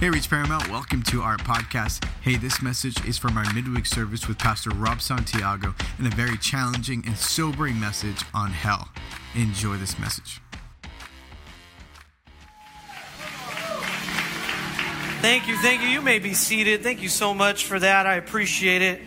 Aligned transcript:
Hey, 0.00 0.10
Reach 0.10 0.30
Paramount, 0.30 0.70
welcome 0.70 1.02
to 1.04 1.22
our 1.22 1.36
podcast. 1.38 2.08
Hey, 2.20 2.36
this 2.36 2.62
message 2.62 3.04
is 3.04 3.18
from 3.18 3.36
our 3.36 3.52
midweek 3.52 3.84
service 3.84 4.28
with 4.28 4.38
Pastor 4.38 4.70
Rob 4.70 5.00
Santiago 5.00 5.74
and 5.98 6.06
a 6.06 6.10
very 6.14 6.38
challenging 6.38 7.02
and 7.04 7.18
sobering 7.18 7.80
message 7.80 8.22
on 8.32 8.52
hell. 8.52 8.90
Enjoy 9.34 9.76
this 9.76 9.98
message. 9.98 10.40
Thank 15.20 15.48
you, 15.48 15.56
thank 15.56 15.82
you. 15.82 15.88
You 15.88 16.00
may 16.00 16.20
be 16.20 16.32
seated. 16.32 16.84
Thank 16.84 17.02
you 17.02 17.08
so 17.08 17.34
much 17.34 17.64
for 17.64 17.80
that. 17.80 18.06
I 18.06 18.14
appreciate 18.14 18.82
it. 18.82 19.00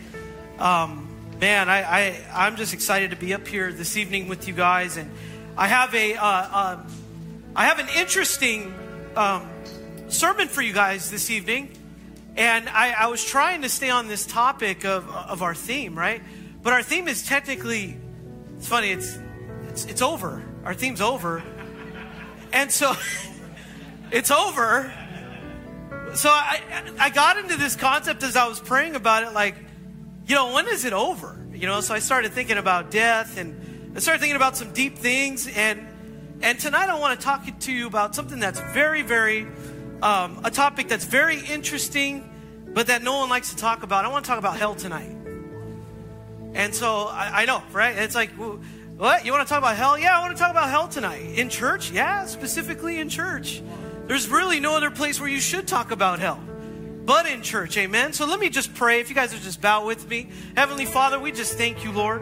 Um, 0.60 1.08
man, 1.40 1.70
I, 1.70 1.84
I 1.84 2.26
I'm 2.34 2.58
just 2.58 2.74
excited 2.74 3.12
to 3.12 3.16
be 3.16 3.34
up 3.34 3.48
here 3.48 3.72
this 3.72 3.96
evening 3.96 4.28
with 4.28 4.46
you 4.46 4.54
guys, 4.54 4.98
and 4.98 5.10
I 5.58 5.68
have 5.68 5.96
a 5.96 6.16
uh, 6.16 6.74
um, 6.76 6.88
I 7.56 7.68
have 7.68 7.80
an 7.80 7.88
interesting 7.96 8.74
um, 9.16 9.48
sermon 10.12 10.50
for 10.50 10.62
you 10.62 10.74
guys 10.74 11.10
this 11.10 11.30
evening. 11.30 11.72
And 12.36 12.68
I, 12.70 12.92
I, 12.92 13.08
was 13.08 13.24
trying 13.24 13.62
to 13.64 13.70
stay 13.70 13.90
on 13.90 14.08
this 14.08 14.26
topic 14.26 14.86
of, 14.86 15.10
of 15.10 15.42
our 15.42 15.56
theme, 15.56 15.98
right? 15.98 16.22
But 16.62 16.74
our 16.74 16.84
theme 16.84 17.08
is 17.08 17.26
technically, 17.26 17.98
it's 18.58 18.68
funny, 18.68 18.92
it's, 18.92 19.18
it's, 19.70 19.86
it's 19.86 20.02
over. 20.02 20.44
Our 20.64 20.74
theme's 20.74 21.02
over. 21.02 21.44
And 22.54 22.72
so 22.72 22.94
it's 24.12 24.32
over. 24.32 24.94
So 26.16 26.30
I, 26.30 26.62
I 27.00 27.10
got 27.10 27.38
into 27.38 27.58
this 27.58 27.76
concept 27.76 28.24
as 28.24 28.36
I 28.36 28.48
was 28.48 28.60
praying 28.60 28.96
about 28.96 29.24
it, 29.24 29.34
like, 29.34 29.56
you 30.28 30.36
know, 30.36 30.54
when 30.54 30.68
is 30.68 30.86
it 30.86 30.94
over? 30.94 31.38
You 31.54 31.68
know, 31.68 31.80
so 31.82 31.94
I 31.94 32.00
started 32.00 32.32
thinking 32.32 32.58
about 32.58 32.92
death 32.92 33.38
and 33.38 33.96
I 33.96 34.00
started 34.00 34.20
thinking 34.20 34.36
about 34.36 34.58
some 34.58 34.74
deep 34.74 34.98
things. 34.98 35.48
And, 35.48 35.88
and 36.42 36.60
tonight 36.60 36.90
I 36.90 37.00
want 37.00 37.20
to 37.20 37.26
talk 37.26 37.46
to 37.60 37.72
you 37.72 37.88
about 37.88 38.14
something 38.14 38.40
that's 38.40 38.60
very, 38.60 39.04
very 39.04 39.48
um, 40.02 40.42
a 40.44 40.52
topic 40.52 40.88
that's 40.88 41.06
very 41.06 41.40
interesting, 41.40 42.30
but 42.74 42.88
that 42.88 43.02
no 43.02 43.18
one 43.18 43.30
likes 43.30 43.52
to 43.52 43.56
talk 43.56 43.84
about. 43.84 44.06
I 44.06 44.10
want 44.10 44.26
to 44.26 44.30
talk 44.30 44.40
about 44.40 44.58
hell 44.58 44.76
tonight. 44.76 45.16
And 46.54 46.74
so 46.74 47.08
I, 47.08 47.42
I 47.42 47.46
know, 47.46 47.64
right? 47.72 47.98
It's 47.98 48.16
like, 48.16 48.32
what? 48.32 49.26
You 49.26 49.32
want 49.32 49.48
to 49.48 49.50
talk 49.50 49.60
about 49.60 49.76
hell? 49.76 49.98
Yeah, 49.98 50.18
I 50.18 50.22
want 50.22 50.36
to 50.36 50.42
talk 50.42 50.52
about 50.52 50.70
hell 50.70 50.88
tonight. 50.88 51.38
In 51.38 51.50
church? 51.50 51.92
Yeah, 51.92 52.26
specifically 52.26 53.00
in 53.00 53.10
church. 53.10 53.62
There's 54.08 54.28
really 54.28 54.60
no 54.60 54.76
other 54.76 54.92
place 54.92 55.20
where 55.20 55.30
you 55.30 55.40
should 55.40 55.68
talk 55.68 55.92
about 55.92 56.20
hell 56.20 56.40
but 57.06 57.26
in 57.26 57.42
church. 57.42 57.78
Amen. 57.78 58.14
So 58.14 58.26
let 58.26 58.40
me 58.40 58.50
just 58.50 58.74
pray. 58.74 59.00
If 59.00 59.10
you 59.10 59.16
guys 59.16 59.34
would 59.34 59.42
just 59.42 59.62
bow 59.62 59.86
with 59.86 60.08
me. 60.10 60.30
Heavenly 60.56 60.86
Father, 60.86 61.20
we 61.20 61.32
just 61.32 61.58
thank 61.58 61.84
you, 61.84 61.92
Lord. 61.92 62.22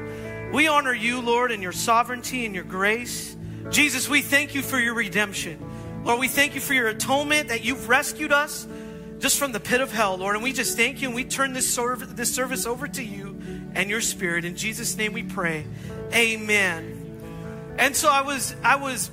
We 0.53 0.67
honor 0.67 0.93
you, 0.93 1.21
Lord, 1.21 1.51
and 1.51 1.61
your 1.61 1.71
sovereignty 1.71 2.45
and 2.45 2.55
your 2.55 2.63
grace. 2.63 3.35
Jesus, 3.69 4.09
we 4.09 4.21
thank 4.21 4.55
you 4.55 4.61
for 4.61 4.79
your 4.79 4.95
redemption. 4.95 5.63
Lord, 6.03 6.19
we 6.19 6.27
thank 6.27 6.55
you 6.55 6.61
for 6.61 6.73
your 6.73 6.87
atonement 6.87 7.49
that 7.49 7.63
you've 7.63 7.89
rescued 7.89 8.31
us 8.31 8.67
just 9.19 9.37
from 9.37 9.51
the 9.51 9.59
pit 9.59 9.81
of 9.81 9.91
hell, 9.91 10.17
Lord. 10.17 10.35
And 10.35 10.43
we 10.43 10.53
just 10.53 10.77
thank 10.77 11.01
you 11.01 11.09
and 11.09 11.15
we 11.15 11.25
turn 11.25 11.53
this, 11.53 11.71
serv- 11.71 12.15
this 12.15 12.33
service 12.33 12.65
over 12.65 12.87
to 12.87 13.03
you 13.03 13.39
and 13.75 13.89
your 13.89 14.01
spirit. 14.01 14.45
In 14.45 14.55
Jesus' 14.55 14.95
name 14.95 15.13
we 15.13 15.23
pray. 15.23 15.65
Amen. 16.13 17.75
And 17.77 17.95
so 17.95 18.09
I 18.09 18.21
was, 18.21 18.55
I 18.63 18.77
was, 18.77 19.11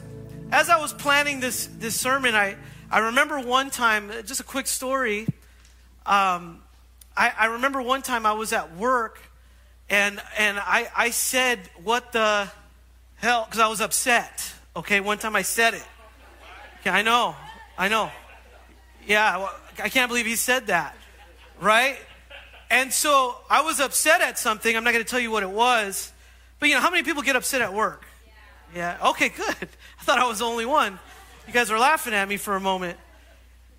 as 0.53 0.71
I 0.71 0.81
was 0.81 0.93
planning 0.93 1.41
this, 1.41 1.67
this 1.79 1.99
sermon, 1.99 2.35
I, 2.35 2.57
I 2.91 3.01
remember 3.01 3.41
one 3.41 3.71
time, 3.71 4.11
just 4.25 4.41
a 4.41 4.45
quick 4.45 4.69
story. 4.69 5.27
Um, 6.07 6.63
I, 7.17 7.33
I 7.37 7.47
remember 7.47 7.83
one 7.83 8.03
time 8.03 8.27
I 8.27 8.33
was 8.33 8.53
at 8.53 8.77
work 8.77 9.21
and, 9.91 10.23
and 10.39 10.59
I, 10.59 10.89
I 10.97 11.11
said, 11.11 11.59
What 11.83 12.13
the 12.13 12.49
hell? 13.17 13.45
Because 13.45 13.61
I 13.61 13.69
was 13.69 13.81
upset. 13.81 14.53
Okay, 14.75 15.01
one 15.01 15.19
time 15.19 15.35
I 15.35 15.43
said 15.43 15.75
it. 15.75 15.85
I 16.87 17.03
know. 17.03 17.35
I 17.79 17.89
know. 17.89 18.11
Yeah, 19.07 19.39
well, 19.39 19.55
I 19.83 19.89
can't 19.89 20.09
believe 20.09 20.27
he 20.27 20.37
said 20.37 20.69
that. 20.69 20.97
Right? 21.61 21.97
And 22.71 22.93
so 22.93 23.37
I 23.49 23.63
was 23.63 23.81
upset 23.81 24.21
at 24.21 24.39
something. 24.39 24.77
I'm 24.77 24.85
not 24.85 24.93
going 24.93 25.05
to 25.05 25.11
tell 25.11 25.21
you 25.21 25.31
what 25.31 25.43
it 25.43 25.51
was. 25.51 26.13
But 26.59 26.69
you 26.69 26.75
know, 26.75 26.81
how 26.81 26.91
many 26.91 27.03
people 27.03 27.23
get 27.23 27.37
upset 27.37 27.61
at 27.63 27.73
work? 27.73 28.05
Yeah. 28.75 28.99
yeah. 29.01 29.09
Okay, 29.11 29.29
good. 29.29 29.47
I 30.01 30.03
thought 30.03 30.19
I 30.19 30.27
was 30.27 30.41
the 30.41 30.45
only 30.45 30.67
one. 30.67 30.99
You 31.47 31.53
guys 31.53 31.71
were 31.71 31.79
laughing 31.79 32.15
at 32.15 32.29
me 32.29 32.37
for 32.37 32.57
a 32.57 32.61
moment. 32.61 32.99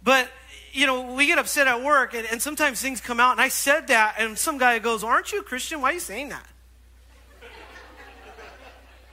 But, 0.04 0.30
you 0.72 0.88
know, 0.88 1.14
we 1.14 1.26
get 1.26 1.38
upset 1.38 1.68
at 1.68 1.84
work, 1.84 2.14
and, 2.14 2.26
and 2.32 2.42
sometimes 2.42 2.82
things 2.82 3.02
come 3.02 3.20
out, 3.20 3.34
and 3.34 3.42
I 3.42 3.50
said 3.50 3.88
that, 3.88 4.16
and 4.20 4.38
some 4.38 4.58
guy 4.58 4.80
goes, 4.80 5.04
Aren't 5.04 5.34
you 5.34 5.42
a 5.42 5.44
Christian? 5.44 5.82
Why 5.82 5.90
are 5.90 5.94
you 5.94 6.00
saying 6.00 6.30
that? 6.30 6.46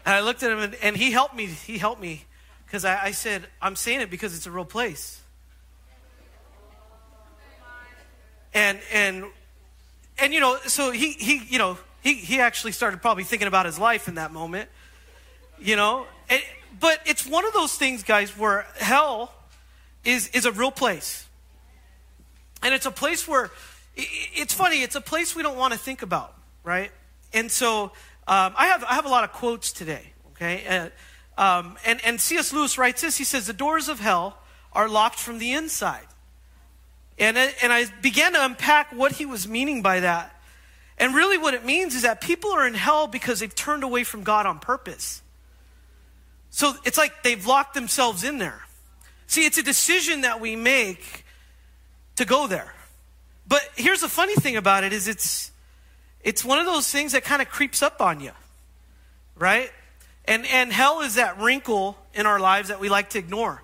And 0.07 0.15
I 0.15 0.21
looked 0.21 0.43
at 0.43 0.53
him, 0.53 0.59
and, 0.59 0.75
and 0.83 0.97
he 0.97 1.11
helped 1.11 1.35
me. 1.35 1.47
He 1.47 1.79
helped 1.79 2.01
me 2.01 2.27
because 2.67 2.85
I, 2.85 3.07
I 3.07 3.11
said, 3.13 3.47
I'm 3.61 3.77
saying 3.77 4.01
it 4.01 4.11
because 4.11 4.37
it's 4.37 4.47
a 4.47 4.51
real 4.51 4.65
place. 4.65 5.21
And, 8.53 8.79
and, 8.93 9.25
and, 10.19 10.33
you 10.33 10.41
know, 10.41 10.59
so 10.67 10.93
he, 10.93 11.13
he, 11.13 11.43
you 11.49 11.59
know, 11.59 11.77
he, 12.03 12.15
he 12.15 12.39
actually 12.39 12.73
started 12.73 13.03
probably 13.03 13.25
thinking 13.25 13.49
about 13.49 13.67
his 13.67 13.79
life 13.79 14.07
in 14.07 14.15
that 14.15 14.33
moment, 14.33 14.69
you 15.59 15.75
know. 15.75 16.07
And, 16.31 16.41
but 16.79 17.01
it's 17.05 17.27
one 17.27 17.45
of 17.45 17.53
those 17.53 17.75
things, 17.75 18.05
guys, 18.05 18.37
where 18.39 18.67
hell 18.79 19.33
is, 20.05 20.29
is 20.29 20.47
a 20.47 20.53
real 20.53 20.71
place. 20.71 21.27
And 22.63 22.73
it's 22.73 22.87
a 22.87 22.91
place 22.91 23.27
where, 23.27 23.51
it's 23.97 24.55
funny, 24.55 24.83
it's 24.83 24.95
a 24.95 25.01
place 25.01 25.35
we 25.35 25.43
don't 25.43 25.57
want 25.57 25.73
to 25.73 25.79
think 25.79 26.03
about, 26.03 26.35
right? 26.63 26.91
And 27.33 27.51
so 27.51 27.85
um, 28.27 28.55
I, 28.57 28.67
have, 28.67 28.85
I 28.85 28.95
have 28.95 29.05
a 29.05 29.09
lot 29.09 29.25
of 29.25 29.33
quotes 29.33 29.73
today, 29.73 30.13
okay? 30.33 30.65
Uh, 30.67 30.89
um, 31.37 31.77
and, 31.85 32.01
and 32.05 32.21
C.S. 32.21 32.53
Lewis 32.53 32.79
writes 32.79 33.03
this 33.03 33.17
he 33.17 33.25
says, 33.25 33.47
The 33.47 33.53
doors 33.53 33.89
of 33.89 34.01
hell 34.01 34.39
are 34.73 34.89
locked 34.89 35.19
from 35.19 35.39
the 35.39 35.53
inside. 35.53 36.07
And, 37.19 37.37
and 37.37 37.73
I 37.73 37.87
began 38.03 38.33
to 38.33 38.45
unpack 38.45 38.93
what 38.93 39.13
he 39.13 39.27
was 39.27 39.47
meaning 39.47 39.83
by 39.83 40.01
that. 40.01 40.31
And 40.99 41.15
really, 41.15 41.39
what 41.39 41.55
it 41.55 41.65
means 41.65 41.95
is 41.95 42.03
that 42.03 42.21
people 42.21 42.51
are 42.53 42.67
in 42.67 42.75
hell 42.75 43.07
because 43.07 43.41
they've 43.41 43.55
turned 43.55 43.83
away 43.83 44.05
from 44.05 44.23
God 44.23 44.47
on 44.47 44.59
purpose. 44.59 45.23
So 46.51 46.75
it's 46.85 46.99
like 46.99 47.25
they've 47.25 47.45
locked 47.45 47.75
themselves 47.75 48.23
in 48.23 48.39
there. 48.39 48.63
See, 49.27 49.45
it's 49.45 49.59
a 49.59 49.63
decision 49.63 50.21
that 50.21 50.41
we 50.41 50.55
make 50.55 51.25
to 52.17 52.25
go 52.25 52.47
there. 52.47 52.73
But 53.47 53.63
here's 53.77 54.03
the 54.03 54.09
funny 54.09 54.35
thing 54.37 54.57
about 54.57 54.85
it 54.85 54.93
is 54.93 55.09
it's 55.09 55.51
it's 56.23 56.45
one 56.45 56.59
of 56.59 56.67
those 56.67 56.91
things 56.91 57.13
that 57.13 57.25
kind 57.25 57.43
of 57.43 57.49
creeps 57.49 57.83
up 57.83 58.01
on 58.01 58.21
you. 58.21 58.31
Right? 59.37 59.71
And, 60.27 60.47
and 60.47 60.73
hell 60.73 61.01
is 61.01 61.17
that 61.17 61.39
wrinkle 61.39 61.97
in 62.15 62.27
our 62.27 62.41
lives 62.41 62.69
that 62.69 62.81
we 62.81 62.89
like 62.89 63.11
to 63.11 63.19
ignore. 63.19 63.63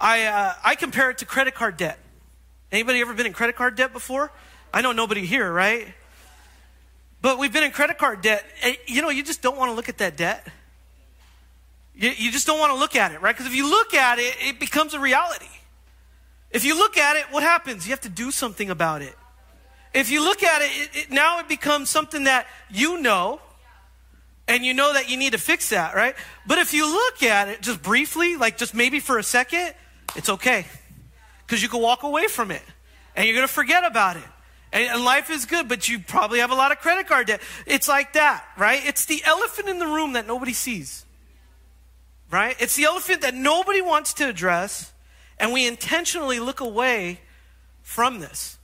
I, 0.00 0.24
uh, 0.24 0.54
I 0.64 0.74
compare 0.74 1.10
it 1.10 1.18
to 1.18 1.24
credit 1.24 1.54
card 1.54 1.76
debt. 1.76 1.98
Anybody 2.70 3.00
ever 3.00 3.14
been 3.14 3.26
in 3.26 3.32
credit 3.32 3.56
card 3.56 3.76
debt 3.76 3.92
before? 3.92 4.30
I 4.72 4.82
know 4.82 4.92
nobody 4.92 5.24
here, 5.24 5.50
right? 5.50 5.88
But 7.22 7.38
we've 7.38 7.52
been 7.52 7.64
in 7.64 7.70
credit 7.70 7.98
card 7.98 8.20
debt. 8.20 8.44
And, 8.62 8.76
You 8.86 9.02
know, 9.02 9.10
you 9.10 9.22
just 9.22 9.42
don't 9.42 9.56
want 9.56 9.70
to 9.70 9.74
look 9.74 9.88
at 9.88 9.98
that 9.98 10.16
debt. 10.16 10.46
You, 11.94 12.10
you 12.10 12.30
just 12.30 12.46
don't 12.46 12.60
want 12.60 12.72
to 12.72 12.78
look 12.78 12.94
at 12.94 13.12
it, 13.12 13.20
right? 13.20 13.34
Because 13.34 13.50
if 13.50 13.56
you 13.56 13.68
look 13.68 13.94
at 13.94 14.18
it, 14.18 14.36
it 14.40 14.60
becomes 14.60 14.94
a 14.94 15.00
reality. 15.00 15.48
If 16.50 16.64
you 16.64 16.76
look 16.76 16.96
at 16.96 17.16
it, 17.16 17.24
what 17.30 17.42
happens? 17.42 17.86
You 17.86 17.90
have 17.90 18.00
to 18.02 18.08
do 18.08 18.30
something 18.30 18.70
about 18.70 19.02
it. 19.02 19.14
If 19.92 20.10
you 20.10 20.22
look 20.22 20.42
at 20.42 20.62
it, 20.62 20.70
it, 20.70 20.90
it 20.94 21.10
now 21.10 21.40
it 21.40 21.48
becomes 21.48 21.88
something 21.88 22.24
that 22.24 22.46
you 22.70 23.00
know 23.00 23.40
and 24.48 24.64
you 24.64 24.72
know 24.72 24.94
that 24.94 25.10
you 25.10 25.18
need 25.18 25.32
to 25.32 25.38
fix 25.38 25.68
that, 25.68 25.94
right? 25.94 26.16
But 26.46 26.58
if 26.58 26.72
you 26.72 26.90
look 26.90 27.22
at 27.22 27.48
it 27.48 27.60
just 27.60 27.82
briefly, 27.82 28.36
like 28.36 28.56
just 28.56 28.74
maybe 28.74 28.98
for 28.98 29.18
a 29.18 29.22
second, 29.22 29.74
it's 30.16 30.30
okay. 30.30 30.66
Because 31.46 31.62
you 31.62 31.68
can 31.68 31.80
walk 31.80 32.02
away 32.02 32.26
from 32.26 32.50
it 32.50 32.62
and 33.14 33.26
you're 33.26 33.34
going 33.34 33.46
to 33.46 33.52
forget 33.52 33.84
about 33.84 34.16
it. 34.16 34.24
And, 34.72 35.04
life 35.04 35.30
is 35.30 35.44
good, 35.44 35.68
but 35.68 35.88
you 35.88 35.98
probably 35.98 36.40
have 36.40 36.50
a 36.50 36.54
lot 36.54 36.72
of 36.72 36.78
credit 36.78 37.06
card 37.06 37.26
debt. 37.26 37.40
It's 37.66 37.88
like 37.88 38.14
that, 38.14 38.44
right? 38.56 38.84
It's 38.84 39.04
the 39.04 39.22
elephant 39.24 39.68
in 39.68 39.78
the 39.78 39.86
room 39.86 40.14
that 40.14 40.26
nobody 40.26 40.52
sees, 40.52 41.04
right? 42.30 42.56
It's 42.58 42.76
the 42.76 42.84
elephant 42.84 43.22
that 43.22 43.34
nobody 43.34 43.80
wants 43.80 44.12
to 44.14 44.28
address, 44.28 44.92
and 45.38 45.52
we 45.52 45.66
intentionally 45.66 46.38
look 46.38 46.60
away 46.60 47.20
from 47.82 48.20
this. 48.20 48.58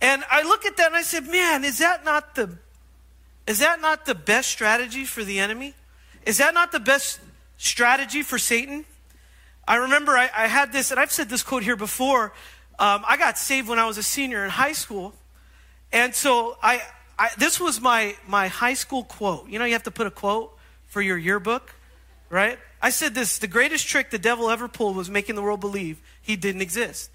And 0.00 0.24
I 0.28 0.42
look 0.42 0.64
at 0.64 0.76
that 0.78 0.88
and 0.88 0.96
I 0.96 1.02
said, 1.02 1.28
man, 1.28 1.64
is 1.64 1.78
that 1.78 2.04
not 2.04 2.34
the 2.34 2.58
is 3.50 3.58
that 3.58 3.80
not 3.80 4.06
the 4.06 4.14
best 4.14 4.48
strategy 4.48 5.04
for 5.04 5.24
the 5.24 5.40
enemy? 5.40 5.74
Is 6.24 6.38
that 6.38 6.54
not 6.54 6.70
the 6.70 6.78
best 6.78 7.18
strategy 7.56 8.22
for 8.22 8.38
Satan? 8.38 8.84
I 9.66 9.74
remember 9.74 10.12
I, 10.12 10.30
I 10.32 10.46
had 10.46 10.72
this, 10.72 10.92
and 10.92 11.00
I've 11.00 11.10
said 11.10 11.28
this 11.28 11.42
quote 11.42 11.64
here 11.64 11.74
before. 11.74 12.32
Um, 12.78 13.02
I 13.04 13.16
got 13.16 13.38
saved 13.38 13.68
when 13.68 13.80
I 13.80 13.86
was 13.86 13.98
a 13.98 14.04
senior 14.04 14.44
in 14.44 14.50
high 14.50 14.70
school. 14.70 15.14
And 15.92 16.14
so 16.14 16.58
I, 16.62 16.80
I, 17.18 17.30
this 17.38 17.58
was 17.58 17.80
my, 17.80 18.14
my 18.28 18.46
high 18.46 18.74
school 18.74 19.02
quote. 19.02 19.48
You 19.48 19.58
know, 19.58 19.64
you 19.64 19.72
have 19.72 19.82
to 19.82 19.90
put 19.90 20.06
a 20.06 20.12
quote 20.12 20.56
for 20.86 21.02
your 21.02 21.18
yearbook, 21.18 21.74
right? 22.28 22.56
I 22.80 22.90
said 22.90 23.16
this 23.16 23.40
the 23.40 23.48
greatest 23.48 23.88
trick 23.88 24.10
the 24.10 24.18
devil 24.20 24.48
ever 24.48 24.68
pulled 24.68 24.94
was 24.94 25.10
making 25.10 25.34
the 25.34 25.42
world 25.42 25.58
believe 25.58 26.00
he 26.22 26.36
didn't 26.36 26.62
exist. 26.62 27.10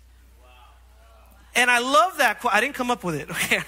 And 1.56 1.72
I 1.72 1.80
love 1.80 2.18
that 2.18 2.42
quote. 2.42 2.54
I 2.54 2.60
didn't 2.60 2.76
come 2.76 2.92
up 2.92 3.06
with 3.06 3.16
it, 3.16 3.30
okay? 3.32 3.62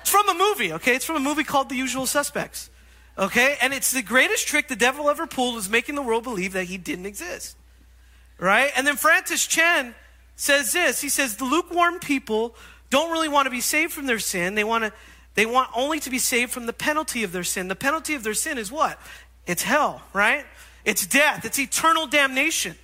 It's 0.00 0.10
from 0.10 0.28
a 0.28 0.34
movie, 0.34 0.72
okay? 0.74 0.94
It's 0.94 1.04
from 1.04 1.16
a 1.16 1.20
movie 1.20 1.44
called 1.44 1.68
The 1.68 1.76
Usual 1.76 2.06
Suspects, 2.06 2.70
okay? 3.18 3.56
And 3.60 3.72
it's 3.72 3.90
the 3.90 4.02
greatest 4.02 4.46
trick 4.46 4.68
the 4.68 4.76
devil 4.76 5.08
ever 5.10 5.26
pulled 5.26 5.54
was 5.54 5.68
making 5.68 5.94
the 5.94 6.02
world 6.02 6.24
believe 6.24 6.52
that 6.54 6.64
he 6.64 6.78
didn't 6.78 7.06
exist, 7.06 7.56
right? 8.38 8.70
And 8.76 8.86
then 8.86 8.96
Francis 8.96 9.46
Chan 9.46 9.94
says 10.36 10.72
this. 10.72 11.00
He 11.00 11.08
says 11.08 11.36
the 11.36 11.44
lukewarm 11.44 11.98
people 11.98 12.54
don't 12.88 13.12
really 13.12 13.28
want 13.28 13.46
to 13.46 13.50
be 13.50 13.60
saved 13.60 13.92
from 13.92 14.06
their 14.06 14.18
sin. 14.18 14.54
They 14.54 14.64
want 14.64 14.84
to 14.84 14.92
they 15.34 15.46
want 15.46 15.70
only 15.76 16.00
to 16.00 16.10
be 16.10 16.18
saved 16.18 16.50
from 16.50 16.66
the 16.66 16.72
penalty 16.72 17.22
of 17.22 17.32
their 17.32 17.44
sin. 17.44 17.68
The 17.68 17.76
penalty 17.76 18.14
of 18.14 18.24
their 18.24 18.34
sin 18.34 18.58
is 18.58 18.72
what? 18.72 18.98
It's 19.46 19.62
hell, 19.62 20.02
right? 20.12 20.44
It's 20.84 21.06
death. 21.06 21.44
It's 21.44 21.58
eternal 21.58 22.06
damnation. 22.06 22.76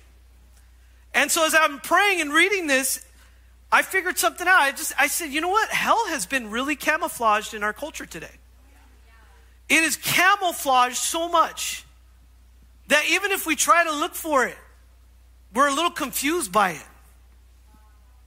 And 1.13 1.29
so 1.31 1.45
as 1.45 1.53
I'm 1.53 1.79
praying 1.79 2.21
and 2.21 2.31
reading 2.31 2.67
this, 2.67 3.05
I 3.71 3.81
figured 3.81 4.17
something 4.17 4.47
out. 4.47 4.59
I 4.59 4.71
just 4.71 4.93
I 4.97 5.07
said, 5.07 5.29
you 5.31 5.41
know 5.41 5.49
what? 5.49 5.69
Hell 5.69 6.07
has 6.07 6.25
been 6.25 6.49
really 6.49 6.75
camouflaged 6.75 7.53
in 7.53 7.63
our 7.63 7.73
culture 7.73 8.05
today. 8.05 8.31
It 9.69 9.83
is 9.83 9.97
camouflaged 9.97 10.95
so 10.95 11.27
much 11.27 11.85
that 12.87 13.03
even 13.09 13.31
if 13.31 13.45
we 13.45 13.55
try 13.55 13.83
to 13.83 13.91
look 13.91 14.15
for 14.15 14.45
it, 14.45 14.57
we're 15.53 15.67
a 15.67 15.73
little 15.73 15.91
confused 15.91 16.51
by 16.51 16.71
it. 16.71 16.85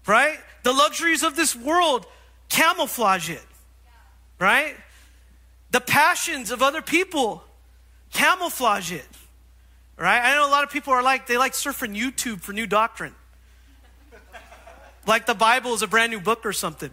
Right? 0.07 0.39
The 0.63 0.73
luxuries 0.73 1.23
of 1.23 1.37
this 1.37 1.57
world 1.57 2.07
camouflage 2.51 3.31
it. 3.31 3.45
Right? 4.39 4.77
The 5.71 5.81
passions 5.81 6.51
of 6.51 6.63
other 6.63 6.83
people 6.83 7.43
camouflage 8.13 8.93
it. 8.93 9.07
Right? 9.97 10.21
I 10.21 10.35
know 10.35 10.47
a 10.47 10.51
lot 10.51 10.65
of 10.65 10.71
people 10.71 10.93
are 10.93 11.03
like, 11.03 11.27
they 11.27 11.39
like 11.39 11.53
surfing 11.53 11.97
YouTube 11.97 12.41
for 12.41 12.53
new 12.53 12.67
doctrine. 12.67 13.15
Like 15.11 15.27
the 15.27 15.35
Bible 15.35 15.75
is 15.75 15.83
a 15.83 15.89
brand 15.89 16.13
new 16.13 16.21
book 16.21 16.47
or 16.47 16.53
something. 16.53 16.93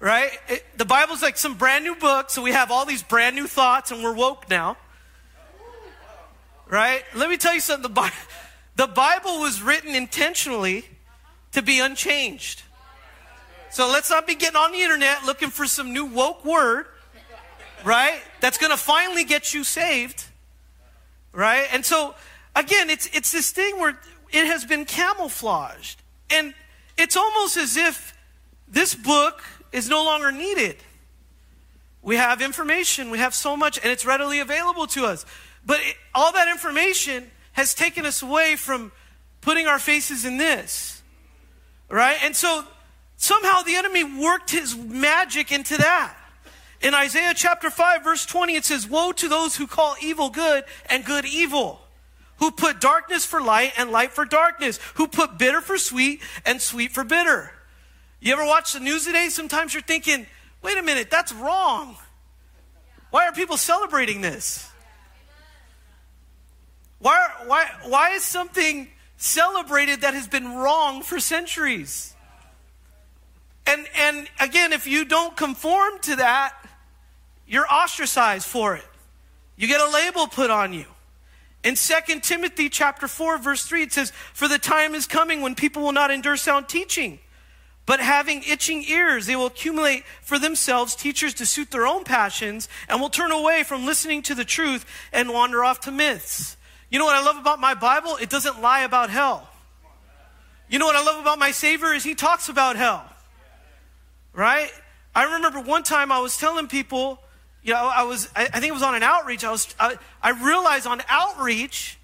Right? 0.00 0.32
It, 0.48 0.66
the 0.76 0.84
Bible's 0.84 1.22
like 1.22 1.36
some 1.36 1.54
brand 1.54 1.84
new 1.84 1.94
book, 1.94 2.28
so 2.28 2.42
we 2.42 2.50
have 2.50 2.72
all 2.72 2.84
these 2.84 3.04
brand 3.04 3.36
new 3.36 3.46
thoughts 3.46 3.92
and 3.92 4.02
we're 4.02 4.12
woke 4.12 4.50
now. 4.50 4.76
Right? 6.68 7.04
Let 7.14 7.30
me 7.30 7.36
tell 7.36 7.54
you 7.54 7.60
something. 7.60 7.84
The, 7.84 7.88
Bi- 7.88 8.10
the 8.74 8.88
Bible 8.88 9.38
was 9.38 9.62
written 9.62 9.94
intentionally 9.94 10.84
to 11.52 11.62
be 11.62 11.78
unchanged. 11.78 12.64
So 13.70 13.86
let's 13.86 14.10
not 14.10 14.26
be 14.26 14.34
getting 14.34 14.56
on 14.56 14.72
the 14.72 14.82
internet 14.82 15.24
looking 15.24 15.50
for 15.50 15.66
some 15.66 15.92
new 15.92 16.06
woke 16.06 16.44
word, 16.44 16.86
right? 17.84 18.20
That's 18.40 18.58
going 18.58 18.72
to 18.72 18.76
finally 18.76 19.22
get 19.22 19.54
you 19.54 19.62
saved, 19.62 20.24
right? 21.30 21.68
And 21.72 21.84
so 21.86 22.16
again, 22.56 22.90
it's 22.90 23.08
it's 23.12 23.30
this 23.30 23.52
thing 23.52 23.78
where 23.78 23.96
it 24.32 24.46
has 24.46 24.64
been 24.64 24.84
camouflaged. 24.84 26.02
And 26.28 26.54
it's 27.02 27.16
almost 27.16 27.56
as 27.56 27.76
if 27.76 28.16
this 28.68 28.94
book 28.94 29.42
is 29.72 29.88
no 29.88 30.04
longer 30.04 30.30
needed. 30.30 30.76
We 32.00 32.16
have 32.16 32.40
information, 32.40 33.10
we 33.10 33.18
have 33.18 33.34
so 33.34 33.56
much, 33.56 33.78
and 33.78 33.86
it's 33.86 34.06
readily 34.06 34.38
available 34.38 34.86
to 34.88 35.06
us. 35.06 35.26
But 35.66 35.80
it, 35.80 35.96
all 36.14 36.32
that 36.32 36.48
information 36.48 37.28
has 37.52 37.74
taken 37.74 38.06
us 38.06 38.22
away 38.22 38.54
from 38.54 38.92
putting 39.40 39.66
our 39.66 39.80
faces 39.80 40.24
in 40.24 40.36
this. 40.36 41.02
Right? 41.88 42.18
And 42.22 42.36
so 42.36 42.64
somehow 43.16 43.62
the 43.62 43.74
enemy 43.74 44.04
worked 44.04 44.50
his 44.50 44.76
magic 44.76 45.50
into 45.50 45.76
that. 45.78 46.16
In 46.80 46.94
Isaiah 46.94 47.34
chapter 47.34 47.68
5, 47.68 48.04
verse 48.04 48.26
20, 48.26 48.54
it 48.54 48.64
says, 48.64 48.88
Woe 48.88 49.12
to 49.12 49.28
those 49.28 49.56
who 49.56 49.66
call 49.66 49.96
evil 50.00 50.30
good 50.30 50.64
and 50.86 51.04
good 51.04 51.24
evil, 51.24 51.80
who 52.42 52.50
put 52.50 52.80
darkness 52.80 53.24
for 53.24 53.40
light 53.40 53.72
and 53.78 53.92
light 53.92 54.10
for 54.10 54.24
darkness, 54.24 54.80
who 54.94 55.06
put 55.06 55.38
bitter 55.38 55.60
for 55.60 55.78
sweet 55.78 56.20
and 56.44 56.60
sweet 56.60 56.90
for 56.90 57.04
bitter. 57.04 57.52
You 58.18 58.32
ever 58.32 58.44
watch 58.44 58.72
the 58.72 58.80
news 58.80 59.04
today? 59.04 59.28
Sometimes 59.28 59.72
you're 59.72 59.82
thinking, 59.84 60.26
wait 60.60 60.76
a 60.76 60.82
minute, 60.82 61.08
that's 61.08 61.32
wrong. 61.32 61.94
Why 63.12 63.28
are 63.28 63.32
people 63.32 63.56
celebrating 63.56 64.22
this? 64.22 64.68
Why, 66.98 67.28
why, 67.46 67.70
why 67.84 68.10
is 68.14 68.24
something 68.24 68.88
celebrated 69.18 70.00
that 70.00 70.14
has 70.14 70.26
been 70.26 70.56
wrong 70.56 71.04
for 71.04 71.20
centuries? 71.20 72.12
And, 73.68 73.86
and 73.96 74.28
again, 74.40 74.72
if 74.72 74.88
you 74.88 75.04
don't 75.04 75.36
conform 75.36 76.00
to 76.00 76.16
that, 76.16 76.54
you're 77.46 77.72
ostracized 77.72 78.48
for 78.48 78.74
it. 78.74 78.88
You 79.54 79.68
get 79.68 79.80
a 79.80 79.88
label 79.92 80.26
put 80.26 80.50
on 80.50 80.72
you. 80.72 80.86
In 81.64 81.76
2 81.76 82.20
Timothy 82.20 82.68
chapter 82.68 83.06
4 83.06 83.38
verse 83.38 83.64
3 83.64 83.82
it 83.82 83.92
says, 83.92 84.12
"For 84.34 84.48
the 84.48 84.58
time 84.58 84.94
is 84.94 85.06
coming 85.06 85.40
when 85.42 85.54
people 85.54 85.82
will 85.82 85.92
not 85.92 86.10
endure 86.10 86.36
sound 86.36 86.68
teaching, 86.68 87.20
but 87.86 88.00
having 88.00 88.42
itching 88.42 88.82
ears, 88.84 89.26
they 89.26 89.36
will 89.36 89.46
accumulate 89.46 90.04
for 90.22 90.38
themselves 90.38 90.96
teachers 90.96 91.34
to 91.34 91.46
suit 91.46 91.70
their 91.70 91.86
own 91.86 92.04
passions 92.04 92.68
and 92.88 93.00
will 93.00 93.10
turn 93.10 93.30
away 93.30 93.62
from 93.62 93.86
listening 93.86 94.22
to 94.22 94.34
the 94.34 94.44
truth 94.44 94.84
and 95.12 95.30
wander 95.30 95.64
off 95.64 95.80
to 95.80 95.92
myths." 95.92 96.56
You 96.90 96.98
know 96.98 97.04
what 97.04 97.14
I 97.16 97.20
love 97.20 97.38
about 97.38 97.60
my 97.60 97.74
Bible? 97.74 98.16
It 98.16 98.28
doesn't 98.28 98.60
lie 98.60 98.80
about 98.80 99.08
hell. 99.08 99.48
You 100.68 100.78
know 100.78 100.86
what 100.86 100.96
I 100.96 101.02
love 101.02 101.20
about 101.20 101.38
my 101.38 101.52
Savior 101.52 101.94
is 101.94 102.02
he 102.02 102.14
talks 102.14 102.48
about 102.48 102.76
hell. 102.76 103.08
Right? 104.32 104.72
I 105.14 105.24
remember 105.24 105.60
one 105.60 105.84
time 105.84 106.10
I 106.10 106.18
was 106.18 106.36
telling 106.36 106.66
people, 106.66 107.21
you 107.62 107.72
know, 107.72 107.90
I 107.94 108.02
was, 108.02 108.28
I, 108.34 108.46
think 108.46 108.66
it 108.66 108.74
was 108.74 108.82
on 108.82 108.94
an 108.94 109.02
outreach. 109.02 109.44
I 109.44 109.50
was, 109.50 109.74
I, 109.78 109.96
I 110.20 110.30
realized 110.30 110.86
on 110.86 111.00
outreach 111.08 111.98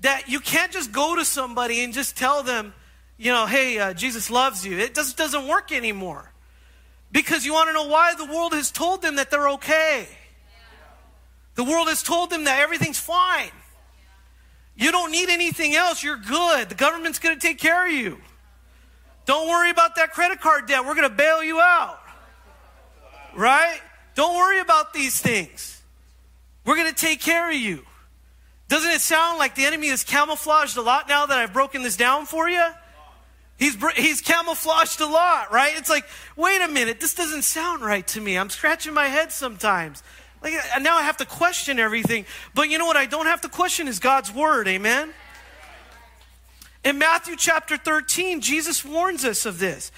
that 0.00 0.28
you 0.28 0.40
can't 0.40 0.70
just 0.70 0.92
go 0.92 1.16
to 1.16 1.24
somebody 1.24 1.82
and 1.82 1.92
just 1.92 2.16
tell 2.16 2.42
them, 2.42 2.72
you 3.18 3.32
know, 3.32 3.46
hey, 3.46 3.78
uh, 3.78 3.92
Jesus 3.92 4.30
loves 4.30 4.64
you. 4.64 4.78
It 4.78 4.94
just 4.94 5.16
doesn't 5.16 5.48
work 5.48 5.72
anymore. 5.72 6.30
Because 7.12 7.44
you 7.44 7.52
want 7.52 7.68
to 7.68 7.72
know 7.72 7.88
why? 7.88 8.14
The 8.14 8.24
world 8.24 8.52
has 8.52 8.70
told 8.70 9.02
them 9.02 9.16
that 9.16 9.30
they're 9.30 9.50
okay. 9.50 10.06
The 11.56 11.64
world 11.64 11.88
has 11.88 12.02
told 12.02 12.30
them 12.30 12.44
that 12.44 12.60
everything's 12.60 12.98
fine. 12.98 13.50
You 14.76 14.92
don't 14.92 15.10
need 15.10 15.28
anything 15.28 15.74
else. 15.74 16.02
You're 16.02 16.16
good. 16.16 16.68
The 16.68 16.74
government's 16.76 17.18
going 17.18 17.38
to 17.38 17.40
take 17.40 17.58
care 17.58 17.86
of 17.86 17.92
you. 17.92 18.18
Don't 19.26 19.48
worry 19.48 19.70
about 19.70 19.96
that 19.96 20.12
credit 20.12 20.40
card 20.40 20.66
debt. 20.66 20.86
We're 20.86 20.94
going 20.94 21.08
to 21.08 21.14
bail 21.14 21.42
you 21.42 21.60
out. 21.60 22.00
Right? 23.36 23.80
Don't 24.20 24.36
worry 24.36 24.60
about 24.60 24.92
these 24.92 25.18
things. 25.18 25.80
We're 26.66 26.76
going 26.76 26.92
to 26.92 26.94
take 26.94 27.22
care 27.22 27.48
of 27.48 27.56
you. 27.56 27.86
Doesn't 28.68 28.90
it 28.90 29.00
sound 29.00 29.38
like 29.38 29.54
the 29.54 29.64
enemy 29.64 29.86
is 29.86 30.04
camouflaged 30.04 30.76
a 30.76 30.82
lot 30.82 31.08
now 31.08 31.24
that 31.24 31.38
I've 31.38 31.54
broken 31.54 31.82
this 31.82 31.96
down 31.96 32.26
for 32.26 32.46
you? 32.46 32.62
He's, 33.58 33.78
he's 33.96 34.20
camouflaged 34.20 35.00
a 35.00 35.06
lot, 35.06 35.50
right? 35.50 35.72
It's 35.74 35.88
like, 35.88 36.04
wait 36.36 36.60
a 36.60 36.68
minute, 36.68 37.00
this 37.00 37.14
doesn't 37.14 37.44
sound 37.44 37.80
right 37.80 38.06
to 38.08 38.20
me. 38.20 38.36
I'm 38.36 38.50
scratching 38.50 38.92
my 38.92 39.06
head 39.06 39.32
sometimes. 39.32 40.02
Like, 40.42 40.52
now 40.82 40.98
I 40.98 41.02
have 41.02 41.16
to 41.16 41.24
question 41.24 41.78
everything. 41.78 42.26
But 42.54 42.68
you 42.68 42.76
know 42.76 42.84
what 42.84 42.98
I 42.98 43.06
don't 43.06 43.24
have 43.24 43.40
to 43.40 43.48
question 43.48 43.88
is 43.88 44.00
God's 44.00 44.30
word. 44.30 44.68
Amen? 44.68 45.14
In 46.84 46.98
Matthew 46.98 47.36
chapter 47.36 47.78
13, 47.78 48.42
Jesus 48.42 48.84
warns 48.84 49.24
us 49.24 49.46
of 49.46 49.58
this. 49.58 49.90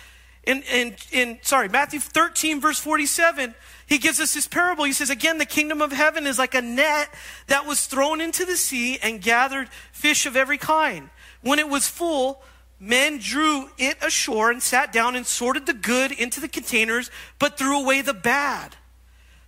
In, 0.45 0.63
in, 0.73 0.95
in 1.11 1.39
sorry, 1.43 1.69
Matthew 1.69 1.99
13, 1.99 2.61
verse 2.61 2.79
47, 2.79 3.57
he 3.87 3.99
gives 3.99 4.21
us 4.21 4.35
this 4.35 4.47
parable. 4.47 4.85
He 4.85 4.93
says, 4.93 5.11
Again, 5.11 5.39
the 5.39 5.47
kingdom 5.47 5.83
of 5.83 5.93
heaven 5.93 6.27
is 6.27 6.39
like 6.39 6.55
a 6.55 6.63
net 6.63 7.09
that 7.49 7.67
was 7.67 7.87
thrown 7.87 8.21
into 8.21 8.45
the 8.45 8.57
sea 8.57 8.99
and 9.03 9.21
gathered 9.21 9.69
fish 9.93 10.27
of 10.27 10.37
every 10.37 10.59
kind. 10.59 11.11
When 11.43 11.59
it 11.59 11.69
was 11.69 11.89
full, 11.89 12.43
men 12.79 13.19
drew 13.19 13.71
it 13.79 13.97
ashore 14.03 14.51
and 14.51 14.63
sat 14.63 14.93
down 14.93 15.17
and 15.17 15.27
sorted 15.27 15.67
the 15.67 15.75
good 15.75 16.13
into 16.13 16.41
the 16.41 16.49
containers, 16.49 17.11
but 17.39 17.59
threw 17.59 17.81
away 17.81 18.03
the 18.03 18.15
bad. 18.15 18.77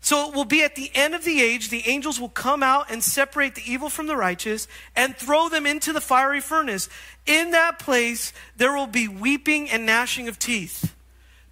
So 0.04 0.28
it 0.28 0.34
will 0.34 0.44
be 0.44 0.62
at 0.62 0.74
the 0.74 0.90
end 0.94 1.14
of 1.14 1.24
the 1.24 1.40
age, 1.40 1.70
the 1.70 1.88
angels 1.88 2.20
will 2.20 2.28
come 2.28 2.62
out 2.62 2.90
and 2.90 3.02
separate 3.02 3.54
the 3.54 3.62
evil 3.64 3.88
from 3.88 4.06
the 4.06 4.16
righteous 4.16 4.68
and 4.94 5.16
throw 5.16 5.48
them 5.48 5.64
into 5.64 5.94
the 5.94 6.00
fiery 6.00 6.42
furnace. 6.42 6.90
In 7.24 7.52
that 7.52 7.78
place, 7.78 8.34
there 8.54 8.76
will 8.76 8.86
be 8.86 9.08
weeping 9.08 9.70
and 9.70 9.86
gnashing 9.86 10.28
of 10.28 10.38
teeth. 10.38 10.94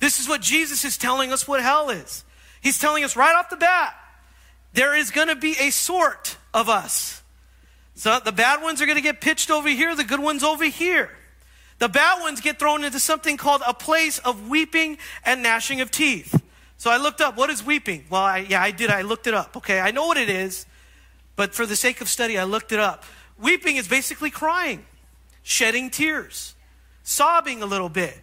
This 0.00 0.20
is 0.20 0.28
what 0.28 0.42
Jesus 0.42 0.84
is 0.84 0.98
telling 0.98 1.32
us 1.32 1.48
what 1.48 1.62
hell 1.62 1.88
is. 1.88 2.24
He's 2.62 2.78
telling 2.78 3.04
us 3.04 3.16
right 3.16 3.34
off 3.36 3.50
the 3.50 3.56
bat, 3.56 3.94
there 4.72 4.96
is 4.96 5.10
going 5.10 5.28
to 5.28 5.36
be 5.36 5.54
a 5.60 5.70
sort 5.70 6.38
of 6.54 6.68
us. 6.68 7.22
So 7.94 8.18
the 8.24 8.32
bad 8.32 8.62
ones 8.62 8.80
are 8.80 8.86
going 8.86 8.96
to 8.96 9.02
get 9.02 9.20
pitched 9.20 9.50
over 9.50 9.68
here, 9.68 9.94
the 9.94 10.04
good 10.04 10.20
ones 10.20 10.42
over 10.42 10.64
here. 10.64 11.10
The 11.78 11.88
bad 11.88 12.22
ones 12.22 12.40
get 12.40 12.58
thrown 12.58 12.84
into 12.84 13.00
something 13.00 13.36
called 13.36 13.62
a 13.66 13.74
place 13.74 14.18
of 14.20 14.48
weeping 14.48 14.98
and 15.24 15.42
gnashing 15.42 15.80
of 15.80 15.90
teeth. 15.90 16.40
So 16.78 16.90
I 16.90 16.96
looked 16.96 17.20
up, 17.20 17.36
what 17.36 17.50
is 17.50 17.64
weeping? 17.64 18.06
Well, 18.08 18.22
I, 18.22 18.38
yeah, 18.38 18.62
I 18.62 18.70
did. 18.70 18.90
I 18.90 19.02
looked 19.02 19.26
it 19.26 19.34
up. 19.34 19.56
Okay, 19.56 19.80
I 19.80 19.90
know 19.90 20.06
what 20.06 20.16
it 20.16 20.28
is, 20.28 20.64
but 21.34 21.54
for 21.54 21.66
the 21.66 21.76
sake 21.76 22.00
of 22.00 22.08
study, 22.08 22.38
I 22.38 22.44
looked 22.44 22.72
it 22.72 22.78
up. 22.78 23.04
Weeping 23.38 23.76
is 23.76 23.88
basically 23.88 24.30
crying, 24.30 24.84
shedding 25.42 25.90
tears, 25.90 26.54
sobbing 27.02 27.62
a 27.62 27.66
little 27.66 27.88
bit, 27.88 28.16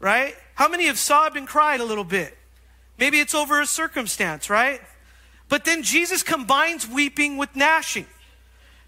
right? 0.00 0.34
How 0.54 0.68
many 0.68 0.86
have 0.86 0.98
sobbed 0.98 1.36
and 1.36 1.46
cried 1.46 1.80
a 1.80 1.84
little 1.84 2.04
bit? 2.04 2.36
Maybe 3.02 3.18
it's 3.18 3.34
over 3.34 3.60
a 3.60 3.66
circumstance, 3.66 4.48
right? 4.48 4.80
But 5.48 5.64
then 5.64 5.82
Jesus 5.82 6.22
combines 6.22 6.86
weeping 6.86 7.36
with 7.36 7.56
gnashing. 7.56 8.06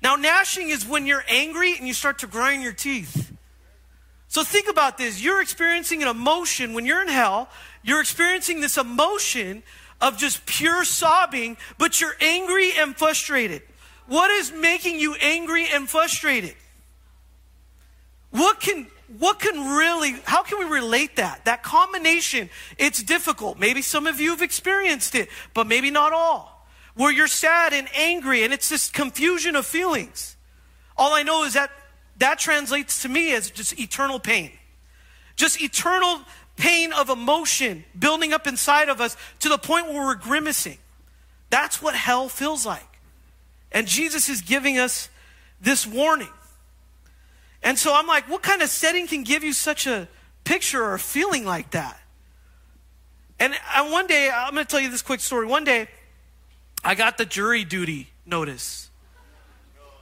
Now, 0.05 0.15
gnashing 0.15 0.69
is 0.69 0.87
when 0.87 1.05
you're 1.05 1.25
angry 1.29 1.77
and 1.77 1.89
you 1.89 1.95
start 1.95 2.21
to 2.21 2.29
grind 2.29 2.63
your 2.63 2.73
teeth. 2.73 3.33
So 4.29 4.45
think 4.45 4.69
about 4.71 4.99
this. 4.99 5.21
You're 5.21 5.43
experiencing 5.43 6.01
an 6.01 6.07
emotion 6.07 6.75
when 6.75 6.87
you're 6.87 7.03
in 7.03 7.09
hell. 7.09 7.49
You're 7.83 8.01
experiencing 8.01 8.61
this 8.61 8.79
emotion 8.79 9.65
of 10.01 10.17
just 10.17 10.47
pure 10.47 10.85
sobbing, 10.85 11.57
but 11.77 12.01
you're 12.01 12.15
angry 12.21 12.71
and 12.79 12.97
frustrated. 12.97 13.63
What 14.07 14.31
is 14.31 14.53
making 14.53 15.01
you 15.01 15.17
angry 15.17 15.67
and 15.75 15.91
frustrated? 15.91 16.55
What 18.31 18.61
can 18.61 18.87
what 19.19 19.39
can 19.39 19.77
really, 19.77 20.13
how 20.25 20.43
can 20.43 20.59
we 20.59 20.65
relate 20.65 21.17
that? 21.17 21.45
That 21.45 21.63
combination, 21.63 22.51
it's 22.79 23.03
difficult. 23.03 23.59
Maybe 23.59 23.83
some 23.83 24.07
of 24.07 24.21
you 24.21 24.31
have 24.31 24.43
experienced 24.43 25.15
it, 25.15 25.29
but 25.53 25.67
maybe 25.67 25.91
not 25.91 26.13
all. 26.13 26.67
Where 26.95 27.13
you're 27.13 27.27
sad 27.29 27.73
and 27.73 27.89
angry 27.95 28.45
and 28.45 28.53
it's 28.53 28.69
this 28.69 28.91
confusion 28.91 29.57
of 29.57 29.67
feelings. 29.67 30.37
All 30.97 31.13
I 31.13 31.23
know 31.23 31.45
is 31.45 31.55
that 31.55 31.71
that 32.19 32.39
translates 32.39 33.03
to 33.03 33.09
me 33.09 33.33
as 33.35 33.51
just 33.51 33.79
eternal 33.79 34.21
pain. 34.21 34.53
Just 35.37 35.61
eternal 35.61 36.21
pain 36.57 36.93
of 36.93 37.09
emotion 37.09 37.85
building 37.99 38.33
up 38.33 38.47
inside 38.47 38.89
of 38.89 39.01
us 39.01 39.17
to 39.41 39.49
the 39.49 39.59
point 39.59 39.89
where 39.89 40.07
we're 40.07 40.15
grimacing. 40.15 40.79
That's 41.51 41.83
what 41.83 41.95
hell 41.95 42.29
feels 42.29 42.65
like. 42.65 42.99
And 43.73 43.87
Jesus 43.87 44.29
is 44.29 44.41
giving 44.41 44.79
us 44.79 45.09
this 45.61 45.87
warning. 45.87 46.29
And 47.65 47.79
so 47.79 47.95
I'm 47.95 48.07
like, 48.07 48.29
what 48.29 48.43
kind 48.43 48.61
of 48.61 48.69
setting 48.69 49.07
can 49.07 49.25
give 49.25 49.43
you 49.43 49.55
such 49.55 49.87
a 49.87 50.07
picture 50.45 50.85
or 50.85 50.95
a 50.95 50.99
feeling 50.99 51.47
like 51.47 51.71
that? 51.71 51.99
And 53.41 53.55
one 53.91 54.07
day, 54.07 54.31
I'm 54.31 54.53
going 54.53 54.65
to 54.65 54.71
tell 54.71 54.81
you 54.81 54.91
this 54.91 55.03
quick 55.03 55.21
story. 55.21 55.47
One 55.47 55.65
day, 55.65 55.89
I 56.85 56.95
got 56.95 57.19
the 57.19 57.25
jury 57.25 57.65
duty 57.65 58.11
notice. 58.27 58.91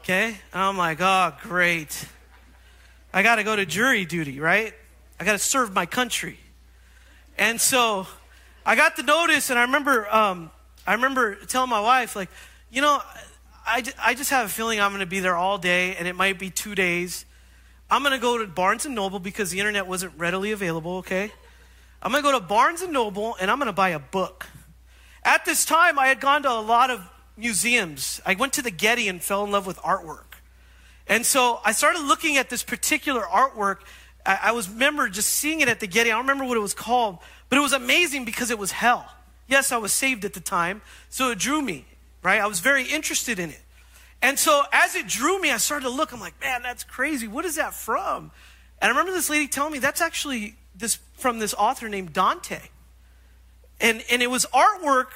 Okay? 0.01 0.37
And 0.53 0.63
I'm 0.63 0.77
like, 0.77 0.99
oh, 1.01 1.33
great. 1.43 2.07
I 3.15 3.23
got 3.23 3.37
to 3.37 3.45
go 3.45 3.55
to 3.55 3.65
jury 3.65 4.05
duty, 4.05 4.41
right? 4.41 4.75
I 5.21 5.25
got 5.25 5.33
to 5.33 5.39
serve 5.39 5.73
my 5.73 5.87
country. 5.87 6.39
And 7.39 7.61
so 7.61 8.07
I 8.67 8.75
got 8.75 8.97
the 8.97 9.05
notice, 9.05 9.51
and 9.51 9.59
I 9.59 9.63
remember, 9.63 10.13
um, 10.13 10.51
I 10.87 10.95
remember 10.95 11.37
telling 11.37 11.71
my 11.71 11.81
wife, 11.81 12.17
like, 12.17 12.29
you 12.71 12.83
know, 12.83 13.01
I, 13.65 13.85
I 14.01 14.15
just 14.15 14.31
have 14.31 14.47
a 14.47 14.49
feeling 14.49 14.81
I'm 14.81 14.91
going 14.91 15.01
to 15.01 15.07
be 15.07 15.21
there 15.21 15.37
all 15.37 15.59
day, 15.59 15.95
and 15.95 16.09
it 16.09 16.17
might 16.17 16.39
be 16.39 16.51
two 16.51 16.75
days. 16.75 17.25
I'm 17.93 18.01
going 18.01 18.13
to 18.13 18.19
go 18.19 18.39
to 18.39 18.47
Barnes 18.47 18.87
and 18.87 18.95
Noble 18.95 19.19
because 19.19 19.51
the 19.51 19.59
internet 19.59 19.87
wasn't 19.87 20.15
readily 20.17 20.51
available, 20.51 20.97
okay? 20.99 21.31
I'm 22.01 22.11
going 22.11 22.25
to 22.25 22.27
go 22.31 22.39
to 22.39 22.43
Barnes 22.43 22.81
and 22.81 22.91
Noble, 22.91 23.37
and 23.39 23.51
I'm 23.51 23.59
going 23.59 23.67
to 23.67 23.75
buy 23.75 23.91
a 23.91 23.99
book. 23.99 24.47
At 25.23 25.45
this 25.45 25.67
time, 25.67 25.99
I 25.99 26.07
had 26.07 26.19
gone 26.19 26.43
to 26.45 26.51
a 26.51 26.63
lot 26.63 26.89
of 26.89 27.07
museums. 27.37 28.19
I 28.25 28.35
went 28.35 28.55
to 28.55 28.63
the 28.63 28.71
Getty 28.71 29.09
and 29.09 29.23
fell 29.23 29.45
in 29.45 29.51
love 29.51 29.67
with 29.67 29.77
artwork. 29.81 30.39
And 31.07 31.27
so 31.27 31.61
I 31.67 31.73
started 31.73 32.01
looking 32.01 32.39
at 32.39 32.49
this 32.49 32.63
particular 32.63 33.21
artwork. 33.21 33.81
I, 34.25 34.39
I 34.45 34.53
was 34.53 34.71
remember 34.71 35.11
just 35.11 35.29
seeing 35.29 35.61
it 35.61 35.69
at 35.69 35.81
the 35.81 35.87
Getty. 35.87 36.11
I 36.11 36.15
don't 36.15 36.23
remember 36.23 36.47
what 36.47 36.57
it 36.57 36.61
was 36.61 36.73
called, 36.73 37.19
but 37.51 37.59
it 37.59 37.61
was 37.61 37.75
amazing 37.75 38.25
because 38.25 38.51
it 38.51 38.59
was 38.59 38.73
hell. 38.73 39.07
Yes, 39.49 39.71
I 39.71 39.77
was 39.77 39.93
saved 39.93 40.25
at 40.25 40.33
the 40.33 40.41
time, 40.41 40.81
so 41.11 41.31
it 41.31 41.39
drew 41.39 41.61
me, 41.61 41.85
right? 42.23 42.41
I 42.41 42.47
was 42.47 42.61
very 42.61 42.85
interested 42.85 43.39
in 43.39 43.51
it. 43.51 43.62
And 44.23 44.39
so 44.39 44.63
as 44.73 44.95
it 44.95 45.09
drew 45.09 45.41
me, 45.41 45.51
I 45.51 45.57
started 45.57 45.85
to 45.85 45.91
look. 45.91 46.13
I'm 46.13 46.21
like, 46.21 46.41
man, 46.41 46.63
that's 46.63 46.85
crazy. 46.85 47.27
What 47.27 47.45
is 47.45 47.57
that 47.57 47.75
from? 47.75 48.31
And 48.81 48.87
I 48.87 48.89
remember 48.89 49.13
this 49.13 49.29
lady 49.29 49.49
telling 49.49 49.73
me 49.73 49.81
that's 49.81 50.01
actually 50.01 50.55
this 50.75 50.99
from 51.17 51.41
this 51.41 51.55
author 51.55 51.89
named 51.89 52.13
Dante. 52.13 52.61
And, 53.81 54.03
and 54.11 54.23
it 54.23 54.31
was 54.31 54.47
artwork 54.47 55.09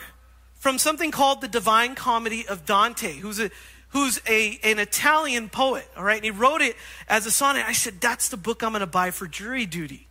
from 0.55 0.79
something 0.79 1.13
called 1.13 1.41
the 1.41 1.49
Divine 1.49 1.95
Comedy 1.95 2.47
of 2.47 2.67
Dante, 2.67 3.13
who's 3.15 3.39
a 3.39 3.51
who's 3.91 4.21
a, 4.29 4.59
an 4.63 4.79
Italian 4.79 5.49
poet, 5.49 5.89
all 5.97 6.03
right? 6.03 6.17
And 6.17 6.25
he 6.25 6.31
wrote 6.31 6.61
it 6.61 6.77
as 7.09 7.25
a 7.25 7.31
sonnet. 7.31 7.65
I 7.67 7.73
said, 7.73 8.01
that's 8.01 8.29
the 8.29 8.37
book 8.37 8.63
I'm 8.63 8.73
going 8.73 8.81
to 8.81 8.87
buy 8.87 9.11
for 9.11 9.27
jury 9.27 9.65
duty. 9.65 10.09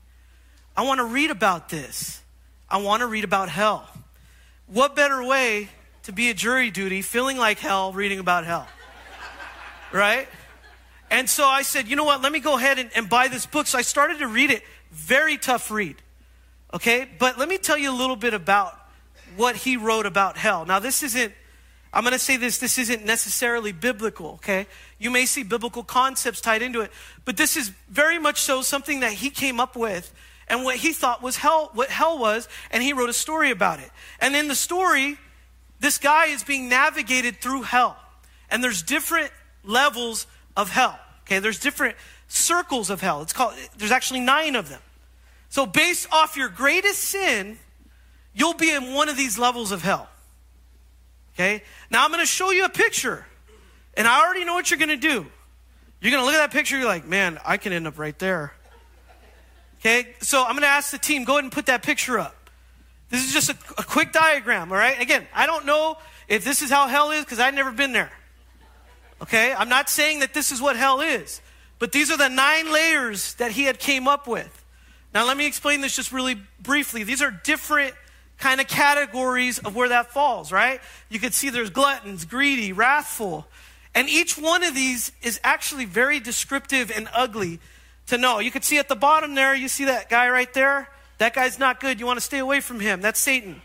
I 0.75 0.83
want 0.83 0.99
to 0.99 1.05
read 1.05 1.29
about 1.29 1.69
this. 1.69 2.21
I 2.69 2.77
want 2.77 3.01
to 3.01 3.07
read 3.07 3.23
about 3.23 3.49
hell. 3.49 3.87
What 4.67 4.95
better 4.95 5.23
way 5.23 5.69
to 6.03 6.11
be 6.11 6.29
a 6.29 6.33
jury 6.33 6.71
duty, 6.71 7.01
feeling 7.01 7.37
like 7.37 7.59
hell, 7.59 7.93
reading 7.93 8.17
about 8.17 8.45
hell? 8.45 8.67
Right? 9.95 10.27
And 11.09 11.29
so 11.29 11.45
I 11.45 11.61
said, 11.61 11.87
you 11.87 11.95
know 11.95 12.03
what? 12.03 12.21
Let 12.21 12.31
me 12.31 12.39
go 12.39 12.57
ahead 12.57 12.79
and, 12.79 12.89
and 12.95 13.09
buy 13.09 13.27
this 13.27 13.45
book. 13.45 13.67
So 13.67 13.77
I 13.77 13.83
started 13.83 14.19
to 14.19 14.27
read 14.27 14.49
it. 14.51 14.63
Very 14.91 15.37
tough 15.37 15.71
read. 15.71 15.95
Okay? 16.73 17.07
But 17.19 17.37
let 17.37 17.47
me 17.47 17.57
tell 17.57 17.77
you 17.77 17.91
a 17.91 17.95
little 17.95 18.15
bit 18.15 18.33
about 18.33 18.77
what 19.37 19.55
he 19.55 19.77
wrote 19.77 20.05
about 20.05 20.37
hell. 20.37 20.65
Now, 20.65 20.79
this 20.79 21.03
isn't, 21.03 21.33
I'm 21.93 22.03
going 22.03 22.13
to 22.13 22.19
say 22.19 22.37
this, 22.37 22.57
this 22.57 22.77
isn't 22.77 23.05
necessarily 23.05 23.71
biblical, 23.71 24.31
okay? 24.31 24.67
You 24.97 25.09
may 25.09 25.25
see 25.25 25.43
biblical 25.43 25.83
concepts 25.83 26.41
tied 26.41 26.61
into 26.61 26.81
it, 26.81 26.91
but 27.25 27.37
this 27.37 27.57
is 27.57 27.71
very 27.89 28.19
much 28.19 28.41
so 28.41 28.61
something 28.61 29.01
that 29.01 29.13
he 29.13 29.29
came 29.29 29.59
up 29.59 29.75
with 29.75 30.13
and 30.47 30.63
what 30.63 30.77
he 30.77 30.93
thought 30.93 31.21
was 31.21 31.37
hell, 31.37 31.71
what 31.73 31.89
hell 31.89 32.17
was, 32.17 32.47
and 32.71 32.83
he 32.83 32.93
wrote 32.93 33.09
a 33.09 33.13
story 33.13 33.51
about 33.51 33.79
it. 33.79 33.89
And 34.19 34.35
in 34.35 34.47
the 34.47 34.55
story, 34.55 35.17
this 35.79 35.97
guy 35.97 36.27
is 36.27 36.43
being 36.43 36.69
navigated 36.69 37.41
through 37.41 37.63
hell. 37.63 37.97
And 38.49 38.63
there's 38.63 38.83
different 38.83 39.31
levels 39.67 40.27
of 40.55 40.69
hell. 40.69 40.99
Okay, 41.23 41.39
there's 41.39 41.59
different 41.59 41.95
circles 42.27 42.89
of 42.89 43.01
hell. 43.01 43.21
It's 43.21 43.33
called 43.33 43.53
there's 43.77 43.91
actually 43.91 44.21
9 44.21 44.55
of 44.55 44.69
them. 44.69 44.81
So 45.49 45.65
based 45.65 46.07
off 46.11 46.35
your 46.35 46.49
greatest 46.49 46.99
sin, 46.99 47.57
you'll 48.33 48.53
be 48.53 48.71
in 48.71 48.93
one 48.93 49.09
of 49.09 49.17
these 49.17 49.39
levels 49.39 49.71
of 49.71 49.81
hell. 49.81 50.09
Okay? 51.33 51.63
Now 51.89 52.03
I'm 52.03 52.11
going 52.11 52.21
to 52.21 52.25
show 52.25 52.51
you 52.51 52.65
a 52.65 52.69
picture. 52.69 53.25
And 53.97 54.07
I 54.07 54.23
already 54.23 54.43
know 54.43 54.53
what 54.53 54.69
you're 54.69 54.79
going 54.79 54.89
to 54.89 54.97
do. 54.97 55.25
You're 56.01 56.11
going 56.11 56.21
to 56.21 56.25
look 56.25 56.35
at 56.35 56.39
that 56.39 56.51
picture, 56.51 56.77
you're 56.77 56.87
like, 56.87 57.05
man, 57.07 57.39
I 57.45 57.57
can 57.57 57.73
end 57.73 57.87
up 57.87 57.97
right 57.97 58.17
there. 58.19 58.53
Okay? 59.79 60.13
So 60.21 60.43
I'm 60.43 60.51
going 60.51 60.61
to 60.61 60.67
ask 60.67 60.91
the 60.91 60.97
team, 60.97 61.23
go 61.23 61.33
ahead 61.33 61.45
and 61.45 61.51
put 61.51 61.67
that 61.67 61.83
picture 61.83 62.19
up. 62.19 62.49
This 63.09 63.25
is 63.25 63.33
just 63.33 63.49
a, 63.49 63.57
a 63.77 63.83
quick 63.83 64.11
diagram, 64.11 64.71
all 64.71 64.77
right? 64.77 64.99
Again, 64.99 65.25
I 65.33 65.45
don't 65.45 65.65
know 65.65 65.97
if 66.27 66.43
this 66.43 66.61
is 66.61 66.69
how 66.69 66.87
hell 66.87 67.11
is 67.11 67.23
because 67.23 67.39
I've 67.39 67.53
never 67.53 67.71
been 67.71 67.93
there. 67.93 68.11
Okay? 69.25 69.53
I'm 69.53 69.69
not 69.69 69.89
saying 69.89 70.19
that 70.19 70.33
this 70.33 70.51
is 70.51 70.61
what 70.61 70.75
hell 70.75 71.01
is. 71.01 71.41
But 71.79 71.91
these 71.91 72.11
are 72.11 72.17
the 72.17 72.29
nine 72.29 72.71
layers 72.71 73.33
that 73.35 73.51
he 73.51 73.63
had 73.63 73.79
came 73.79 74.07
up 74.07 74.27
with. 74.27 74.63
Now 75.13 75.25
let 75.25 75.35
me 75.35 75.47
explain 75.47 75.81
this 75.81 75.95
just 75.95 76.11
really 76.11 76.37
briefly. 76.61 77.03
These 77.03 77.21
are 77.21 77.31
different 77.31 77.95
kind 78.37 78.61
of 78.61 78.67
categories 78.67 79.59
of 79.59 79.75
where 79.75 79.89
that 79.89 80.11
falls, 80.11 80.51
right? 80.51 80.79
You 81.09 81.19
could 81.19 81.33
see 81.33 81.49
there's 81.49 81.69
gluttons, 81.69 82.25
greedy, 82.25 82.71
wrathful. 82.71 83.47
And 83.95 84.09
each 84.09 84.37
one 84.37 84.63
of 84.63 84.75
these 84.75 85.11
is 85.21 85.39
actually 85.43 85.85
very 85.85 86.19
descriptive 86.19 86.91
and 86.95 87.07
ugly 87.13 87.59
to 88.07 88.17
know. 88.17 88.39
You 88.39 88.51
could 88.51 88.63
see 88.63 88.77
at 88.77 88.89
the 88.89 88.95
bottom 88.95 89.35
there, 89.35 89.55
you 89.55 89.67
see 89.67 89.85
that 89.85 90.09
guy 90.09 90.29
right 90.29 90.53
there? 90.53 90.89
That 91.17 91.33
guy's 91.33 91.57
not 91.57 91.79
good. 91.79 91.99
You 91.99 92.05
want 92.05 92.17
to 92.17 92.25
stay 92.25 92.39
away 92.39 92.59
from 92.59 92.79
him. 92.79 93.01
That's 93.01 93.19
Satan. 93.19 93.61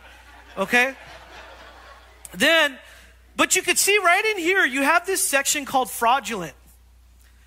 Okay? 0.56 0.94
then, 2.32 2.78
but 3.40 3.56
you 3.56 3.62
could 3.62 3.78
see 3.78 3.96
right 4.04 4.22
in 4.26 4.36
here, 4.36 4.66
you 4.66 4.82
have 4.82 5.06
this 5.06 5.26
section 5.26 5.64
called 5.64 5.90
fraudulent. 5.90 6.52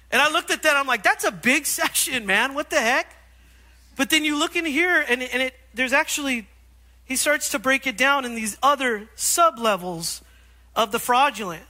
And 0.09 0.19
I 0.19 0.31
looked 0.31 0.49
at 0.49 0.63
that, 0.63 0.75
I'm 0.75 0.87
like, 0.87 1.03
that's 1.03 1.23
a 1.23 1.31
big 1.31 1.65
section, 1.67 2.25
man. 2.25 2.55
What 2.55 2.71
the 2.71 2.79
heck? 2.79 3.15
But 3.95 4.09
then 4.09 4.23
you 4.25 4.39
look 4.39 4.55
in 4.55 4.65
here, 4.65 5.05
and, 5.07 5.21
and 5.21 5.43
it, 5.43 5.53
there's 5.75 5.93
actually 5.93 6.47
he 7.05 7.15
starts 7.15 7.49
to 7.49 7.59
break 7.59 7.85
it 7.85 7.95
down 7.95 8.25
in 8.25 8.33
these 8.33 8.57
other 8.63 9.07
sub 9.13 9.59
levels 9.59 10.23
of 10.75 10.91
the 10.91 10.97
fraudulent, 10.97 11.61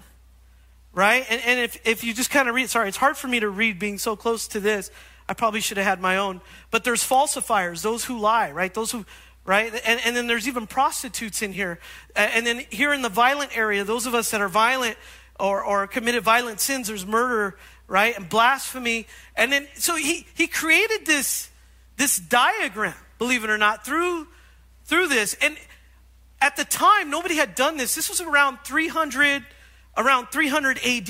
right? 0.94 1.26
And, 1.30 1.42
and 1.46 1.60
if, 1.60 1.86
if 1.86 2.06
you 2.06 2.14
just 2.14 2.30
kind 2.30 2.48
of 2.48 2.56
read, 2.56 2.70
sorry, 2.70 2.88
it's 2.88 2.96
hard 2.96 3.18
for 3.18 3.28
me 3.28 3.42
to 3.42 3.50
read 3.50 3.78
being 3.78 3.98
so 3.98 4.16
close 4.16 4.48
to 4.48 4.62
this. 4.62 4.90
I 5.28 5.34
probably 5.34 5.60
should 5.60 5.76
have 5.76 5.86
had 5.86 6.00
my 6.00 6.16
own. 6.16 6.40
But 6.72 6.86
there's 6.86 7.04
falsifiers, 7.04 7.82
those 7.82 8.06
who 8.06 8.18
lie, 8.20 8.54
right? 8.54 8.74
Those 8.74 8.92
who, 8.94 9.06
right? 9.46 9.74
And, 9.86 10.00
and 10.06 10.16
then 10.16 10.28
there's 10.28 10.48
even 10.48 10.68
prostitutes 10.68 11.42
in 11.42 11.54
here. 11.54 11.80
And 12.16 12.46
then 12.46 12.64
here 12.70 12.94
in 12.94 13.02
the 13.02 13.10
violent 13.10 13.58
area, 13.58 13.84
those 13.84 14.06
of 14.06 14.14
us 14.14 14.32
that 14.32 14.42
are 14.42 14.50
violent 14.50 14.98
or, 15.40 15.64
or 15.64 15.88
committed 15.88 16.24
violent 16.24 16.60
sins, 16.60 16.88
there's 16.88 17.06
murder, 17.06 17.58
right? 17.88 18.16
And 18.18 18.30
blasphemy. 18.30 19.08
And 19.36 19.52
then, 19.52 19.68
so 19.76 19.96
he, 19.96 20.26
he 20.36 20.48
created 20.48 21.06
this, 21.06 21.50
this 21.98 22.18
diagram, 22.18 22.96
believe 23.18 23.44
it 23.44 23.50
or 23.50 23.58
not, 23.58 23.86
through 23.86 24.28
through 24.86 25.08
this. 25.08 25.36
And 25.42 25.58
at 26.42 26.56
the 26.56 26.66
time, 26.66 27.10
nobody 27.10 27.36
had 27.36 27.56
done 27.56 27.78
this. 27.78 27.96
This 27.96 28.10
was 28.10 28.22
around 28.22 28.60
300, 28.64 29.44
around 29.98 30.28
300 30.28 30.78
AD. 30.80 31.10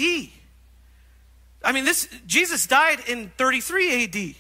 I 1.66 1.72
mean, 1.72 1.86
this 1.86 2.08
Jesus 2.28 2.68
died 2.68 3.00
in 3.08 3.32
33 3.38 4.04
AD. 4.04 4.36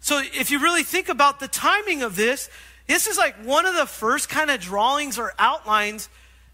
So 0.00 0.20
if 0.20 0.50
you 0.50 0.58
really 0.60 0.82
think 0.82 1.08
about 1.08 1.38
the 1.38 1.48
timing 1.48 2.02
of 2.02 2.16
this, 2.16 2.50
this 2.86 3.06
is 3.06 3.16
like 3.16 3.36
one 3.44 3.66
of 3.66 3.74
the 3.74 3.86
first 3.86 4.28
kind 4.28 4.50
of 4.50 4.60
drawings 4.60 5.18
or 5.18 5.32
outlines 5.38 6.08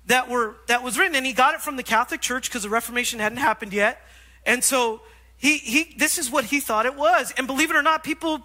that 0.06 0.28
were 0.28 0.56
that 0.66 0.82
was 0.82 0.98
written, 0.98 1.14
and 1.14 1.26
he 1.26 1.32
got 1.32 1.54
it 1.54 1.60
from 1.60 1.76
the 1.76 1.82
Catholic 1.82 2.20
Church 2.20 2.48
because 2.48 2.62
the 2.62 2.68
Reformation 2.68 3.20
hadn't 3.20 3.38
happened 3.38 3.72
yet. 3.72 4.00
And 4.46 4.62
so 4.64 5.02
he 5.36 5.58
he 5.58 5.94
this 5.98 6.18
is 6.18 6.30
what 6.30 6.46
he 6.46 6.60
thought 6.60 6.86
it 6.86 6.96
was. 6.96 7.32
And 7.36 7.46
believe 7.46 7.70
it 7.70 7.76
or 7.76 7.82
not, 7.82 8.04
people 8.04 8.42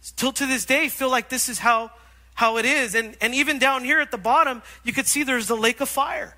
still 0.00 0.32
to 0.32 0.46
this 0.46 0.64
day 0.64 0.88
feel 0.88 1.10
like 1.10 1.28
this 1.28 1.48
is 1.48 1.58
how 1.58 1.90
how 2.34 2.56
it 2.56 2.64
is. 2.64 2.94
And, 2.94 3.16
and 3.20 3.34
even 3.34 3.58
down 3.58 3.84
here 3.84 4.00
at 4.00 4.10
the 4.10 4.18
bottom, 4.18 4.62
you 4.84 4.92
could 4.92 5.06
see 5.06 5.22
there's 5.22 5.48
the 5.48 5.56
lake 5.56 5.80
of 5.80 5.88
fire. 5.88 6.36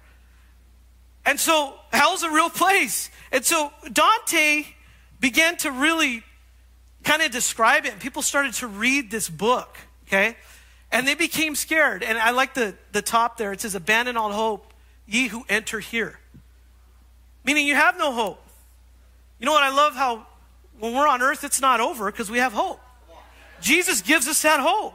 And 1.25 1.41
so 1.41 1.75
hell's 1.93 2.23
a 2.23 2.31
real 2.31 2.51
place. 2.51 3.11
And 3.33 3.45
so 3.45 3.73
Dante 3.91 4.67
began 5.21 5.57
to 5.59 5.71
really 5.71 6.23
kind 7.03 7.23
of 7.23 7.31
describe 7.31 7.87
it, 7.87 7.93
and 7.93 8.01
people 8.01 8.23
started 8.23 8.55
to 8.55 8.67
read 8.67 9.11
this 9.11 9.29
book, 9.29 9.77
okay? 10.07 10.37
And 10.95 11.09
they 11.09 11.17
became 11.17 11.57
scared. 11.57 12.05
And 12.05 12.17
I 12.17 12.31
like 12.31 12.55
the, 12.55 12.75
the 12.93 13.03
top 13.03 13.37
there. 13.37 13.53
It 13.53 13.61
says, 13.61 13.75
Abandon 13.75 14.17
all 14.17 14.33
hope, 14.33 14.73
ye 15.07 15.27
who 15.27 15.45
enter 15.49 15.81
here. 15.81 16.21
Meaning 17.45 17.67
you 17.67 17.75
have 17.75 17.99
no 17.99 18.13
hope. 18.13 18.41
You 19.41 19.47
know 19.47 19.53
what? 19.53 19.65
I 19.65 19.75
love 19.75 19.95
how 19.95 20.27
when 20.79 20.95
we're 20.95 21.09
on 21.09 21.21
earth, 21.21 21.43
it's 21.43 21.61
not 21.61 21.81
over 21.81 22.11
because 22.11 22.31
we 22.31 22.39
have 22.39 22.53
hope. 22.53 22.81
Jesus 23.61 24.03
gives 24.03 24.29
us 24.29 24.41
that 24.43 24.61
hope. 24.61 24.95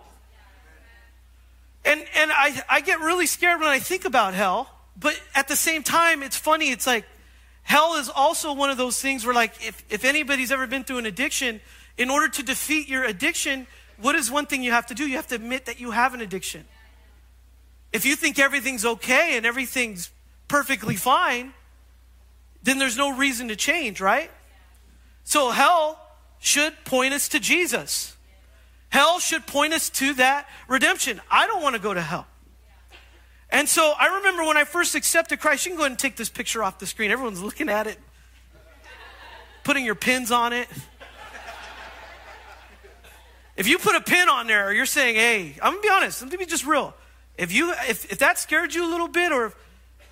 And, 1.84 2.00
and 2.15 2.32
I, 2.32 2.62
I 2.70 2.82
get 2.82 3.00
really 3.00 3.25
scared 3.25 3.60
when 3.60 3.70
I 3.70 3.79
think 3.79 4.06
about 4.06 4.34
hell, 4.34 4.70
but 4.98 5.20
at 5.36 5.48
the 5.48 5.56
same 5.56 5.84
time, 5.84 6.24
it's 6.24 6.38
funny. 6.38 6.70
It's 6.70 6.88
like 6.88 7.06
hell 7.63 7.96
is 7.96 8.10
also 8.10 8.53
one 8.53 8.70
of 8.70 8.77
those 8.77 9.01
things 9.01 9.25
where, 9.25 9.36
like, 9.36 9.53
if, 9.65 9.84
if 9.89 10.06
anybody's 10.06 10.51
ever 10.51 10.65
been 10.65 10.84
through 10.84 11.00
an 11.00 11.06
addiction, 11.06 11.62
in 11.98 12.10
order 12.10 12.29
to 12.29 12.44
defeat 12.44 12.88
your 12.88 13.03
addiction, 13.03 13.68
what 14.01 14.15
is 14.15 14.32
one 14.32 14.46
thing 14.46 14.63
you 14.63 14.72
have 14.72 14.88
to 14.88 14.94
do? 14.94 15.08
You 15.08 15.15
have 15.18 15.27
to 15.27 15.36
admit 15.36 15.65
that 15.65 15.79
you 15.79 15.91
have 15.91 16.13
an 16.13 16.22
addiction. 16.22 16.65
If 17.91 18.06
you 18.06 18.15
think 18.15 18.39
everything's 18.39 18.86
okay 18.86 19.36
and 19.36 19.46
everything's 19.46 20.12
perfectly 20.48 20.96
fine, 20.96 21.53
then 22.63 22.77
there's 22.77 22.98
no 22.98 23.15
reason 23.15 23.48
to 23.50 23.56
change, 23.56 24.01
right? 24.01 24.32
So 25.24 25.51
hell 25.51 26.00
should 26.39 26.74
point 26.86 27.13
us 27.13 27.29
to 27.29 27.39
Jesus. 27.39 28.15
Hell 28.89 29.20
should 29.20 29.46
point 29.46 29.74
us 29.74 29.89
to 29.91 30.13
that 30.15 30.48
redemption. 30.68 31.22
I 31.29 31.48
don't 31.48 31.62
want 31.62 31.75
to 31.75 31.82
go 31.82 31.94
to 31.94 32.01
hell. 32.01 32.25
And 33.51 33.68
so 33.68 33.94
I 34.00 34.18
remember 34.18 34.44
when 34.44 34.58
I 34.58 34.63
first 34.63 34.96
accepted 34.96 35.39
Christ, 35.39 35.65
you 35.65 35.72
can 35.72 35.77
go 35.77 35.84
ahead 35.84 35.91
and 35.91 36.00
take 36.00 36.15
this 36.15 36.29
picture 36.29 36.63
off 36.63 36.79
the 36.79 36.86
screen. 36.86 37.12
Everyone's 37.12 37.41
looking 37.41 37.70
at 37.70 37.88
it, 37.88 37.98
putting 39.63 39.86
your 39.86 39.96
pins 39.96 40.32
on 40.32 40.53
it. 40.53 40.68
If 43.60 43.68
you 43.68 43.78
put 43.78 43.94
a 43.94 44.00
pin 44.00 44.30
on 44.30 44.48
there, 44.48 44.70
or 44.70 44.74
you're 44.74 44.86
saying, 44.86 45.16
hey, 45.16 45.58
I'm 45.62 45.74
gonna 45.74 45.82
be 45.82 45.89
honest, 45.89 46.22
let 46.22 46.32
me 46.32 46.38
be 46.38 46.46
just 46.46 46.66
real. 46.66 46.96
If 47.38 47.51
you 47.51 47.74
if, 47.89 48.10
if 48.10 48.20
that 48.20 48.39
scared 48.39 48.74
you 48.74 48.88
a 48.88 48.89
little 48.89 49.10
bit, 49.10 49.34
or 49.34 49.51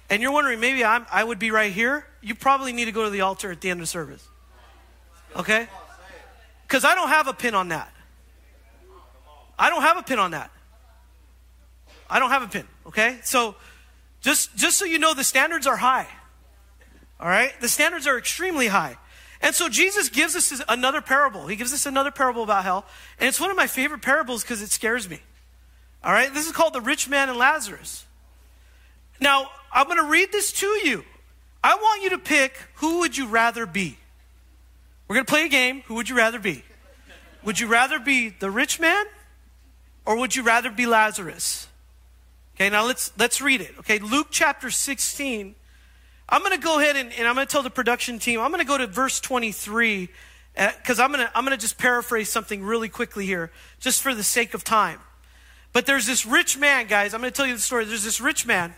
and 0.09 0.21
you're 0.21 0.33
wondering 0.33 0.59
maybe 0.59 0.83
I'm, 0.83 1.05
I 1.09 1.23
would 1.23 1.39
be 1.39 1.49
right 1.49 1.71
here, 1.71 2.05
you 2.21 2.35
probably 2.35 2.73
need 2.73 2.85
to 2.85 2.91
go 2.91 3.05
to 3.05 3.09
the 3.09 3.21
altar 3.21 3.49
at 3.49 3.61
the 3.61 3.69
end 3.69 3.79
of 3.79 3.87
service. 3.87 4.27
Okay? 5.33 5.69
Because 6.63 6.83
I 6.83 6.93
don't 6.93 7.07
have 7.07 7.29
a 7.29 7.33
pin 7.33 7.55
on 7.55 7.69
that. 7.69 7.89
I 9.57 9.69
don't 9.69 9.81
have 9.81 9.95
a 9.95 10.03
pin 10.03 10.19
on 10.19 10.31
that. 10.31 10.51
I 12.09 12.19
don't 12.19 12.31
have 12.31 12.43
a 12.43 12.47
pin, 12.47 12.67
okay? 12.87 13.19
So 13.23 13.55
just 14.19 14.53
just 14.57 14.77
so 14.77 14.83
you 14.83 14.99
know 14.99 15.13
the 15.13 15.23
standards 15.23 15.67
are 15.67 15.77
high. 15.77 16.07
All 17.17 17.29
right? 17.29 17.53
The 17.61 17.69
standards 17.69 18.07
are 18.07 18.17
extremely 18.17 18.67
high. 18.67 18.97
And 19.41 19.53
so 19.53 19.69
Jesus 19.69 20.09
gives 20.09 20.35
us 20.35 20.61
another 20.67 21.01
parable. 21.01 21.47
He 21.47 21.55
gives 21.55 21.73
us 21.73 21.85
another 21.85 22.11
parable 22.11 22.43
about 22.43 22.63
hell, 22.63 22.85
and 23.19 23.27
it's 23.27 23.39
one 23.39 23.51
of 23.51 23.57
my 23.57 23.67
favorite 23.67 24.01
parables 24.01 24.41
because 24.41 24.61
it 24.61 24.71
scares 24.71 25.09
me. 25.09 25.19
All 26.03 26.11
right? 26.11 26.33
This 26.33 26.45
is 26.45 26.51
called 26.51 26.73
the 26.73 26.81
rich 26.81 27.07
man 27.07 27.29
and 27.29 27.37
Lazarus. 27.37 28.05
Now, 29.19 29.49
I'm 29.71 29.85
going 29.85 29.97
to 29.97 30.09
read 30.09 30.31
this 30.31 30.51
to 30.53 30.67
you. 30.67 31.03
I 31.63 31.75
want 31.75 32.03
you 32.03 32.11
to 32.11 32.17
pick 32.17 32.53
who 32.75 32.99
would 32.99 33.17
you 33.17 33.27
rather 33.27 33.65
be? 33.65 33.97
We're 35.07 35.15
going 35.15 35.25
to 35.25 35.31
play 35.31 35.45
a 35.45 35.49
game. 35.49 35.81
Who 35.87 35.95
would 35.95 36.09
you 36.09 36.15
rather 36.15 36.39
be? 36.39 36.63
Would 37.43 37.59
you 37.59 37.67
rather 37.67 37.99
be 37.99 38.29
the 38.29 38.51
rich 38.51 38.79
man 38.79 39.05
or 40.05 40.17
would 40.17 40.35
you 40.35 40.43
rather 40.43 40.69
be 40.69 40.85
Lazarus? 40.85 41.67
Okay, 42.55 42.69
now 42.69 42.85
let's 42.85 43.11
let's 43.17 43.39
read 43.39 43.61
it. 43.61 43.75
Okay, 43.79 43.99
Luke 43.99 44.27
chapter 44.31 44.71
16. 44.71 45.55
I'm 46.29 46.41
going 46.41 46.53
to 46.53 46.63
go 46.63 46.79
ahead 46.79 46.95
and, 46.95 47.11
and 47.13 47.27
I'm 47.27 47.35
going 47.35 47.47
to 47.47 47.51
tell 47.51 47.63
the 47.63 47.69
production 47.69 48.19
team. 48.19 48.39
I'm 48.39 48.51
going 48.51 48.63
to 48.63 48.67
go 48.67 48.77
to 48.77 48.87
verse 48.87 49.19
23 49.19 50.09
because 50.53 50.99
uh, 50.99 51.03
I'm 51.03 51.11
going 51.11 51.25
to 51.25 51.37
I'm 51.37 51.45
going 51.45 51.57
to 51.57 51.61
just 51.61 51.77
paraphrase 51.77 52.29
something 52.29 52.63
really 52.63 52.89
quickly 52.89 53.25
here, 53.25 53.51
just 53.79 54.01
for 54.01 54.15
the 54.15 54.23
sake 54.23 54.53
of 54.53 54.63
time. 54.63 54.99
But 55.71 55.85
there's 55.85 56.07
this 56.07 56.25
rich 56.25 56.57
man, 56.57 56.87
guys. 56.87 57.13
I'm 57.13 57.21
going 57.21 57.31
to 57.31 57.37
tell 57.37 57.45
you 57.45 57.53
the 57.53 57.59
story. 57.59 57.85
There's 57.85 58.03
this 58.03 58.19
rich 58.19 58.45
man, 58.45 58.73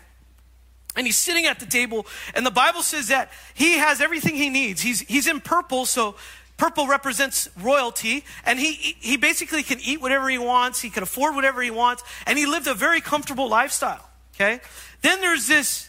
and 0.94 1.06
he's 1.06 1.16
sitting 1.16 1.46
at 1.46 1.58
the 1.58 1.66
table, 1.66 2.06
and 2.34 2.44
the 2.44 2.50
Bible 2.50 2.82
says 2.82 3.08
that 3.08 3.30
he 3.54 3.78
has 3.78 4.02
everything 4.02 4.34
he 4.36 4.50
needs. 4.50 4.82
He's 4.82 5.00
he's 5.00 5.26
in 5.26 5.40
purple, 5.40 5.86
so 5.86 6.16
Purple 6.60 6.86
represents 6.86 7.48
royalty, 7.58 8.22
and 8.44 8.60
he, 8.60 8.94
he 9.00 9.16
basically 9.16 9.62
can 9.62 9.80
eat 9.80 10.02
whatever 10.02 10.28
he 10.28 10.36
wants, 10.36 10.82
he 10.82 10.90
can 10.90 11.02
afford 11.02 11.34
whatever 11.34 11.62
he 11.62 11.70
wants, 11.70 12.04
and 12.26 12.38
he 12.38 12.44
lived 12.44 12.66
a 12.66 12.74
very 12.74 13.00
comfortable 13.00 13.48
lifestyle. 13.48 14.10
Okay? 14.34 14.60
Then 15.00 15.22
there's 15.22 15.46
this, 15.48 15.88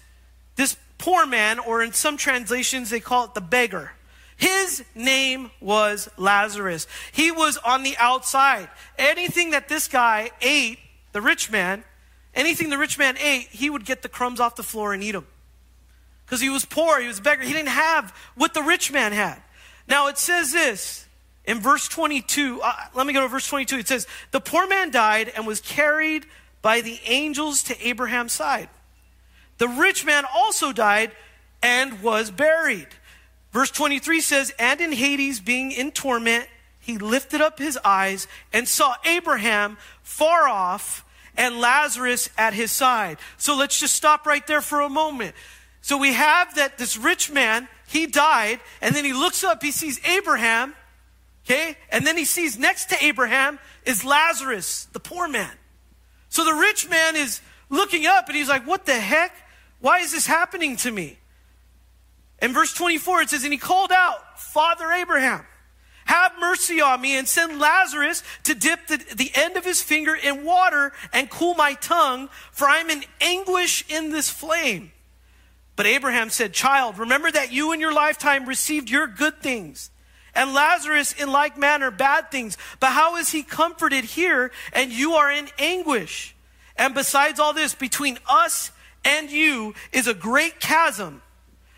this 0.55 0.77
poor 1.01 1.25
man, 1.25 1.57
or 1.57 1.81
in 1.81 1.93
some 1.93 2.15
translations, 2.15 2.91
they 2.91 2.99
call 2.99 3.25
it 3.25 3.33
the 3.33 3.41
beggar. 3.41 3.91
His 4.37 4.83
name 4.93 5.49
was 5.59 6.09
Lazarus. 6.15 6.87
He 7.11 7.31
was 7.31 7.57
on 7.57 7.81
the 7.81 7.95
outside. 7.97 8.69
Anything 8.97 9.51
that 9.51 9.67
this 9.67 9.87
guy 9.87 10.29
ate, 10.41 10.77
the 11.11 11.21
rich 11.21 11.51
man, 11.51 11.83
anything 12.35 12.69
the 12.69 12.77
rich 12.77 12.99
man 12.99 13.17
ate, 13.17 13.47
he 13.47 13.69
would 13.69 13.83
get 13.83 14.03
the 14.03 14.09
crumbs 14.09 14.39
off 14.39 14.55
the 14.55 14.63
floor 14.63 14.93
and 14.93 15.03
eat 15.03 15.11
them. 15.13 15.25
Because 16.25 16.39
he 16.39 16.49
was 16.49 16.65
poor, 16.65 17.01
he 17.01 17.07
was 17.07 17.19
a 17.19 17.21
beggar. 17.21 17.43
He 17.43 17.51
didn't 17.51 17.69
have 17.69 18.15
what 18.35 18.53
the 18.53 18.61
rich 18.61 18.91
man 18.91 19.11
had. 19.11 19.41
Now 19.87 20.07
it 20.07 20.17
says 20.17 20.51
this 20.51 21.07
in 21.45 21.59
verse 21.59 21.87
22. 21.87 22.61
Uh, 22.63 22.73
let 22.93 23.07
me 23.07 23.13
go 23.13 23.21
to 23.21 23.27
verse 23.27 23.47
22. 23.47 23.79
It 23.79 23.87
says, 23.87 24.07
The 24.31 24.39
poor 24.39 24.67
man 24.67 24.91
died 24.91 25.31
and 25.35 25.47
was 25.47 25.61
carried 25.61 26.25
by 26.61 26.81
the 26.81 26.99
angels 27.05 27.63
to 27.63 27.87
Abraham's 27.87 28.33
side. 28.33 28.69
The 29.61 29.67
rich 29.67 30.03
man 30.03 30.25
also 30.33 30.73
died 30.73 31.11
and 31.61 32.01
was 32.01 32.31
buried. 32.31 32.87
Verse 33.51 33.69
23 33.69 34.19
says, 34.19 34.51
And 34.57 34.81
in 34.81 34.91
Hades, 34.91 35.39
being 35.39 35.71
in 35.71 35.91
torment, 35.91 36.47
he 36.79 36.97
lifted 36.97 37.41
up 37.41 37.59
his 37.59 37.77
eyes 37.85 38.27
and 38.51 38.67
saw 38.67 38.95
Abraham 39.05 39.77
far 40.01 40.47
off 40.47 41.05
and 41.37 41.59
Lazarus 41.59 42.27
at 42.39 42.55
his 42.55 42.71
side. 42.71 43.19
So 43.37 43.55
let's 43.55 43.79
just 43.79 43.95
stop 43.95 44.25
right 44.25 44.45
there 44.47 44.61
for 44.61 44.81
a 44.81 44.89
moment. 44.89 45.35
So 45.81 45.95
we 45.95 46.13
have 46.13 46.55
that 46.55 46.79
this 46.79 46.97
rich 46.97 47.29
man 47.29 47.67
he 47.85 48.07
died, 48.07 48.61
and 48.81 48.95
then 48.95 49.05
he 49.05 49.13
looks 49.13 49.43
up, 49.43 49.61
he 49.61 49.71
sees 49.71 50.03
Abraham, 50.07 50.73
okay? 51.45 51.77
And 51.91 52.07
then 52.07 52.17
he 52.17 52.25
sees 52.25 52.57
next 52.57 52.85
to 52.85 53.05
Abraham 53.05 53.59
is 53.85 54.03
Lazarus, 54.03 54.87
the 54.93 54.99
poor 54.99 55.27
man. 55.27 55.51
So 56.29 56.45
the 56.45 56.53
rich 56.53 56.89
man 56.89 57.15
is 57.15 57.41
looking 57.69 58.07
up 58.07 58.27
and 58.27 58.35
he's 58.35 58.49
like, 58.49 58.65
What 58.65 58.87
the 58.87 58.99
heck? 58.99 59.35
Why 59.81 59.99
is 59.99 60.11
this 60.11 60.27
happening 60.27 60.77
to 60.77 60.91
me? 60.91 61.17
In 62.41 62.53
verse 62.53 62.73
24, 62.73 63.23
it 63.23 63.29
says, 63.29 63.43
And 63.43 63.53
he 63.53 63.59
called 63.59 63.91
out, 63.91 64.39
Father 64.39 64.91
Abraham, 64.91 65.45
have 66.05 66.33
mercy 66.39 66.81
on 66.81 67.01
me 67.01 67.17
and 67.17 67.27
send 67.27 67.59
Lazarus 67.59 68.23
to 68.43 68.55
dip 68.55 68.87
the, 68.87 68.97
the 69.15 69.31
end 69.33 69.57
of 69.57 69.65
his 69.65 69.81
finger 69.81 70.15
in 70.15 70.43
water 70.43 70.91
and 71.13 71.29
cool 71.29 71.53
my 71.53 71.73
tongue, 71.75 72.29
for 72.51 72.67
I'm 72.67 72.89
in 72.89 73.03
anguish 73.19 73.85
in 73.89 74.11
this 74.11 74.29
flame. 74.29 74.91
But 75.75 75.85
Abraham 75.85 76.29
said, 76.29 76.53
Child, 76.53 76.97
remember 76.97 77.31
that 77.31 77.51
you 77.51 77.71
in 77.71 77.79
your 77.79 77.93
lifetime 77.93 78.45
received 78.45 78.89
your 78.89 79.07
good 79.07 79.41
things, 79.41 79.89
and 80.35 80.53
Lazarus 80.53 81.13
in 81.13 81.31
like 81.31 81.57
manner 81.57 81.91
bad 81.91 82.29
things. 82.29 82.57
But 82.79 82.91
how 82.91 83.15
is 83.17 83.31
he 83.31 83.43
comforted 83.43 84.03
here, 84.03 84.51
and 84.73 84.91
you 84.91 85.13
are 85.13 85.31
in 85.31 85.49
anguish? 85.57 86.35
And 86.75 86.93
besides 86.93 87.39
all 87.39 87.53
this, 87.53 87.73
between 87.73 88.17
us 88.29 88.71
and 89.03 89.29
you 89.29 89.73
is 89.91 90.07
a 90.07 90.13
great 90.13 90.59
chasm 90.59 91.21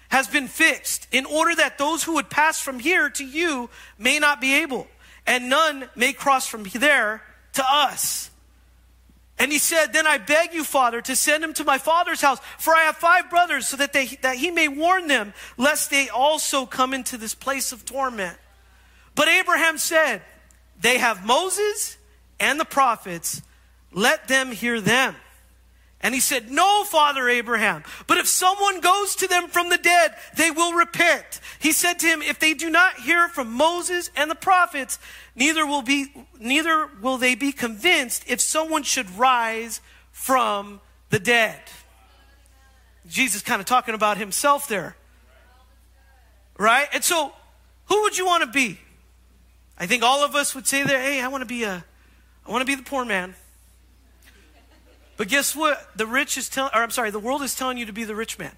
has 0.09 0.27
been 0.27 0.47
fixed 0.47 1.07
in 1.11 1.25
order 1.25 1.55
that 1.55 1.77
those 1.77 2.03
who 2.03 2.13
would 2.13 2.29
pass 2.29 2.59
from 2.59 2.79
here 2.79 3.09
to 3.09 3.25
you 3.25 3.69
may 3.97 4.19
not 4.19 4.39
be 4.39 4.61
able, 4.61 4.87
and 5.25 5.49
none 5.49 5.89
may 5.95 6.13
cross 6.13 6.47
from 6.47 6.63
there 6.75 7.21
to 7.53 7.63
us. 7.67 8.29
And 9.39 9.51
he 9.51 9.57
said, 9.57 9.91
Then 9.91 10.05
I 10.05 10.19
beg 10.19 10.53
you, 10.53 10.63
Father, 10.63 11.01
to 11.01 11.15
send 11.15 11.43
him 11.43 11.53
to 11.53 11.63
my 11.63 11.77
father's 11.77 12.21
house, 12.21 12.39
for 12.59 12.75
I 12.75 12.83
have 12.83 12.95
five 12.95 13.29
brothers, 13.29 13.67
so 13.67 13.77
that, 13.77 13.91
they, 13.91 14.05
that 14.21 14.37
he 14.37 14.51
may 14.51 14.67
warn 14.67 15.07
them, 15.07 15.33
lest 15.57 15.89
they 15.89 16.09
also 16.09 16.65
come 16.65 16.93
into 16.93 17.17
this 17.17 17.33
place 17.33 17.71
of 17.71 17.83
torment. 17.83 18.37
But 19.15 19.27
Abraham 19.27 19.77
said, 19.77 20.21
They 20.79 20.99
have 20.99 21.25
Moses 21.25 21.97
and 22.39 22.59
the 22.59 22.65
prophets, 22.65 23.41
let 23.91 24.27
them 24.27 24.51
hear 24.51 24.79
them. 24.79 25.15
And 26.03 26.13
he 26.13 26.19
said, 26.19 26.51
No, 26.51 26.83
Father 26.83 27.29
Abraham, 27.29 27.83
but 28.07 28.17
if 28.17 28.27
someone 28.27 28.81
goes 28.81 29.15
to 29.15 29.27
them 29.27 29.47
from 29.47 29.69
the 29.69 29.77
dead, 29.77 30.13
they 30.35 30.51
will 30.51 30.73
repent. 30.73 31.39
He 31.59 31.71
said 31.71 31.97
to 31.99 32.05
him, 32.05 32.21
If 32.21 32.39
they 32.39 32.53
do 32.53 32.69
not 32.69 32.99
hear 32.99 33.29
from 33.29 33.53
Moses 33.53 34.11
and 34.17 34.29
the 34.29 34.35
prophets, 34.35 34.99
neither 35.33 35.65
will 35.65 35.81
be 35.81 36.13
neither 36.39 36.89
will 37.01 37.17
they 37.17 37.35
be 37.35 37.53
convinced 37.53 38.25
if 38.27 38.41
someone 38.41 38.83
should 38.83 39.09
rise 39.17 39.79
from 40.11 40.81
the 41.09 41.19
dead. 41.19 41.59
Jesus 43.07 43.41
kind 43.41 43.61
of 43.61 43.65
talking 43.65 43.95
about 43.95 44.17
himself 44.17 44.67
there. 44.67 44.97
Right? 46.57 46.87
And 46.93 47.03
so 47.03 47.31
who 47.85 48.01
would 48.01 48.17
you 48.17 48.25
want 48.25 48.43
to 48.43 48.49
be? 48.49 48.77
I 49.77 49.87
think 49.87 50.03
all 50.03 50.23
of 50.23 50.35
us 50.35 50.53
would 50.53 50.67
say 50.67 50.83
there, 50.83 51.01
hey, 51.01 51.21
I 51.21 51.29
want 51.29 51.41
to 51.41 51.45
be 51.45 51.63
a 51.63 51.85
I 52.45 52.51
want 52.51 52.61
to 52.61 52.65
be 52.65 52.75
the 52.75 52.83
poor 52.83 53.05
man. 53.05 53.35
But 55.17 55.27
guess 55.27 55.55
what? 55.55 55.95
The 55.95 56.07
rich 56.07 56.37
is 56.37 56.49
telling, 56.49 56.71
or 56.73 56.81
I'm 56.81 56.91
sorry, 56.91 57.11
the 57.11 57.19
world 57.19 57.43
is 57.43 57.55
telling 57.55 57.77
you 57.77 57.85
to 57.85 57.93
be 57.93 58.03
the 58.03 58.15
rich 58.15 58.39
man. 58.39 58.55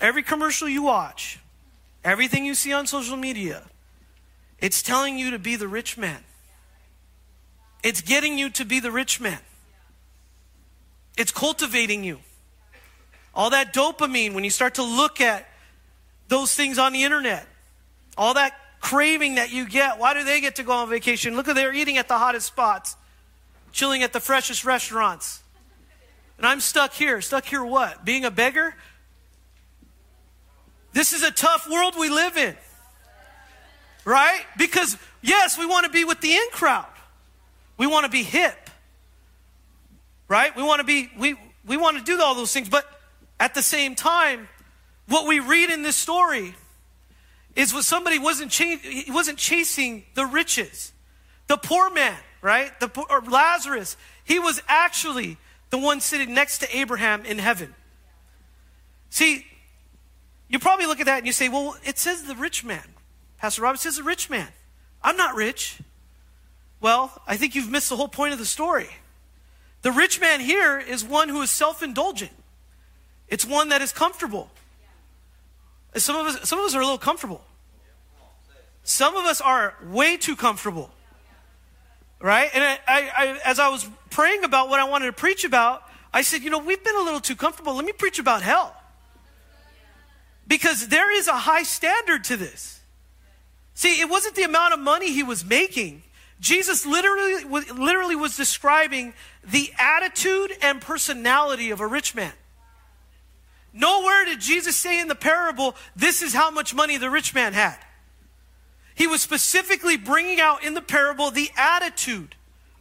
Every 0.00 0.22
commercial 0.22 0.68
you 0.68 0.82
watch, 0.82 1.38
everything 2.02 2.44
you 2.44 2.54
see 2.54 2.72
on 2.72 2.86
social 2.86 3.16
media, 3.16 3.62
it's 4.58 4.82
telling 4.82 5.18
you 5.18 5.30
to 5.32 5.38
be 5.38 5.56
the 5.56 5.68
rich 5.68 5.96
man. 5.98 6.24
It's 7.82 8.00
getting 8.00 8.38
you 8.38 8.50
to 8.50 8.64
be 8.64 8.80
the 8.80 8.90
rich 8.90 9.20
man. 9.20 9.40
It's 11.16 11.32
cultivating 11.32 12.04
you. 12.04 12.20
All 13.34 13.50
that 13.50 13.74
dopamine, 13.74 14.34
when 14.34 14.44
you 14.44 14.50
start 14.50 14.74
to 14.74 14.82
look 14.82 15.20
at 15.20 15.48
those 16.28 16.54
things 16.54 16.78
on 16.78 16.92
the 16.92 17.02
internet, 17.02 17.46
All 18.16 18.34
that 18.34 18.54
craving 18.80 19.36
that 19.36 19.50
you 19.50 19.68
get. 19.68 19.98
Why 19.98 20.14
do 20.14 20.24
they 20.24 20.40
get 20.40 20.56
to 20.56 20.62
go 20.62 20.72
on 20.72 20.90
vacation? 20.90 21.36
Look 21.36 21.48
at 21.48 21.54
they're 21.54 21.72
eating 21.72 21.96
at 21.96 22.08
the 22.08 22.18
hottest 22.18 22.46
spots, 22.46 22.96
chilling 23.72 24.02
at 24.02 24.12
the 24.12 24.20
freshest 24.20 24.64
restaurants. 24.64 25.42
And 26.38 26.46
I'm 26.46 26.60
stuck 26.60 26.92
here. 26.92 27.20
Stuck 27.20 27.44
here 27.44 27.64
what? 27.64 28.04
Being 28.04 28.24
a 28.24 28.30
beggar? 28.30 28.74
This 30.92 31.12
is 31.12 31.22
a 31.22 31.30
tough 31.30 31.68
world 31.70 31.94
we 31.98 32.10
live 32.10 32.36
in. 32.36 32.56
Right? 34.04 34.44
Because, 34.58 34.96
yes, 35.22 35.58
we 35.58 35.66
want 35.66 35.86
to 35.86 35.92
be 35.92 36.04
with 36.04 36.20
the 36.20 36.32
in 36.32 36.48
crowd. 36.50 36.86
We 37.78 37.86
want 37.86 38.04
to 38.04 38.10
be 38.10 38.22
hip. 38.22 38.70
Right? 40.28 40.54
We 40.56 40.62
want 40.62 40.80
to 40.80 40.84
be, 40.84 41.10
we, 41.18 41.36
we 41.66 41.76
want 41.76 41.98
to 41.98 42.04
do 42.04 42.20
all 42.20 42.34
those 42.34 42.52
things. 42.52 42.68
But 42.68 42.84
at 43.38 43.54
the 43.54 43.62
same 43.62 43.94
time, 43.94 44.48
what 45.08 45.26
we 45.26 45.40
read 45.40 45.70
in 45.70 45.82
this 45.82 45.96
story 45.96 46.54
is 47.54 47.72
what 47.72 47.84
somebody 47.84 48.18
wasn't, 48.18 48.50
ch- 48.50 48.80
he 48.82 49.10
wasn't 49.10 49.38
chasing 49.38 50.04
the 50.14 50.26
riches. 50.26 50.92
The 51.48 51.56
poor 51.56 51.90
man, 51.90 52.16
right? 52.42 52.78
The 52.80 52.88
poor, 52.88 53.06
Lazarus, 53.26 53.96
he 54.24 54.38
was 54.38 54.60
actually 54.68 55.38
the 55.70 55.78
one 55.78 56.00
sitting 56.00 56.34
next 56.34 56.58
to 56.58 56.76
Abraham 56.76 57.24
in 57.24 57.38
heaven. 57.38 57.74
See, 59.08 59.46
you 60.48 60.58
probably 60.58 60.86
look 60.86 61.00
at 61.00 61.06
that 61.06 61.18
and 61.18 61.26
you 61.26 61.32
say, 61.32 61.48
well, 61.48 61.76
it 61.84 61.98
says 61.98 62.24
the 62.24 62.34
rich 62.34 62.62
man. 62.64 62.84
Pastor 63.38 63.62
Rob, 63.62 63.76
it 63.76 63.78
says 63.78 63.96
the 63.96 64.02
rich 64.02 64.28
man. 64.28 64.48
I'm 65.02 65.16
not 65.16 65.34
rich. 65.34 65.78
Well, 66.80 67.22
I 67.26 67.36
think 67.36 67.54
you've 67.54 67.70
missed 67.70 67.88
the 67.88 67.96
whole 67.96 68.08
point 68.08 68.32
of 68.32 68.38
the 68.38 68.44
story. 68.44 68.88
The 69.82 69.92
rich 69.92 70.20
man 70.20 70.40
here 70.40 70.78
is 70.78 71.04
one 71.04 71.28
who 71.28 71.40
is 71.42 71.50
self 71.50 71.82
indulgent, 71.82 72.32
it's 73.28 73.46
one 73.46 73.70
that 73.70 73.80
is 73.80 73.92
comfortable. 73.92 74.50
Some 75.94 76.16
of 76.16 76.26
us, 76.26 76.48
some 76.48 76.58
of 76.58 76.64
us 76.64 76.74
are 76.74 76.80
a 76.80 76.84
little 76.84 76.98
comfortable. 76.98 77.44
Some 78.84 79.14
of 79.14 79.26
us 79.26 79.40
are 79.40 79.74
way 79.84 80.16
too 80.16 80.34
comfortable. 80.34 80.90
Right? 82.22 82.48
And 82.54 82.62
I, 82.62 82.78
I, 82.88 83.40
as 83.44 83.58
I 83.58 83.68
was 83.68 83.86
praying 84.08 84.44
about 84.44 84.68
what 84.68 84.78
I 84.78 84.84
wanted 84.84 85.06
to 85.06 85.12
preach 85.12 85.44
about, 85.44 85.82
I 86.14 86.22
said, 86.22 86.42
you 86.42 86.50
know, 86.50 86.58
we've 86.58 86.82
been 86.82 86.94
a 86.94 87.02
little 87.02 87.20
too 87.20 87.34
comfortable. 87.34 87.74
Let 87.74 87.84
me 87.84 87.92
preach 87.92 88.20
about 88.20 88.42
hell. 88.42 88.76
Because 90.46 90.88
there 90.88 91.12
is 91.12 91.26
a 91.26 91.32
high 91.32 91.64
standard 91.64 92.24
to 92.24 92.36
this. 92.36 92.80
See, 93.74 94.00
it 94.00 94.08
wasn't 94.08 94.36
the 94.36 94.44
amount 94.44 94.72
of 94.72 94.80
money 94.80 95.12
he 95.12 95.24
was 95.24 95.44
making. 95.44 96.04
Jesus 96.38 96.86
literally, 96.86 97.44
literally 97.72 98.16
was 98.16 98.36
describing 98.36 99.14
the 99.44 99.72
attitude 99.78 100.52
and 100.62 100.80
personality 100.80 101.70
of 101.70 101.80
a 101.80 101.86
rich 101.86 102.14
man. 102.14 102.32
Nowhere 103.72 104.26
did 104.26 104.40
Jesus 104.40 104.76
say 104.76 105.00
in 105.00 105.08
the 105.08 105.14
parable, 105.14 105.74
this 105.96 106.22
is 106.22 106.34
how 106.34 106.50
much 106.50 106.74
money 106.74 106.98
the 106.98 107.10
rich 107.10 107.34
man 107.34 107.52
had. 107.52 107.78
He 108.94 109.06
was 109.06 109.22
specifically 109.22 109.96
bringing 109.96 110.40
out 110.40 110.64
in 110.64 110.74
the 110.74 110.82
parable 110.82 111.30
the 111.30 111.50
attitude 111.56 112.34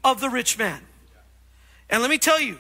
of 0.04 0.19
the 0.19 0.30
rich 0.30 0.58
man. 0.58 0.82
And 1.89 2.02
let 2.02 2.10
me 2.10 2.17
tell 2.17 2.39
you, 2.39 2.58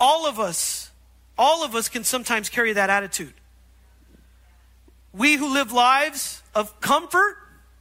all 0.00 0.26
of 0.26 0.40
us, 0.40 0.90
all 1.38 1.64
of 1.64 1.74
us 1.74 1.88
can 1.88 2.04
sometimes 2.04 2.48
carry 2.48 2.72
that 2.72 2.90
attitude. 2.90 3.34
We 5.12 5.36
who 5.36 5.52
live 5.52 5.72
lives 5.72 6.42
of 6.54 6.80
comfort, 6.80 7.36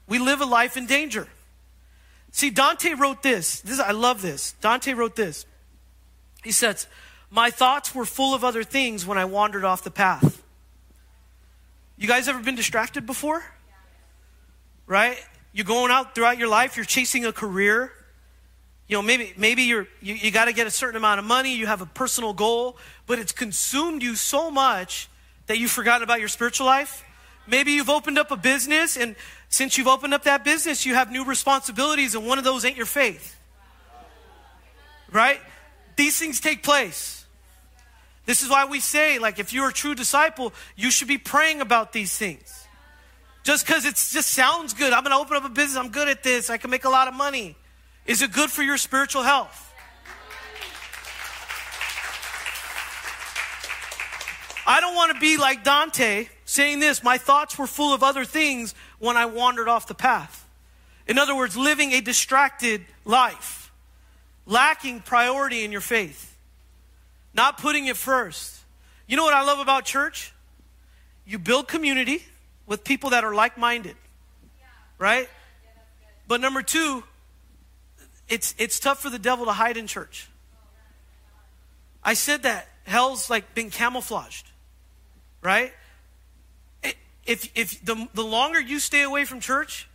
we 0.08 0.20
live 0.20 0.42
a 0.42 0.46
life 0.46 0.78
in 0.78 0.86
danger. 0.86 1.28
See, 2.32 2.50
Dante 2.50 2.94
wrote 2.94 3.24
this. 3.24 3.62
this 3.62 3.80
I 3.80 3.92
love 3.92 4.22
this. 4.22 4.54
Dante 4.62 4.94
wrote 4.94 5.16
this. 5.16 5.46
He 6.44 6.52
says, 6.52 6.88
My 7.30 7.50
thoughts 7.50 7.94
were 7.96 8.06
full 8.06 8.34
of 8.34 8.44
other 8.44 8.64
things 8.64 9.06
when 9.06 9.18
I 9.18 9.26
wandered 9.26 9.64
off 9.64 9.84
the 9.84 9.92
path. 9.92 10.44
You 11.96 12.08
guys 12.08 12.28
ever 12.28 12.40
been 12.40 12.56
distracted 12.56 13.06
before? 13.06 13.44
Right? 14.86 15.18
You're 15.52 15.66
going 15.66 15.92
out 15.92 16.16
throughout 16.16 16.38
your 16.38 16.48
life, 16.48 16.76
you're 16.76 16.86
chasing 16.86 17.26
a 17.26 17.32
career. 17.32 17.92
You 18.88 18.98
know, 18.98 19.02
maybe 19.02 19.34
maybe 19.38 19.64
you're 19.64 19.88
you, 20.02 20.16
you 20.16 20.32
got 20.32 20.46
to 20.46 20.54
get 20.54 20.68
a 20.68 20.72
certain 20.72 20.98
amount 20.98 21.20
of 21.20 21.26
money, 21.26 21.56
you 21.56 21.68
have 21.68 21.82
a 21.82 21.86
personal 21.86 22.34
goal, 22.34 22.78
but 23.08 23.18
it's 23.18 23.32
consumed 23.32 24.04
you 24.04 24.16
so 24.16 24.52
much 24.52 25.10
that 25.48 25.58
you've 25.58 25.72
forgotten 25.72 26.04
about 26.04 26.20
your 26.20 26.30
spiritual 26.30 26.66
life. 26.66 27.04
Maybe 27.48 27.74
you've 27.74 27.90
opened 27.90 28.18
up 28.18 28.32
a 28.32 28.38
business, 28.38 28.98
and 28.98 29.16
since 29.50 29.78
you've 29.78 29.88
opened 29.88 30.14
up 30.14 30.24
that 30.24 30.44
business, 30.44 30.86
you 30.86 30.96
have 30.96 31.12
new 31.12 31.26
responsibilities, 31.26 32.16
and 32.16 32.26
one 32.26 32.38
of 32.38 32.44
those 32.44 32.66
ain't 32.66 32.78
your 32.78 32.86
faith. 32.86 33.38
Right? 35.12 35.40
These 35.96 36.18
things 36.18 36.40
take 36.40 36.64
place. 36.64 37.26
This 38.26 38.42
is 38.42 38.50
why 38.50 38.66
we 38.66 38.80
say, 38.80 39.20
like, 39.20 39.40
if 39.40 39.52
you're 39.52 39.70
a 39.70 39.74
true 39.74 39.96
disciple, 39.96 40.54
you 40.76 40.90
should 40.90 41.10
be 41.10 41.18
praying 41.18 41.60
about 41.60 41.92
these 41.92 42.18
things. 42.18 42.63
Just 43.44 43.66
because 43.66 43.86
it 43.86 43.96
just 43.96 44.32
sounds 44.32 44.74
good. 44.74 44.94
I'm 44.94 45.04
going 45.04 45.12
to 45.12 45.20
open 45.20 45.36
up 45.36 45.46
a 45.46 45.50
business. 45.50 45.78
I'm 45.78 45.92
good 45.92 46.08
at 46.08 46.24
this. 46.24 46.50
I 46.50 46.58
can 46.58 46.70
make 46.70 46.86
a 46.86 46.90
lot 46.90 47.10
of 47.10 47.14
money. 47.14 47.56
Is 48.06 48.22
it 48.22 48.32
good 48.32 48.50
for 48.50 48.64
your 48.64 48.78
spiritual 48.78 49.24
health? 49.24 49.72
I 54.66 54.80
don't 54.80 54.96
want 54.96 55.14
to 55.14 55.20
be 55.20 55.36
like 55.36 55.66
Dante 55.66 56.28
saying 56.46 56.80
this 56.80 57.04
My 57.04 57.18
thoughts 57.18 57.58
were 57.58 57.68
full 57.68 57.94
of 57.94 58.02
other 58.02 58.24
things 58.24 58.74
when 58.98 59.18
I 59.18 59.26
wandered 59.26 59.68
off 59.68 59.88
the 59.88 59.94
path. 59.94 60.48
In 61.06 61.18
other 61.18 61.36
words, 61.36 61.58
living 61.58 61.92
a 61.92 62.00
distracted 62.00 62.86
life, 63.04 63.74
lacking 64.46 65.02
priority 65.02 65.66
in 65.66 65.74
your 65.74 65.82
faith, 65.82 66.38
not 67.34 67.58
putting 67.58 67.88
it 67.88 67.98
first. 67.98 68.58
You 69.06 69.18
know 69.18 69.26
what 69.26 69.34
I 69.34 69.44
love 69.44 69.60
about 69.60 69.84
church? 69.84 70.32
You 71.26 71.40
build 71.40 71.68
community 71.68 72.24
with 72.66 72.84
people 72.84 73.12
that 73.12 73.24
are 73.24 73.34
like 73.34 73.58
minded, 73.58 73.96
right? 74.98 75.30
But 76.28 76.42
number 76.42 76.62
two, 76.62 77.04
it's, 78.30 78.56
it's 78.58 78.80
tough 78.80 79.02
for 79.02 79.10
the 79.10 79.20
devil 79.20 79.46
to 79.46 79.52
hide 79.52 79.78
in 79.78 79.88
church. 79.88 80.30
I 82.04 82.14
said 82.14 82.44
that. 82.44 82.70
Hell's 82.86 83.30
like 83.30 83.54
been 83.56 83.70
camouflaged 83.70 84.50
right? 85.44 85.74
If, 87.26 87.50
if 87.56 87.84
the, 87.86 88.08
the 88.14 88.24
longer 88.24 88.60
you 88.60 88.80
stay 88.80 89.04
away 89.04 89.26
from 89.26 89.40
church, 89.40 89.88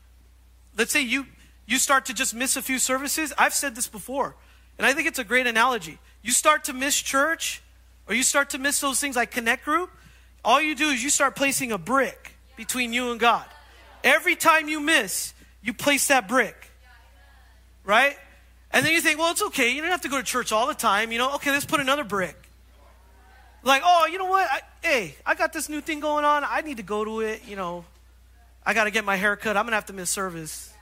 let's 0.76 0.92
say 0.92 1.02
you, 1.02 1.26
you 1.66 1.78
start 1.78 2.06
to 2.06 2.14
just 2.14 2.34
miss 2.34 2.56
a 2.56 2.62
few 2.62 2.78
services. 2.78 3.32
I've 3.36 3.52
said 3.52 3.74
this 3.74 3.88
before, 3.88 4.36
and 4.78 4.86
I 4.86 4.92
think 4.92 5.08
it's 5.08 5.18
a 5.18 5.24
great 5.24 5.46
analogy. 5.46 5.98
You 6.22 6.30
start 6.30 6.64
to 6.64 6.72
miss 6.72 6.96
church, 7.00 7.62
or 8.06 8.14
you 8.14 8.22
start 8.22 8.50
to 8.50 8.58
miss 8.58 8.80
those 8.80 9.00
things 9.00 9.16
like 9.16 9.30
Connect 9.30 9.64
Group, 9.64 9.90
all 10.44 10.60
you 10.60 10.74
do 10.74 10.88
is 10.88 11.02
you 11.02 11.10
start 11.10 11.34
placing 11.34 11.72
a 11.72 11.78
brick 11.78 12.34
between 12.58 12.92
you 12.92 13.12
and 13.12 13.20
God. 13.20 13.46
Every 14.04 14.36
time 14.36 14.68
you 14.68 14.80
miss, 14.80 15.32
you 15.62 15.72
place 15.72 16.08
that 16.08 16.28
brick. 16.28 16.70
Right? 17.84 18.16
And 18.72 18.84
then 18.84 18.92
you 18.92 19.00
think, 19.00 19.18
well, 19.18 19.30
it's 19.30 19.42
okay. 19.42 19.70
You 19.70 19.80
don't 19.80 19.92
have 19.92 20.02
to 20.02 20.08
go 20.08 20.18
to 20.18 20.22
church 20.22 20.52
all 20.52 20.66
the 20.66 20.74
time. 20.74 21.10
You 21.12 21.18
know, 21.18 21.36
okay, 21.36 21.52
let's 21.52 21.64
put 21.64 21.80
another 21.80 22.04
brick. 22.04 22.36
Like, 23.62 23.82
oh, 23.84 24.06
you 24.06 24.18
know 24.18 24.26
what? 24.26 24.46
I, 24.50 24.60
hey, 24.82 25.14
I 25.24 25.36
got 25.36 25.52
this 25.52 25.68
new 25.68 25.80
thing 25.80 26.00
going 26.00 26.24
on. 26.24 26.44
I 26.44 26.60
need 26.60 26.76
to 26.76 26.82
go 26.82 27.04
to 27.04 27.20
it. 27.20 27.42
You 27.46 27.56
know, 27.56 27.84
I 28.66 28.74
got 28.74 28.84
to 28.84 28.90
get 28.90 29.04
my 29.04 29.16
hair 29.16 29.36
cut. 29.36 29.56
I'm 29.56 29.64
going 29.64 29.70
to 29.70 29.76
have 29.76 29.86
to 29.86 29.92
miss 29.92 30.10
service. 30.10 30.72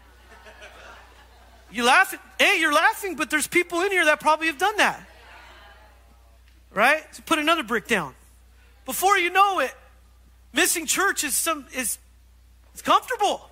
You 1.71 1.85
laughing? 1.85 2.21
Hey, 2.39 2.59
you're 2.59 2.73
laughing, 2.73 3.17
but 3.17 3.29
there's 3.29 3.47
people 3.47 3.83
in 3.83 3.91
here 3.91 4.07
that 4.07 4.19
probably 4.19 4.47
have 4.47 4.59
done 4.59 4.77
that. 4.79 5.01
Right? 6.73 7.03
So 7.13 7.23
put 7.27 7.39
another 7.39 7.63
brick 7.63 7.87
down. 7.87 8.15
Before 8.87 9.19
you 9.19 9.31
know 9.31 9.61
it, 9.61 9.75
missing 10.53 10.87
church 10.87 11.25
is 11.25 11.35
some 11.35 11.67
is 11.75 11.99
it's 12.73 12.83
comfortable. 12.83 13.51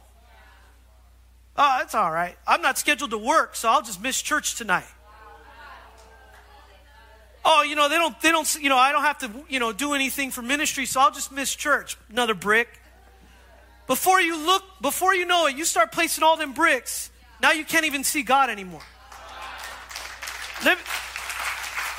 Oh, 1.57 1.77
that's 1.79 1.95
all 1.95 2.11
right. 2.11 2.37
I'm 2.47 2.63
not 2.63 2.79
scheduled 2.79 3.13
to 3.13 3.19
work, 3.19 3.55
so 3.55 3.69
I'll 3.69 3.83
just 3.83 4.03
miss 4.03 4.21
church 4.21 4.57
tonight 4.57 4.87
oh, 7.45 7.63
you 7.63 7.77
know, 7.77 7.89
they 7.89 7.97
don't, 7.97 8.19
they 8.21 8.31
don't, 8.31 8.55
you 8.61 8.69
know, 8.69 8.79
I 8.79 8.93
don't 8.93 9.03
have 9.03 9.19
to, 9.19 9.31
you 9.49 9.61
know, 9.61 9.73
do 9.73 9.95
anything 9.95 10.31
for 10.31 10.43
ministry, 10.43 10.87
so 10.87 11.01
I'll 11.01 11.11
just 11.11 11.31
miss 11.31 11.55
church. 11.55 11.97
Another 12.11 12.35
brick. 12.35 12.69
Before 13.87 14.21
you 14.21 14.37
look, 14.37 14.63
before 14.81 15.15
you 15.15 15.27
know 15.27 15.47
it, 15.47 15.57
you 15.57 15.65
start 15.65 15.93
placing 15.93 16.25
all 16.25 16.37
them 16.37 16.55
bricks. 16.55 17.11
Now 17.43 17.53
you 17.53 17.65
can't 17.65 17.85
even 17.85 18.03
see 18.03 18.23
God 18.23 18.49
anymore. 18.49 18.83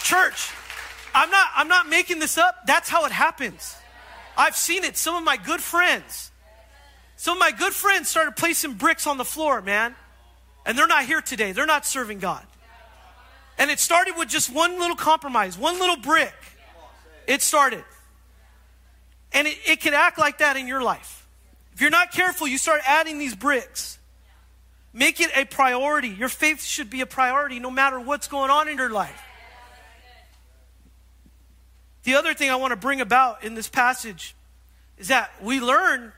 Church, 0.02 0.52
I'm 1.14 1.30
not, 1.30 1.48
I'm 1.56 1.68
not 1.68 1.88
making 1.88 2.20
this 2.20 2.38
up. 2.38 2.66
That's 2.66 2.90
how 2.90 3.06
it 3.06 3.12
happens. 3.12 3.76
I've 4.38 4.56
seen 4.56 4.84
it. 4.84 4.98
Some 4.98 5.16
of 5.16 5.24
my 5.24 5.38
good 5.38 5.62
friends, 5.62 6.32
some 7.16 7.38
of 7.38 7.40
my 7.40 7.52
good 7.52 7.74
friends 7.74 8.10
started 8.10 8.36
placing 8.36 8.74
bricks 8.74 9.08
on 9.08 9.18
the 9.18 9.26
floor, 9.26 9.62
man. 9.62 9.96
And 10.66 10.78
they're 10.78 10.88
not 10.88 11.06
here 11.06 11.22
today. 11.22 11.52
They're 11.52 11.66
not 11.66 11.86
serving 11.86 12.20
God. 12.20 12.46
And 13.58 13.72
it 13.72 13.80
started 13.80 14.16
with 14.18 14.28
just 14.28 14.54
one 14.54 14.80
little 14.80 14.96
compromise, 14.96 15.58
one 15.58 15.80
little 15.80 15.98
brick. 15.98 16.34
It 17.28 17.42
started. 17.42 17.84
And 19.32 19.48
it, 19.48 19.58
it 19.66 19.82
can 19.82 19.94
act 19.94 20.18
like 20.18 20.40
that 20.40 20.58
in 20.58 20.68
your 20.68 20.82
life. 20.82 21.28
If 21.74 21.82
you're 21.82 21.90
not 21.90 22.12
careful, 22.12 22.48
you 22.48 22.58
start 22.58 22.82
adding 22.86 23.20
these 23.20 23.36
bricks. 23.36 24.00
Make 24.94 25.20
it 25.20 25.30
a 25.36 25.46
priority. 25.46 26.10
Your 26.10 26.30
faith 26.30 26.64
should 26.64 26.90
be 26.90 27.02
a 27.02 27.06
priority 27.06 27.60
no 27.60 27.70
matter 27.70 28.00
what's 28.00 28.28
going 28.28 28.50
on 28.50 28.70
in 28.70 28.78
your 28.78 28.90
life. 28.90 29.22
The 32.06 32.16
other 32.16 32.34
thing 32.34 32.50
I 32.50 32.56
want 32.56 32.72
to 32.72 32.78
bring 32.78 33.02
about 33.02 33.44
in 33.44 33.56
this 33.56 33.68
passage 33.68 34.36
is 34.98 35.10
that 35.10 35.32
we 35.42 35.60
learn 35.60 36.14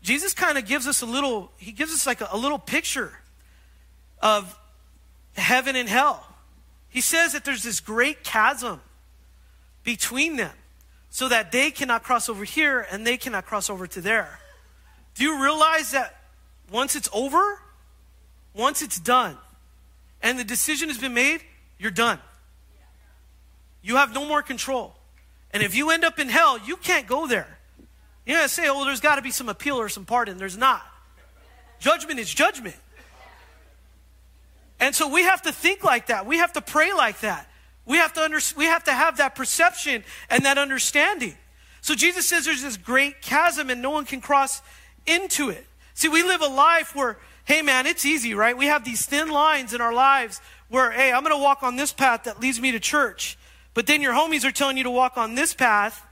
Jesus 0.00 0.32
kind 0.32 0.56
of 0.56 0.64
gives 0.64 0.86
us 0.86 1.02
a 1.02 1.06
little, 1.06 1.50
he 1.56 1.72
gives 1.72 1.92
us 1.92 2.06
like 2.06 2.20
a, 2.20 2.28
a 2.30 2.36
little 2.38 2.58
picture 2.58 3.12
of 4.22 4.56
heaven 5.34 5.74
and 5.74 5.88
hell. 5.88 6.24
He 6.88 7.00
says 7.00 7.32
that 7.32 7.44
there's 7.44 7.64
this 7.64 7.80
great 7.80 8.22
chasm 8.22 8.80
between 9.82 10.36
them 10.36 10.54
so 11.10 11.28
that 11.28 11.50
they 11.50 11.72
cannot 11.72 12.04
cross 12.04 12.28
over 12.28 12.44
here 12.44 12.86
and 12.90 13.04
they 13.04 13.16
cannot 13.16 13.44
cross 13.44 13.68
over 13.68 13.88
to 13.88 14.00
there. 14.00 14.38
Do 15.14 15.24
you 15.24 15.42
realize 15.42 15.90
that 15.90 16.16
once 16.70 16.94
it's 16.94 17.08
over, 17.12 17.60
once 18.54 18.82
it's 18.82 19.00
done, 19.00 19.36
and 20.22 20.38
the 20.38 20.44
decision 20.44 20.88
has 20.88 20.98
been 20.98 21.14
made, 21.14 21.40
you're 21.76 21.90
done? 21.90 22.20
You 23.82 23.96
have 23.96 24.14
no 24.14 24.24
more 24.24 24.42
control. 24.42 24.94
And 25.52 25.62
if 25.62 25.74
you 25.74 25.90
end 25.90 26.04
up 26.04 26.18
in 26.18 26.28
hell, 26.28 26.58
you 26.58 26.76
can't 26.76 27.06
go 27.06 27.26
there. 27.26 27.58
You're 28.26 28.36
going 28.36 28.48
to 28.48 28.54
say, 28.54 28.68
oh, 28.68 28.84
there's 28.84 29.00
got 29.00 29.16
to 29.16 29.22
be 29.22 29.30
some 29.30 29.48
appeal 29.48 29.80
or 29.80 29.88
some 29.88 30.04
pardon. 30.04 30.36
There's 30.36 30.58
not. 30.58 30.82
Judgment 31.78 32.20
is 32.20 32.32
judgment. 32.32 32.76
And 34.80 34.94
so 34.94 35.08
we 35.08 35.22
have 35.22 35.42
to 35.42 35.52
think 35.52 35.82
like 35.82 36.06
that. 36.08 36.26
We 36.26 36.38
have 36.38 36.52
to 36.52 36.60
pray 36.60 36.92
like 36.92 37.20
that. 37.20 37.48
We 37.86 37.96
have 37.96 38.12
to 38.12 38.20
under, 38.22 38.38
we 38.56 38.66
have 38.66 38.84
to 38.84 38.92
have 38.92 39.16
that 39.16 39.34
perception 39.34 40.04
and 40.28 40.44
that 40.44 40.58
understanding. 40.58 41.36
So 41.80 41.94
Jesus 41.94 42.26
says 42.26 42.44
there's 42.44 42.62
this 42.62 42.76
great 42.76 43.22
chasm 43.22 43.70
and 43.70 43.80
no 43.80 43.90
one 43.90 44.04
can 44.04 44.20
cross 44.20 44.60
into 45.06 45.48
it. 45.48 45.66
See, 45.94 46.08
we 46.08 46.22
live 46.22 46.42
a 46.42 46.48
life 46.48 46.94
where, 46.94 47.18
hey 47.44 47.62
man, 47.62 47.86
it's 47.86 48.04
easy, 48.04 48.34
right? 48.34 48.56
We 48.56 48.66
have 48.66 48.84
these 48.84 49.06
thin 49.06 49.30
lines 49.30 49.72
in 49.72 49.80
our 49.80 49.94
lives 49.94 50.40
where, 50.68 50.90
hey, 50.90 51.12
I'm 51.12 51.22
going 51.24 51.34
to 51.34 51.42
walk 51.42 51.62
on 51.62 51.76
this 51.76 51.92
path 51.92 52.24
that 52.24 52.40
leads 52.40 52.60
me 52.60 52.72
to 52.72 52.78
church. 52.78 53.37
But 53.78 53.86
then 53.86 54.02
your 54.02 54.12
homies 54.12 54.44
are 54.44 54.50
telling 54.50 54.76
you 54.76 54.82
to 54.82 54.90
walk 54.90 55.16
on 55.16 55.36
this 55.36 55.54
path 55.54 56.04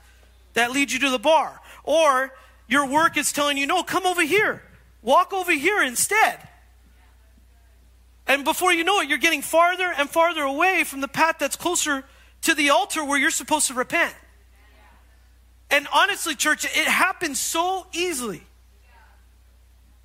that 0.55 0.70
leads 0.70 0.92
you 0.92 1.00
to 1.00 1.11
the 1.11 1.18
bar. 1.18 1.61
Or 1.83 2.33
your 2.68 2.87
work 2.87 3.16
is 3.16 3.33
telling 3.33 3.57
you, 3.57 3.66
no, 3.66 3.83
come 3.83 4.07
over 4.07 4.22
here. 4.22 4.62
Walk 5.02 5.33
over 5.33 5.50
here 5.50 5.83
instead. 5.83 6.38
And 8.24 8.44
before 8.44 8.72
you 8.72 8.85
know 8.85 9.00
it, 9.00 9.09
you're 9.09 9.18
getting 9.18 9.42
farther 9.42 9.92
and 9.98 10.09
farther 10.09 10.42
away 10.42 10.85
from 10.85 11.00
the 11.00 11.09
path 11.09 11.38
that's 11.40 11.57
closer 11.57 12.05
to 12.42 12.55
the 12.55 12.70
altar 12.70 13.05
where 13.05 13.18
you're 13.18 13.33
supposed 13.33 13.66
to 13.66 13.74
repent. 13.74 14.14
And 15.68 15.88
honestly, 15.92 16.37
church, 16.37 16.64
it 16.66 16.87
happens 16.87 17.40
so 17.40 17.88
easily. 17.92 18.44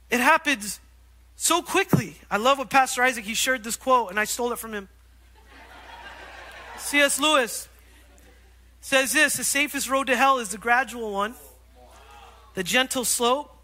It 0.10 0.20
happens 0.20 0.80
so 1.36 1.62
quickly. 1.62 2.16
I 2.32 2.38
love 2.38 2.58
what 2.58 2.72
Pastor 2.72 3.04
Isaac, 3.04 3.24
he 3.24 3.36
shared 3.36 3.64
this 3.64 3.76
quote, 3.76 4.10
and 4.10 4.20
I 4.20 4.24
stole 4.24 4.52
it 4.52 4.58
from 4.58 4.74
him. 4.74 4.90
C.S. 6.82 7.20
Lewis 7.20 7.70
says 8.82 9.14
this 9.14 9.36
the 9.36 9.44
safest 9.44 9.90
road 9.90 10.08
to 10.08 10.16
hell 10.16 10.40
is 10.40 10.50
the 10.50 10.58
gradual 10.58 11.12
one, 11.12 11.36
the 12.54 12.64
gentle 12.64 13.06
slope, 13.06 13.56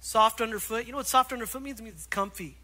soft 0.00 0.40
underfoot. 0.40 0.86
You 0.86 0.92
know 0.92 0.98
what 0.98 1.06
soft 1.06 1.32
underfoot 1.32 1.62
means? 1.62 1.80
It 1.80 1.84
means 1.84 1.96
it's 1.96 2.06
comfy. 2.06 2.56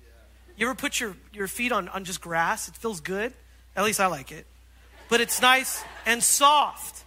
You 0.56 0.66
ever 0.66 0.74
put 0.74 1.00
your, 1.00 1.16
your 1.32 1.46
feet 1.46 1.72
on, 1.72 1.88
on 1.88 2.04
just 2.04 2.20
grass? 2.20 2.68
It 2.68 2.76
feels 2.76 3.00
good. 3.00 3.32
At 3.76 3.84
least 3.84 4.00
I 4.00 4.06
like 4.06 4.32
it. 4.32 4.46
But 5.08 5.20
it's 5.20 5.40
nice 5.40 5.82
and 6.06 6.22
soft. 6.22 7.04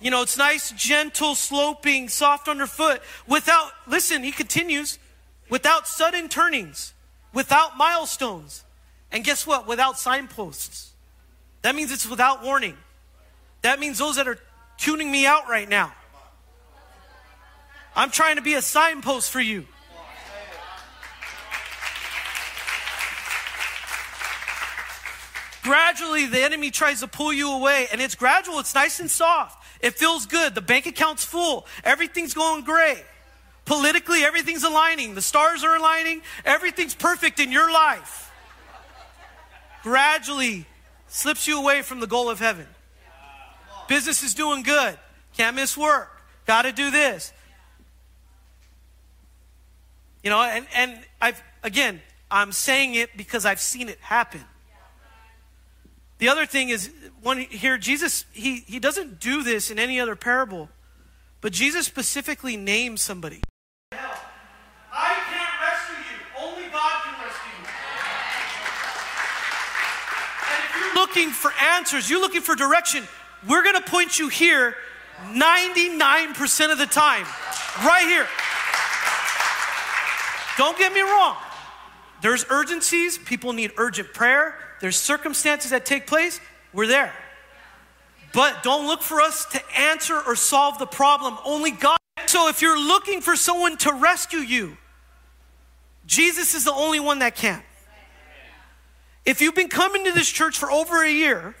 You 0.00 0.10
know, 0.10 0.22
it's 0.22 0.36
nice, 0.36 0.72
gentle, 0.72 1.34
sloping, 1.34 2.08
soft 2.08 2.48
underfoot. 2.48 3.02
Without, 3.28 3.70
listen, 3.86 4.22
he 4.22 4.32
continues, 4.32 4.98
without 5.48 5.86
sudden 5.86 6.28
turnings, 6.28 6.92
without 7.32 7.76
milestones. 7.76 8.64
And 9.12 9.22
guess 9.22 9.46
what? 9.46 9.68
Without 9.68 9.98
signposts. 9.98 10.91
That 11.62 11.74
means 11.74 11.92
it's 11.92 12.08
without 12.08 12.42
warning. 12.42 12.76
That 13.62 13.78
means 13.78 13.98
those 13.98 14.16
that 14.16 14.26
are 14.26 14.38
tuning 14.76 15.10
me 15.10 15.26
out 15.26 15.48
right 15.48 15.68
now. 15.68 15.92
I'm 17.94 18.10
trying 18.10 18.36
to 18.36 18.42
be 18.42 18.54
a 18.54 18.62
signpost 18.62 19.30
for 19.30 19.40
you. 19.40 19.66
Gradually, 25.62 26.26
the 26.26 26.42
enemy 26.42 26.72
tries 26.72 27.00
to 27.00 27.06
pull 27.06 27.32
you 27.32 27.52
away, 27.52 27.86
and 27.92 28.00
it's 28.00 28.16
gradual, 28.16 28.58
it's 28.58 28.74
nice 28.74 28.98
and 28.98 29.08
soft. 29.08 29.64
It 29.80 29.94
feels 29.94 30.26
good. 30.26 30.56
The 30.56 30.60
bank 30.60 30.86
account's 30.86 31.24
full, 31.24 31.66
everything's 31.84 32.34
going 32.34 32.64
great. 32.64 33.04
Politically, 33.64 34.24
everything's 34.24 34.64
aligning, 34.64 35.14
the 35.14 35.22
stars 35.22 35.62
are 35.62 35.76
aligning, 35.76 36.22
everything's 36.44 36.94
perfect 36.94 37.38
in 37.38 37.52
your 37.52 37.72
life. 37.72 38.32
Gradually 39.84 40.66
slips 41.12 41.46
you 41.46 41.58
away 41.58 41.82
from 41.82 42.00
the 42.00 42.06
goal 42.06 42.30
of 42.30 42.38
heaven. 42.38 42.66
Business 43.88 44.22
is 44.22 44.34
doing 44.34 44.62
good, 44.62 44.98
can't 45.36 45.54
miss 45.54 45.76
work, 45.76 46.22
got 46.46 46.62
to 46.62 46.72
do 46.72 46.90
this. 46.90 47.32
You 50.22 50.30
know, 50.30 50.40
and, 50.40 50.66
and 50.74 50.98
I've, 51.20 51.42
again, 51.62 52.00
I'm 52.30 52.52
saying 52.52 52.94
it 52.94 53.16
because 53.16 53.44
I've 53.44 53.60
seen 53.60 53.88
it 53.88 53.98
happen. 54.00 54.44
The 56.18 56.28
other 56.28 56.46
thing 56.46 56.68
is, 56.68 56.90
when 57.20 57.38
here, 57.38 57.76
Jesus, 57.76 58.24
he, 58.32 58.60
he 58.60 58.78
doesn't 58.78 59.18
do 59.18 59.42
this 59.42 59.70
in 59.70 59.78
any 59.78 59.98
other 60.00 60.14
parable, 60.14 60.68
but 61.40 61.52
Jesus 61.52 61.84
specifically 61.84 62.56
names 62.56 63.02
somebody. 63.02 63.42
I 63.90 63.96
can't 65.28 65.60
rescue 65.60 65.96
you. 65.98 66.46
Only 66.46 66.68
God 66.70 67.02
can 67.02 67.14
rescue 67.24 67.52
you. 67.58 67.66
And 70.46 70.62
if 70.64 70.70
you're 70.78 70.94
looking 71.14 71.30
for 71.30 71.52
answers, 71.60 72.08
you're 72.08 72.20
looking 72.20 72.40
for 72.40 72.54
direction, 72.54 73.06
we're 73.48 73.62
to 73.62 73.90
point 73.90 74.18
you 74.18 74.28
here 74.28 74.74
99% 75.26 76.72
of 76.72 76.78
the 76.78 76.86
time. 76.86 77.26
Right 77.84 78.06
here. 78.06 78.26
Don't 80.56 80.76
get 80.78 80.92
me 80.92 81.00
wrong. 81.00 81.36
There's 82.22 82.44
urgencies. 82.50 83.18
People 83.18 83.52
need 83.52 83.72
urgent 83.76 84.12
prayer 84.14 84.56
there's 84.82 84.96
circumstances 84.96 85.70
that 85.70 85.86
take 85.86 86.08
place, 86.08 86.40
we're 86.72 86.88
there. 86.88 87.12
But 88.34 88.64
don't 88.64 88.88
look 88.88 89.00
for 89.00 89.20
us 89.20 89.46
to 89.52 89.62
answer 89.78 90.20
or 90.26 90.34
solve 90.34 90.78
the 90.80 90.86
problem. 90.86 91.38
Only 91.44 91.70
God. 91.70 91.98
So 92.26 92.48
if 92.48 92.60
you're 92.60 92.78
looking 92.78 93.20
for 93.20 93.36
someone 93.36 93.76
to 93.78 93.92
rescue 93.92 94.40
you, 94.40 94.76
Jesus 96.04 96.56
is 96.56 96.64
the 96.64 96.72
only 96.72 96.98
one 96.98 97.20
that 97.20 97.36
can. 97.36 97.62
If 99.24 99.40
you've 99.40 99.54
been 99.54 99.68
coming 99.68 100.04
to 100.04 100.12
this 100.12 100.28
church 100.28 100.58
for 100.58 100.70
over 100.70 101.04
a 101.04 101.10
year 101.10 101.54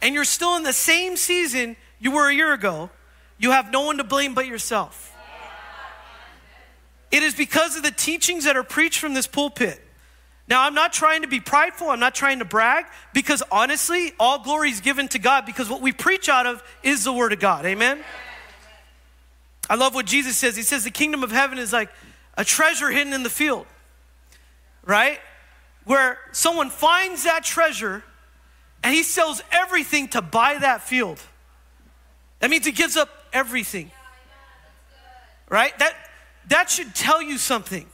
and 0.00 0.14
you're 0.14 0.24
still 0.24 0.56
in 0.56 0.62
the 0.62 0.72
same 0.72 1.16
season 1.16 1.76
you 1.98 2.10
were 2.10 2.28
a 2.28 2.34
year 2.34 2.52
ago, 2.52 2.90
you 3.38 3.52
have 3.52 3.70
no 3.70 3.82
one 3.82 3.98
to 3.98 4.04
blame 4.04 4.34
but 4.34 4.46
yourself. 4.46 5.14
It 7.10 7.22
is 7.22 7.34
because 7.34 7.76
of 7.76 7.82
the 7.82 7.90
teachings 7.90 8.44
that 8.44 8.56
are 8.56 8.64
preached 8.64 8.98
from 8.98 9.14
this 9.14 9.26
pulpit 9.26 9.80
now, 10.48 10.62
I'm 10.62 10.74
not 10.74 10.92
trying 10.92 11.22
to 11.22 11.28
be 11.28 11.40
prideful, 11.40 11.90
I'm 11.90 11.98
not 11.98 12.14
trying 12.14 12.38
to 12.38 12.44
brag, 12.44 12.86
because 13.12 13.42
honestly, 13.50 14.12
all 14.20 14.42
glory 14.42 14.70
is 14.70 14.80
given 14.80 15.08
to 15.08 15.18
God 15.18 15.44
because 15.44 15.68
what 15.68 15.82
we 15.82 15.92
preach 15.92 16.28
out 16.28 16.46
of 16.46 16.62
is 16.84 17.02
the 17.04 17.12
Word 17.12 17.32
of 17.32 17.40
God. 17.40 17.66
Amen? 17.66 18.00
I 19.68 19.74
love 19.74 19.94
what 19.94 20.06
Jesus 20.06 20.36
says. 20.36 20.54
He 20.54 20.62
says 20.62 20.84
the 20.84 20.92
kingdom 20.92 21.24
of 21.24 21.32
heaven 21.32 21.58
is 21.58 21.72
like 21.72 21.90
a 22.36 22.44
treasure 22.44 22.90
hidden 22.90 23.12
in 23.12 23.24
the 23.24 23.30
field, 23.30 23.66
right? 24.84 25.18
Where 25.86 26.18
someone 26.32 26.68
finds 26.68 27.24
that 27.24 27.42
treasure 27.42 28.04
and 28.82 28.94
he 28.94 29.02
sells 29.02 29.42
everything 29.50 30.08
to 30.08 30.20
buy 30.20 30.58
that 30.58 30.82
field. 30.82 31.18
That 32.40 32.50
means 32.50 32.66
he 32.66 32.72
gives 32.72 32.96
up 32.96 33.08
everything, 33.32 33.90
right? 35.48 35.76
That, 35.78 35.94
that 36.48 36.68
should 36.70 36.94
tell 36.94 37.22
you 37.22 37.38
something 37.38 37.86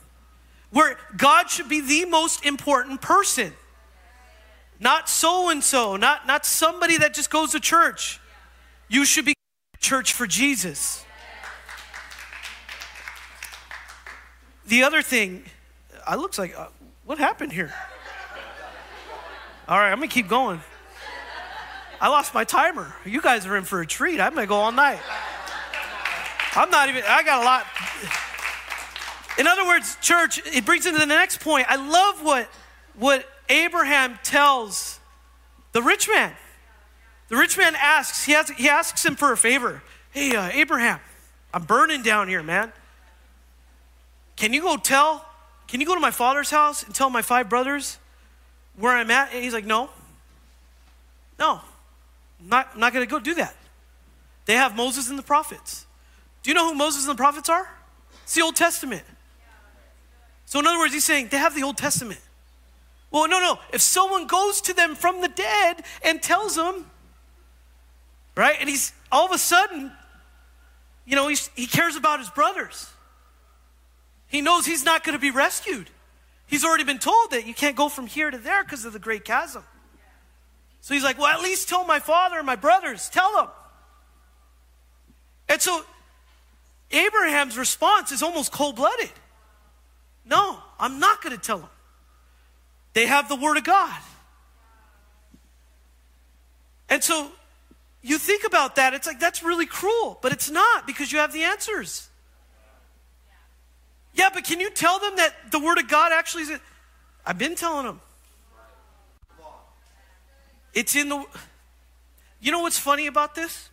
where 0.70 0.98
God 1.16 1.48
should 1.48 1.68
be 1.68 1.81
the 1.81 2.07
most 2.07 2.44
important 2.44 3.00
person. 3.00 3.52
Not 4.81 5.09
so 5.09 5.50
and 5.50 5.62
so, 5.62 5.96
not 5.96 6.26
not 6.26 6.44
somebody 6.44 6.98
that 6.98 7.14
just 7.14 7.31
goes 7.31 7.52
to 7.52 7.61
church. 7.61 8.18
You 8.88 9.05
should 9.05 9.24
be 9.24 9.35
church 9.78 10.12
for 10.12 10.26
Jesus. 10.26 11.05
The 14.66 14.83
other 14.83 15.02
thing, 15.02 15.44
I 16.07 16.16
looks 16.16 16.38
like 16.38 16.59
uh, 16.59 16.66
what 17.12 17.18
happened 17.18 17.53
here? 17.53 17.70
All 19.68 19.79
right, 19.79 19.92
I'm 19.92 19.98
gonna 19.98 20.09
keep 20.09 20.29
going. 20.29 20.62
I 22.01 22.09
lost 22.09 22.33
my 22.33 22.42
timer. 22.42 22.94
You 23.05 23.20
guys 23.20 23.44
are 23.44 23.55
in 23.59 23.64
for 23.64 23.83
a 23.83 23.87
treat. 23.87 24.18
I'm 24.18 24.35
gonna 24.35 24.46
go 24.46 24.55
all 24.55 24.72
night. 24.72 24.98
I'm 26.57 26.70
not 26.70 26.88
even. 26.88 27.03
I 27.07 27.22
got 27.22 27.42
a 27.42 27.44
lot. 27.44 27.66
In 29.38 29.46
other 29.46 29.66
words, 29.66 29.98
church, 30.01 30.40
it 30.46 30.64
brings 30.64 30.87
into 30.87 31.01
the 31.01 31.05
next 31.05 31.40
point. 31.40 31.66
I 31.68 31.77
love 31.77 32.25
what, 32.25 32.48
what 32.94 33.29
Abraham 33.51 34.18
tells 34.22 34.98
the 35.72 35.83
rich 35.83 36.09
man. 36.09 36.33
The 37.29 37.37
rich 37.37 37.59
man 37.59 37.75
asks, 37.77 38.25
he, 38.25 38.33
has, 38.33 38.48
he 38.48 38.70
asks 38.70 39.05
him 39.05 39.16
for 39.16 39.33
a 39.33 39.37
favor. 39.37 39.83
Hey, 40.12 40.35
uh, 40.35 40.48
Abraham, 40.51 40.98
I'm 41.53 41.64
burning 41.64 42.03
down 42.03 42.29
here, 42.29 42.42
man. 42.42 42.72
Can 44.37 44.55
you 44.55 44.62
go 44.62 44.79
tell, 44.79 45.27
can 45.73 45.81
you 45.81 45.87
go 45.87 45.95
to 45.95 46.01
my 46.03 46.11
father's 46.11 46.51
house 46.51 46.83
and 46.83 46.95
tell 46.95 47.09
my 47.09 47.23
five 47.23 47.49
brothers 47.49 47.97
where 48.77 48.93
I'm 48.93 49.11
at? 49.11 49.33
And 49.33 49.43
he's 49.43 49.55
like, 49.55 49.65
no. 49.65 49.89
No, 51.39 51.63
I'm 52.43 52.49
not, 52.51 52.79
not 52.79 52.93
going 52.93 53.07
to 53.07 53.11
go 53.11 53.19
do 53.19 53.33
that. 53.37 53.57
They 54.45 54.53
have 54.53 54.77
Moses 54.77 55.09
and 55.09 55.19
the 55.19 55.23
prophets. 55.23 55.87
Do 56.43 56.51
you 56.51 56.55
know 56.55 56.69
who 56.69 56.75
Moses 56.75 57.07
and 57.07 57.17
the 57.17 57.19
prophets 57.19 57.49
are? 57.49 57.67
It's 58.23 58.35
the 58.35 58.43
Old 58.43 58.55
Testament. 58.55 59.03
So, 60.45 60.59
in 60.59 60.67
other 60.67 60.79
words, 60.79 60.93
he's 60.93 61.07
saying 61.07 61.29
they 61.31 61.39
have 61.39 61.55
the 61.55 61.63
Old 61.63 61.79
Testament. 61.79 62.21
Well, 63.11 63.27
no, 63.27 63.41
no. 63.41 63.59
If 63.73 63.81
someone 63.81 64.27
goes 64.27 64.61
to 64.61 64.75
them 64.75 64.95
from 64.95 65.23
the 65.23 65.29
dead 65.29 65.85
and 66.05 66.23
tells 66.23 66.55
them, 66.55 66.85
right, 68.37 68.57
and 68.61 68.69
he's 68.69 68.93
all 69.11 69.25
of 69.25 69.33
a 69.33 69.39
sudden, 69.39 69.91
you 71.07 71.17
know, 71.17 71.29
he 71.29 71.67
cares 71.67 71.97
about 71.97 72.19
his 72.19 72.29
brothers. 72.29 72.91
He 74.33 74.40
knows 74.40 74.64
he's 74.64 74.83
not 74.83 75.05
going 75.05 75.12
to 75.12 75.21
be 75.21 75.31
rescued. 75.31 75.90
He's 76.47 76.64
already 76.64 76.85
been 76.85 76.99
told 76.99 77.33
that 77.33 77.47
you 77.47 77.53
can't 77.53 77.77
go 77.77 77.90
from 77.90 78.07
here 78.07 78.31
to 78.31 78.38
there 78.38 78.64
because 78.64 78.87
of 78.87 78.95
the 78.95 78.99
great 78.99 79.27
chasm. 79.27 79.62
So 80.81 80.95
he's 80.95 81.05
like, 81.05 81.18
well, 81.18 81.29
at 81.29 81.42
least 81.42 81.68
tell 81.68 81.85
my 81.85 82.01
father 82.01 82.38
and 82.38 82.47
my 82.47 82.57
brothers, 82.57 83.11
tell 83.11 83.31
them. 83.37 83.49
And 85.51 85.61
so 85.61 85.85
Abraham's 86.90 87.59
response 87.59 88.11
is 88.11 88.23
almost 88.23 88.53
cold 88.53 88.77
blooded. 88.77 89.11
No, 90.25 90.59
I'm 90.81 90.99
not 90.99 91.21
going 91.21 91.37
to 91.37 91.40
tell 91.40 91.59
them. 91.59 91.68
They 92.95 93.05
have 93.05 93.29
the 93.29 93.37
Word 93.37 93.59
of 93.59 93.64
God. 93.64 94.01
And 96.88 97.05
so 97.05 97.31
you 98.01 98.16
think 98.16 98.45
about 98.47 98.77
that, 98.77 98.95
it's 98.95 99.07
like 99.07 99.21
that's 99.21 99.42
really 99.42 99.66
cruel, 99.66 100.18
but 100.23 100.33
it's 100.33 100.49
not 100.49 100.87
because 100.87 101.12
you 101.12 101.18
have 101.18 101.35
the 101.35 101.42
answers. 101.42 102.09
Yeah, 104.14 104.29
but 104.33 104.44
can 104.44 104.61
you 104.61 104.70
tell 104.70 104.98
them 104.98 105.16
that 105.16 105.35
the 105.51 105.59
Word 105.59 105.79
of 105.79 105.88
God 105.88 106.12
actually 106.12 106.44
is. 106.44 106.51
It 106.51 106.61
I've 107.25 107.38
been 107.38 107.55
telling 107.55 107.87
them. 107.87 108.01
It's 110.75 110.96
in 110.96 111.09
the. 111.09 111.25
You 112.40 112.51
know 112.51 112.61
what's 112.61 112.79
funny 112.79 113.07
about 113.07 113.35
this? 113.35 113.68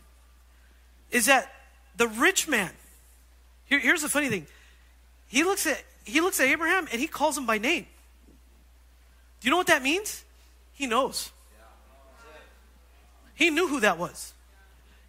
Is 1.12 1.26
that 1.26 1.52
the 1.98 2.08
rich 2.08 2.48
man. 2.48 2.72
Here, 3.66 3.80
here's 3.80 4.02
the 4.02 4.10
funny 4.10 4.30
thing. 4.30 4.48
He 5.28 5.44
looks 5.44 5.66
at 5.66 5.84
he 6.04 6.22
looks 6.22 6.40
at 6.40 6.48
Abraham 6.48 6.88
and 6.92 7.00
he 7.00 7.08
calls 7.08 7.38
him 7.38 7.46
by 7.46 7.58
name. 7.58 7.86
Do 9.40 9.48
you 9.48 9.52
know 9.52 9.58
what 9.58 9.68
that 9.68 9.84
means? 9.84 10.24
He 10.74 10.86
knows. 10.86 11.32
He 13.36 13.50
knew 13.50 13.68
who 13.68 13.80
that 13.80 13.98
was. 13.98 14.34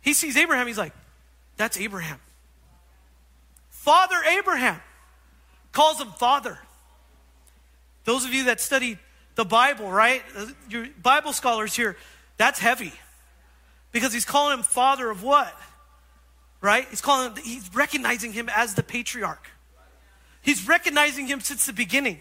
He 0.02 0.12
sees 0.12 0.36
Abraham, 0.36 0.66
he's 0.66 0.78
like, 0.78 0.92
that's 1.56 1.76
Abraham. 1.78 2.20
Father 3.70 4.16
Abraham 4.38 4.80
calls 5.72 6.00
him 6.00 6.08
father. 6.12 6.58
Those 8.04 8.24
of 8.24 8.32
you 8.32 8.44
that 8.44 8.60
study 8.60 8.98
the 9.34 9.44
Bible, 9.44 9.90
right? 9.90 10.22
Your 10.68 10.86
Bible 11.02 11.32
scholars 11.32 11.74
here, 11.74 11.96
that's 12.36 12.58
heavy. 12.58 12.92
Because 13.92 14.12
he's 14.12 14.24
calling 14.24 14.58
him 14.58 14.62
father 14.62 15.10
of 15.10 15.22
what? 15.22 15.54
Right? 16.60 16.86
He's 16.90 17.00
calling 17.00 17.32
him, 17.32 17.42
he's 17.42 17.74
recognizing 17.74 18.32
him 18.32 18.48
as 18.48 18.74
the 18.74 18.82
patriarch. 18.82 19.48
He's 20.42 20.66
recognizing 20.66 21.26
him 21.26 21.40
since 21.40 21.66
the 21.66 21.72
beginning. 21.72 22.20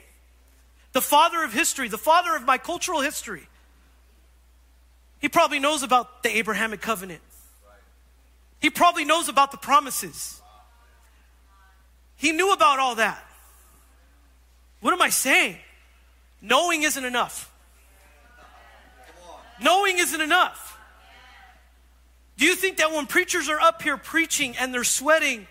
The 0.92 1.02
father 1.02 1.44
of 1.44 1.54
history, 1.54 1.88
the 1.88 1.98
father 1.98 2.36
of 2.36 2.44
my 2.44 2.58
cultural 2.58 3.02
history. 3.02 3.48
He 5.20 5.30
probably 5.30 5.60
knows 5.60 5.84
about 5.84 6.24
the 6.24 6.36
Abrahamic 6.38 6.82
covenant. 6.82 7.22
He 8.60 8.70
probably 8.70 9.06
knows 9.06 9.30
about 9.30 9.52
the 9.52 9.58
promises. 9.58 10.42
He 12.16 12.32
knew 12.32 12.52
about 12.52 12.80
all 12.80 12.96
that. 12.96 13.24
What 14.82 14.94
am 14.94 15.02
I 15.02 15.10
saying? 15.10 15.58
Knowing 16.42 16.84
isn't 16.84 17.04
enough. 17.04 17.52
Knowing 19.62 20.00
isn't 20.00 20.22
enough. 20.22 20.78
Do 22.38 22.46
you 22.46 22.56
think 22.56 22.78
that 22.78 22.92
when 22.92 23.06
preachers 23.06 23.50
are 23.50 23.60
up 23.60 23.82
here 23.82 23.98
preaching 23.98 24.56
and 24.58 24.74
they're 24.74 24.86
sweating, 24.86 25.46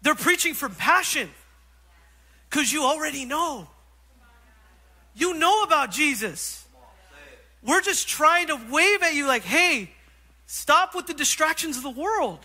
they're 0.00 0.14
preaching 0.14 0.54
from 0.54 0.74
passion? 0.74 1.28
Because 2.48 2.72
you 2.72 2.84
already 2.84 3.26
know. 3.26 3.68
You 5.14 5.34
know 5.34 5.62
about 5.64 5.90
Jesus. 5.90 6.64
We're 7.62 7.82
just 7.82 8.08
trying 8.08 8.46
to 8.46 8.58
wave 8.70 9.02
at 9.02 9.14
you 9.14 9.26
like, 9.26 9.42
hey, 9.42 9.90
stop 10.46 10.94
with 10.94 11.06
the 11.06 11.14
distractions 11.14 11.76
of 11.76 11.82
the 11.82 11.90
world. 11.90 12.38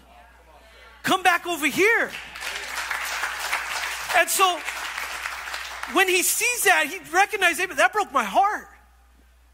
Come 1.03 1.23
back 1.23 1.47
over 1.47 1.67
here. 1.67 2.11
And 4.17 4.29
so 4.29 4.59
when 5.91 6.07
he 6.07 6.23
sees 6.23 6.63
that, 6.63 6.87
he 6.87 6.99
recognizes 7.13 7.59
Abraham. 7.59 7.77
That 7.77 7.93
broke 7.93 8.11
my 8.11 8.23
heart. 8.23 8.67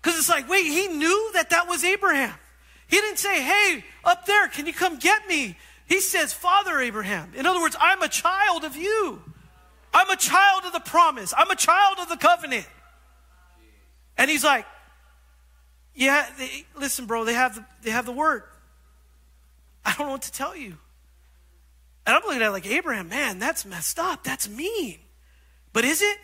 Because 0.02 0.18
it's 0.18 0.30
like, 0.30 0.48
wait, 0.48 0.66
he 0.66 0.88
knew 0.88 1.32
that 1.34 1.50
that 1.50 1.68
was 1.68 1.84
Abraham. 1.84 2.34
He 2.88 2.98
didn't 2.98 3.20
say, 3.20 3.42
hey, 3.42 3.84
up 4.04 4.26
there, 4.26 4.48
can 4.48 4.66
you 4.66 4.74
come 4.74 4.98
get 4.98 5.28
me? 5.28 5.58
He 5.88 6.00
says, 6.00 6.32
Father 6.32 6.80
Abraham. 6.80 7.34
In 7.36 7.46
other 7.46 7.60
words, 7.60 7.76
I'm 7.80 8.02
a 8.02 8.08
child 8.08 8.64
of 8.64 8.76
you. 8.76 9.22
I'm 9.94 10.10
a 10.10 10.16
child 10.16 10.64
of 10.66 10.74
the 10.74 10.80
promise. 10.80 11.34
I'm 11.36 11.50
a 11.50 11.56
child 11.56 11.98
of 12.00 12.10
the 12.10 12.18
covenant. 12.18 12.68
And 14.18 14.30
he's 14.30 14.44
like, 14.44 14.66
yeah, 15.96 16.28
they, 16.38 16.66
listen, 16.78 17.06
bro, 17.08 17.26
they 17.26 17.34
have, 17.34 17.56
the, 17.56 17.66
they 17.82 17.92
have 17.92 18.06
the 18.06 18.12
word. 18.12 18.44
I 19.84 19.94
don't 19.96 20.08
know 20.08 20.14
what 20.14 20.22
to 20.24 20.32
tell 20.32 20.56
you. 20.56 20.78
And 22.06 22.16
I'm 22.16 22.22
looking 22.24 22.42
at 22.42 22.52
like, 22.52 22.68
Abraham, 22.68 23.10
man, 23.10 23.40
that's 23.40 23.66
messed 23.66 24.00
up. 24.00 24.24
That's 24.24 24.48
mean. 24.48 25.00
But 25.80 25.86
is 25.86 26.02
it? 26.02 26.18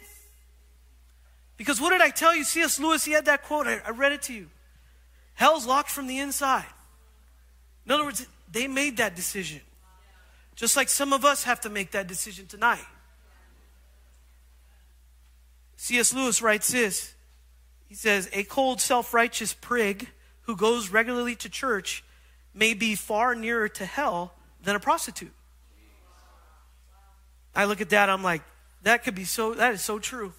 Because 1.56 1.80
what 1.80 1.92
did 1.92 2.02
I 2.02 2.10
tell 2.10 2.36
you? 2.36 2.44
C.S. 2.44 2.78
Lewis, 2.78 3.06
he 3.06 3.14
had 3.14 3.24
that 3.24 3.44
quote. 3.44 3.68
I, 3.68 3.80
I 3.86 3.92
read 3.92 4.12
it 4.12 4.22
to 4.24 4.34
you. 4.34 4.50
Hell's 5.34 5.66
locked 5.66 5.90
from 5.90 6.08
the 6.08 6.20
inside. 6.20 6.66
In 7.86 7.94
other 7.94 8.04
words, 8.04 8.28
they 8.52 8.68
made 8.68 8.98
that 8.98 9.16
decision. 9.16 9.62
Just 10.56 10.76
like 10.76 10.90
some 10.90 11.14
of 11.14 11.24
us 11.24 11.46
have 11.46 11.62
to 11.62 11.70
make 11.70 11.92
that 11.92 12.06
decision 12.06 12.48
tonight. 12.48 12.84
C.S. 15.78 16.14
Lewis 16.14 16.42
writes 16.42 16.70
this 16.70 17.14
He 17.88 17.96
says, 17.96 18.30
A 18.34 18.44
cold, 18.44 18.82
self 18.82 19.14
righteous 19.14 19.54
prig 19.54 20.10
who 20.42 20.58
goes 20.58 20.90
regularly 20.90 21.36
to 21.36 21.48
church 21.48 22.04
may 22.54 22.74
be 22.74 22.94
far 22.94 23.36
nearer 23.36 23.70
to 23.70 23.86
hell 23.86 24.34
than 24.62 24.76
a 24.76 24.82
prostitute. 24.82 25.32
I 27.56 27.64
look 27.64 27.80
at 27.80 27.92
that, 27.92 28.10
I'm 28.10 28.22
like, 28.22 28.42
that 28.86 29.04
could 29.04 29.16
be 29.16 29.24
so, 29.24 29.56
that 29.56 29.74
is 29.74 29.82
so 29.82 29.98
true. 29.98 30.32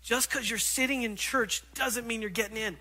Just 0.00 0.30
because 0.30 0.48
you're 0.48 0.60
sitting 0.60 1.02
in 1.02 1.16
church 1.16 1.62
doesn't 1.74 2.06
mean 2.06 2.20
you're 2.20 2.30
getting 2.30 2.56
in. 2.56 2.76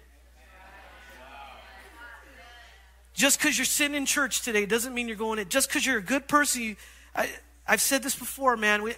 Just 3.16 3.40
because 3.40 3.58
you're 3.58 3.66
sitting 3.66 3.98
in 3.98 4.06
church 4.06 4.44
today 4.44 4.68
doesn't 4.68 4.94
mean 4.94 5.08
you're 5.08 5.18
going 5.18 5.40
in. 5.40 5.50
Just 5.50 5.68
because 5.68 5.84
you're 5.84 5.98
a 5.98 6.04
good 6.04 6.28
person, 6.28 6.62
you, 6.62 6.76
I, 7.16 7.28
have 7.64 7.82
said 7.82 8.04
this 8.04 8.16
before, 8.16 8.56
man. 8.56 8.84
We, 8.84 8.94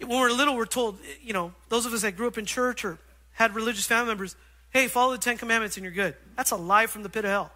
when 0.00 0.20
we're 0.20 0.30
little, 0.30 0.54
we're 0.54 0.66
told, 0.66 0.98
you 1.22 1.32
know, 1.32 1.54
those 1.70 1.86
of 1.86 1.94
us 1.94 2.02
that 2.02 2.14
grew 2.14 2.26
up 2.26 2.36
in 2.36 2.44
church 2.44 2.84
or 2.84 2.98
had 3.32 3.54
religious 3.54 3.86
family 3.86 4.08
members, 4.08 4.36
hey, 4.68 4.86
follow 4.86 5.12
the 5.12 5.18
Ten 5.18 5.38
Commandments 5.38 5.78
and 5.78 5.84
you're 5.84 5.94
good. 5.94 6.14
That's 6.36 6.50
a 6.50 6.56
lie 6.56 6.86
from 6.86 7.02
the 7.02 7.08
pit 7.08 7.24
of 7.24 7.30
hell. 7.30 7.52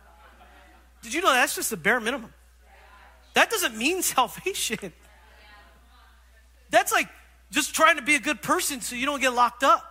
Did 1.03 1.13
you 1.13 1.21
know 1.21 1.31
that's 1.31 1.55
just 1.55 1.69
the 1.69 1.77
bare 1.77 2.01
minimum? 2.01 2.33
That 3.35 3.51
doesn't 3.51 3.77
mean 3.77 4.01
salvation. 4.03 4.95
That's 6.71 6.91
like 6.91 7.11
just 7.51 7.75
trying 7.75 7.97
to 7.97 8.03
be 8.03 8.15
a 8.15 8.21
good 8.21 8.43
person 8.43 8.81
so 8.81 8.97
you 8.97 9.07
don't 9.07 9.21
get 9.21 9.33
locked 9.33 9.63
up. 9.63 9.85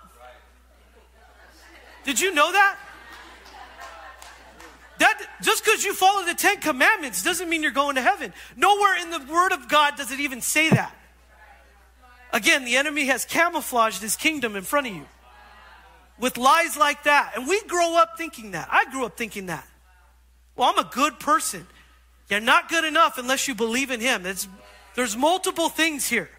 Did 2.03 2.19
you 2.19 2.33
know 2.33 2.51
that? 2.51 2.77
That 4.99 5.21
just 5.41 5.65
because 5.65 5.83
you 5.83 5.93
follow 5.93 6.25
the 6.25 6.33
Ten 6.33 6.57
Commandments 6.57 7.23
doesn't 7.23 7.49
mean 7.49 7.63
you're 7.63 7.71
going 7.71 7.95
to 7.95 8.01
heaven. 8.01 8.33
Nowhere 8.55 8.97
in 9.01 9.09
the 9.09 9.19
Word 9.31 9.51
of 9.51 9.67
God 9.67 9.97
does 9.97 10.11
it 10.11 10.19
even 10.19 10.41
say 10.41 10.69
that. 10.69 10.95
Again, 12.31 12.65
the 12.65 12.77
enemy 12.77 13.05
has 13.05 13.25
camouflaged 13.25 14.01
his 14.01 14.15
kingdom 14.15 14.55
in 14.55 14.63
front 14.63 14.87
of 14.87 14.95
you 14.95 15.05
with 16.19 16.37
lies 16.37 16.77
like 16.77 17.03
that. 17.03 17.33
And 17.35 17.47
we 17.47 17.61
grow 17.63 17.97
up 17.97 18.17
thinking 18.17 18.51
that. 18.51 18.69
I 18.71 18.85
grew 18.91 19.05
up 19.05 19.17
thinking 19.17 19.47
that. 19.47 19.67
Well, 20.55 20.69
I'm 20.69 20.85
a 20.85 20.89
good 20.89 21.19
person. 21.19 21.67
You're 22.29 22.39
not 22.39 22.69
good 22.69 22.85
enough 22.85 23.17
unless 23.17 23.47
you 23.47 23.55
believe 23.55 23.91
in 23.91 23.99
him. 23.99 24.23
There's, 24.23 24.47
there's 24.95 25.17
multiple 25.17 25.69
things 25.69 26.07
here. 26.07 26.29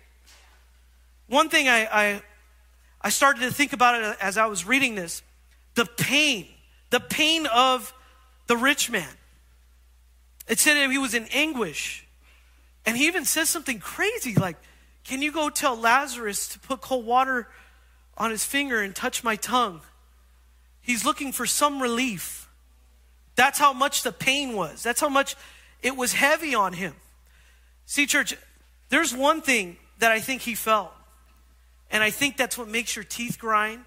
One 1.28 1.48
thing 1.48 1.68
I, 1.68 1.86
I, 1.90 2.22
I 3.00 3.10
started 3.10 3.40
to 3.40 3.52
think 3.52 3.72
about 3.72 4.00
it 4.00 4.16
as 4.20 4.38
I 4.38 4.46
was 4.46 4.66
reading 4.66 4.94
this 4.94 5.22
the 5.74 5.84
pain, 5.84 6.46
the 6.90 7.00
pain 7.00 7.46
of 7.46 7.92
the 8.46 8.56
rich 8.56 8.90
man. 8.90 9.08
It 10.48 10.58
said 10.58 10.90
he 10.90 10.98
was 10.98 11.14
in 11.14 11.26
anguish. 11.32 12.06
And 12.86 12.96
he 12.96 13.08
even 13.08 13.24
says 13.24 13.50
something 13.50 13.80
crazy 13.80 14.34
like, 14.34 14.56
Can 15.04 15.20
you 15.20 15.32
go 15.32 15.50
tell 15.50 15.76
Lazarus 15.76 16.48
to 16.48 16.58
put 16.58 16.80
cold 16.80 17.04
water 17.04 17.48
on 18.16 18.30
his 18.30 18.44
finger 18.44 18.80
and 18.80 18.94
touch 18.94 19.24
my 19.24 19.36
tongue? 19.36 19.80
He's 20.80 21.04
looking 21.04 21.32
for 21.32 21.46
some 21.46 21.82
relief. 21.82 22.48
That's 23.34 23.58
how 23.58 23.72
much 23.72 24.02
the 24.02 24.12
pain 24.12 24.54
was. 24.54 24.82
That's 24.82 25.00
how 25.00 25.08
much 25.08 25.36
it 25.82 25.96
was 25.96 26.12
heavy 26.12 26.54
on 26.54 26.72
him. 26.72 26.94
See, 27.84 28.06
church, 28.06 28.36
there's 28.88 29.14
one 29.14 29.42
thing 29.42 29.76
that 29.98 30.12
I 30.12 30.20
think 30.20 30.42
he 30.42 30.54
felt. 30.54 30.92
And 31.90 32.02
I 32.02 32.10
think 32.10 32.36
that's 32.36 32.58
what 32.58 32.68
makes 32.68 32.96
your 32.96 33.04
teeth 33.04 33.38
grind 33.38 33.84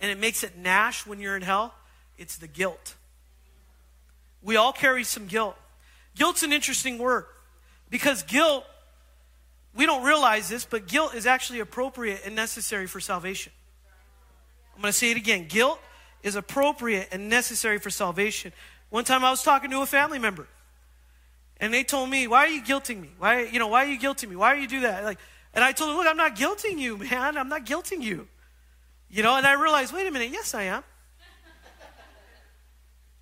and 0.00 0.10
it 0.10 0.18
makes 0.18 0.42
it 0.42 0.56
gnash 0.56 1.06
when 1.06 1.20
you're 1.20 1.36
in 1.36 1.42
hell. 1.42 1.74
It's 2.18 2.36
the 2.36 2.48
guilt. 2.48 2.94
We 4.42 4.56
all 4.56 4.72
carry 4.72 5.04
some 5.04 5.26
guilt. 5.26 5.56
Guilt's 6.16 6.42
an 6.42 6.52
interesting 6.52 6.98
word 6.98 7.24
because 7.88 8.22
guilt 8.24 8.64
we 9.74 9.86
don't 9.86 10.04
realize 10.04 10.48
this, 10.48 10.64
but 10.64 10.86
guilt 10.86 11.14
is 11.14 11.26
actually 11.26 11.60
appropriate 11.60 12.22
and 12.24 12.34
necessary 12.34 12.86
for 12.86 13.00
salvation. 13.00 13.52
I'm 14.74 14.82
going 14.82 14.92
to 14.92 14.98
say 14.98 15.10
it 15.10 15.16
again. 15.16 15.46
Guilt 15.48 15.80
is 16.22 16.36
appropriate 16.36 17.08
and 17.10 17.28
necessary 17.28 17.78
for 17.78 17.90
salvation. 17.90 18.52
One 18.90 19.04
time 19.04 19.24
I 19.24 19.30
was 19.30 19.42
talking 19.42 19.70
to 19.70 19.80
a 19.80 19.86
family 19.86 20.18
member, 20.18 20.46
and 21.58 21.72
they 21.72 21.84
told 21.84 22.10
me, 22.10 22.26
"Why 22.26 22.44
are 22.44 22.48
you 22.48 22.62
guilting 22.62 23.00
me? 23.00 23.10
Why, 23.18 23.44
you 23.44 23.58
know, 23.58 23.68
why 23.68 23.84
are 23.84 23.88
you 23.88 23.98
guilting 23.98 24.28
me? 24.28 24.36
Why 24.36 24.52
are 24.52 24.56
you 24.56 24.66
do 24.66 24.80
that?" 24.80 25.04
Like, 25.04 25.18
and 25.54 25.64
I 25.64 25.72
told 25.72 25.90
them, 25.90 25.96
"Look, 25.96 26.06
I'm 26.06 26.16
not 26.16 26.36
guilting 26.36 26.78
you, 26.78 26.96
man. 26.98 27.36
I'm 27.36 27.48
not 27.48 27.66
guilting 27.66 28.02
you." 28.02 28.28
You 29.12 29.22
know, 29.22 29.36
and 29.36 29.46
I 29.46 29.52
realized, 29.52 29.92
wait 29.92 30.06
a 30.06 30.10
minute, 30.10 30.30
yes, 30.32 30.54
I 30.54 30.64
am. 30.64 30.82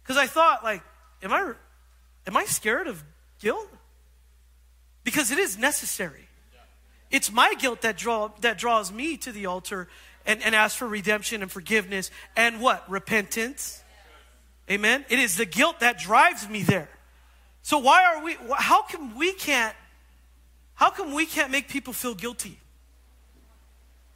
Because 0.02 0.16
I 0.16 0.26
thought, 0.26 0.64
like, 0.64 0.82
am 1.22 1.32
I, 1.32 1.52
am 2.26 2.36
I 2.36 2.44
scared 2.44 2.86
of 2.86 3.04
guilt? 3.40 3.68
Because 5.04 5.30
it 5.30 5.38
is 5.38 5.58
necessary. 5.58 6.28
It's 7.10 7.30
my 7.30 7.54
guilt 7.58 7.82
that, 7.82 7.96
draw, 7.96 8.30
that 8.40 8.58
draws 8.58 8.92
me 8.92 9.16
to 9.18 9.32
the 9.32 9.46
altar 9.46 9.88
and, 10.26 10.42
and 10.42 10.54
asks 10.54 10.76
for 10.76 10.86
redemption 10.86 11.42
and 11.42 11.50
forgiveness 11.50 12.10
and 12.36 12.60
what? 12.60 12.88
Repentance. 12.88 13.82
Amen. 14.70 15.04
It 15.08 15.18
is 15.18 15.36
the 15.36 15.46
guilt 15.46 15.80
that 15.80 15.98
drives 15.98 16.48
me 16.48 16.62
there. 16.62 16.88
So 17.62 17.78
why 17.78 18.04
are 18.04 18.24
we 18.24 18.36
how 18.56 18.82
come 18.82 19.16
we 19.16 19.32
can't 19.32 19.76
how 20.80 20.88
come 20.88 21.12
we 21.12 21.26
can't 21.26 21.50
make 21.50 21.68
people 21.68 21.92
feel 21.92 22.14
guilty? 22.14 22.56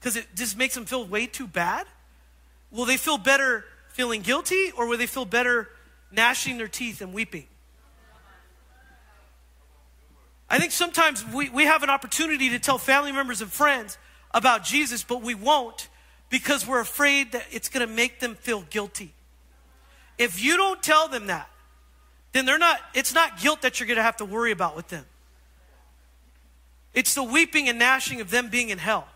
Because 0.00 0.16
it 0.16 0.26
just 0.34 0.56
makes 0.56 0.74
them 0.74 0.86
feel 0.86 1.04
way 1.04 1.26
too 1.26 1.46
bad? 1.46 1.86
Will 2.70 2.86
they 2.86 2.96
feel 2.96 3.18
better 3.18 3.66
feeling 3.90 4.22
guilty 4.22 4.72
or 4.74 4.86
will 4.86 4.96
they 4.96 5.06
feel 5.06 5.26
better 5.26 5.68
gnashing 6.10 6.56
their 6.56 6.66
teeth 6.66 7.02
and 7.02 7.12
weeping? 7.12 7.44
I 10.48 10.58
think 10.58 10.72
sometimes 10.72 11.22
we, 11.34 11.50
we 11.50 11.66
have 11.66 11.82
an 11.82 11.90
opportunity 11.90 12.48
to 12.48 12.58
tell 12.58 12.78
family 12.78 13.12
members 13.12 13.42
and 13.42 13.52
friends 13.52 13.98
about 14.32 14.64
Jesus, 14.64 15.04
but 15.04 15.20
we 15.20 15.34
won't 15.34 15.90
because 16.30 16.66
we're 16.66 16.80
afraid 16.80 17.32
that 17.32 17.44
it's 17.50 17.68
going 17.68 17.86
to 17.86 17.94
make 17.94 18.20
them 18.20 18.36
feel 18.36 18.62
guilty. 18.70 19.12
If 20.16 20.42
you 20.42 20.56
don't 20.56 20.82
tell 20.82 21.08
them 21.08 21.26
that, 21.26 21.50
then 22.32 22.46
they're 22.46 22.56
not, 22.56 22.80
it's 22.94 23.12
not 23.12 23.38
guilt 23.38 23.60
that 23.60 23.78
you're 23.80 23.86
going 23.86 23.98
to 23.98 24.02
have 24.02 24.16
to 24.16 24.24
worry 24.24 24.50
about 24.50 24.76
with 24.76 24.88
them. 24.88 25.04
It's 26.94 27.14
the 27.14 27.22
weeping 27.22 27.68
and 27.68 27.78
gnashing 27.78 28.20
of 28.20 28.30
them 28.30 28.48
being 28.48 28.70
in 28.70 28.78
hell. 28.78 29.06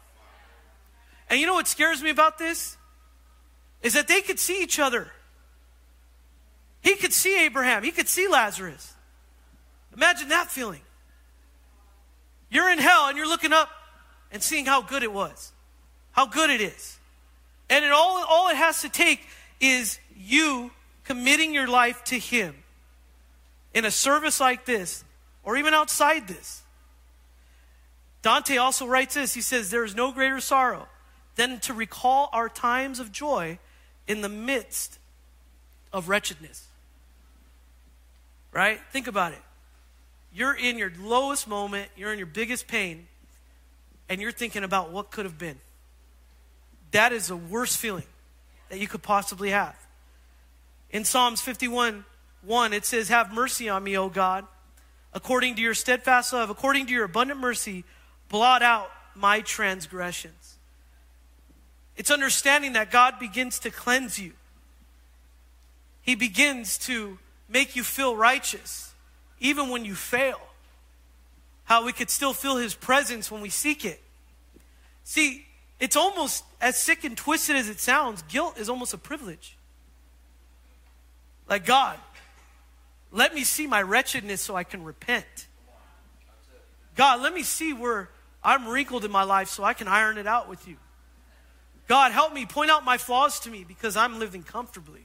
And 1.31 1.39
you 1.39 1.47
know 1.47 1.55
what 1.55 1.69
scares 1.69 2.03
me 2.03 2.11
about 2.11 2.39
this? 2.39 2.77
Is 3.83 3.95
that 3.95 4.09
they 4.09 4.21
could 4.21 4.39
see 4.39 4.63
each 4.63 4.79
other. 4.79 5.13
He 6.81 6.97
could 6.97 7.13
see 7.13 7.45
Abraham, 7.45 7.83
he 7.83 7.91
could 7.91 8.09
see 8.09 8.29
Lazarus. 8.29 8.95
Imagine 9.95 10.29
that 10.29 10.51
feeling. 10.51 10.81
You're 12.51 12.71
in 12.71 12.79
hell 12.79 13.09
and 13.09 13.17
you're 13.17 13.29
looking 13.29 13.53
up 13.53 13.69
and 14.33 14.43
seeing 14.43 14.65
how 14.65 14.83
good 14.83 15.03
it 15.03 15.13
was, 15.13 15.53
how 16.13 16.27
good 16.27 16.51
it 16.51 16.61
is. 16.61 16.99
And 17.71 17.85
it 17.85 17.91
all, 17.91 18.25
all 18.29 18.49
it 18.49 18.57
has 18.57 18.83
to 18.83 18.89
take 18.89 19.21
is 19.61 19.99
you 20.17 20.71
committing 21.05 21.53
your 21.53 21.69
life 21.69 22.05
to 22.05 22.19
Him 22.19 22.55
in 23.75 23.85
a 23.85 23.91
service 23.91 24.41
like 24.41 24.65
this, 24.65 25.05
or 25.43 25.57
even 25.57 25.75
outside 25.75 26.27
this. 26.27 26.63
Dante 28.23 28.57
also 28.57 28.87
writes 28.87 29.15
this 29.15 29.35
he 29.35 29.41
says, 29.41 29.71
There 29.71 29.85
is 29.85 29.95
no 29.95 30.13
greater 30.13 30.41
sorrow 30.41 30.89
than 31.37 31.61
to 31.61 31.73
recall 31.73 32.29
our 32.33 32.49
times 32.49 32.99
of 32.99 33.13
joy 33.13 33.59
in 34.07 34.23
the 34.23 34.29
midst 34.29 34.99
of 35.93 36.09
wretchedness. 36.09 36.67
Right? 38.53 38.81
Think 38.91 39.07
about 39.07 39.33
it. 39.33 39.43
You're 40.33 40.55
in 40.55 40.79
your 40.79 40.93
lowest 41.01 41.49
moment, 41.49 41.91
you're 41.97 42.13
in 42.13 42.19
your 42.19 42.27
biggest 42.27 42.67
pain, 42.67 43.07
and 44.09 44.21
you're 44.21 44.33
thinking 44.33 44.65
about 44.65 44.91
what 44.91 45.11
could 45.11 45.25
have 45.25 45.39
been. 45.39 45.59
That 46.91 47.13
is 47.13 47.29
the 47.29 47.37
worst 47.37 47.79
feeling 47.79 48.07
that 48.69 48.79
you 48.79 48.89
could 48.89 49.03
possibly 49.03 49.51
have. 49.51 49.77
In 50.91 51.05
Psalms 51.05 51.41
51 51.41 52.05
1, 52.43 52.73
it 52.73 52.85
says, 52.85 53.09
Have 53.09 53.33
mercy 53.33 53.69
on 53.69 53.83
me, 53.83 53.99
O 53.99 54.09
God, 54.09 54.47
according 55.13 55.57
to 55.57 55.63
your 55.63 55.75
steadfast 55.75 56.33
love, 56.33 56.51
according 56.51 56.87
to 56.87 56.93
your 56.93 57.05
abundant 57.05 57.41
mercy, 57.41 57.85
blot 58.29 58.63
out 58.63 58.91
my 59.15 59.41
transgressions. 59.41 60.57
It's 61.97 62.11
understanding 62.11 62.75
that 62.75 62.91
God 62.91 63.19
begins 63.19 63.59
to 63.61 63.71
cleanse 63.71 64.19
you. 64.19 64.33
He 66.03 66.15
begins 66.15 66.79
to 66.79 67.19
make 67.49 67.75
you 67.75 67.83
feel 67.83 68.17
righteous 68.17 68.95
even 69.41 69.69
when 69.69 69.85
you 69.85 69.95
fail. 69.95 70.41
How 71.65 71.85
we 71.85 71.93
could 71.93 72.09
still 72.09 72.33
feel 72.33 72.57
his 72.57 72.75
presence 72.75 73.31
when 73.31 73.43
we 73.43 73.51
seek 73.51 73.85
it. 73.85 74.01
See, 75.05 75.45
it's 75.81 75.97
almost 75.97 76.45
as 76.61 76.79
sick 76.79 77.05
and 77.05 77.17
twisted 77.17 77.57
as 77.57 77.69
it 77.69 77.81
sounds, 77.81 78.23
guilt 78.23 78.59
is 78.59 78.69
almost 78.69 78.95
a 78.95 78.99
privilege. 78.99 79.57
Like, 81.49 81.65
God, 81.65 81.99
let 83.11 83.35
me 83.35 83.45
see 83.45 83.67
my 83.67 83.83
wretchedness 83.83 84.41
so 84.41 84.55
I 84.55 84.65
can 84.65 84.85
repent. 84.85 85.47
God, 86.95 87.23
let 87.23 87.33
me 87.33 87.43
see 87.43 87.73
where 87.73 88.09
I'm 88.49 88.67
wrinkled 88.67 89.05
in 89.05 89.11
my 89.11 89.25
life 89.25 89.49
so 89.49 89.63
I 89.63 89.75
can 89.75 89.89
iron 89.89 90.17
it 90.17 90.27
out 90.27 90.49
with 90.49 90.67
you. 90.67 90.77
God, 91.87 92.13
help 92.13 92.33
me 92.33 92.47
point 92.47 92.71
out 92.71 92.83
my 92.83 92.97
flaws 92.97 93.41
to 93.41 93.51
me 93.51 93.63
because 93.63 93.95
I'm 93.95 94.19
living 94.19 94.43
comfortably. 94.43 95.03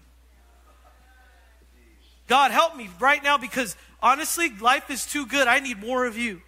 God, 2.29 2.51
help 2.51 2.77
me 2.77 2.89
right 3.01 3.21
now 3.21 3.37
because 3.37 3.75
honestly, 4.01 4.49
life 4.61 4.89
is 4.89 5.05
too 5.05 5.25
good. 5.25 5.45
I 5.49 5.59
need 5.59 5.81
more 5.81 6.05
of 6.05 6.17
you 6.17 6.41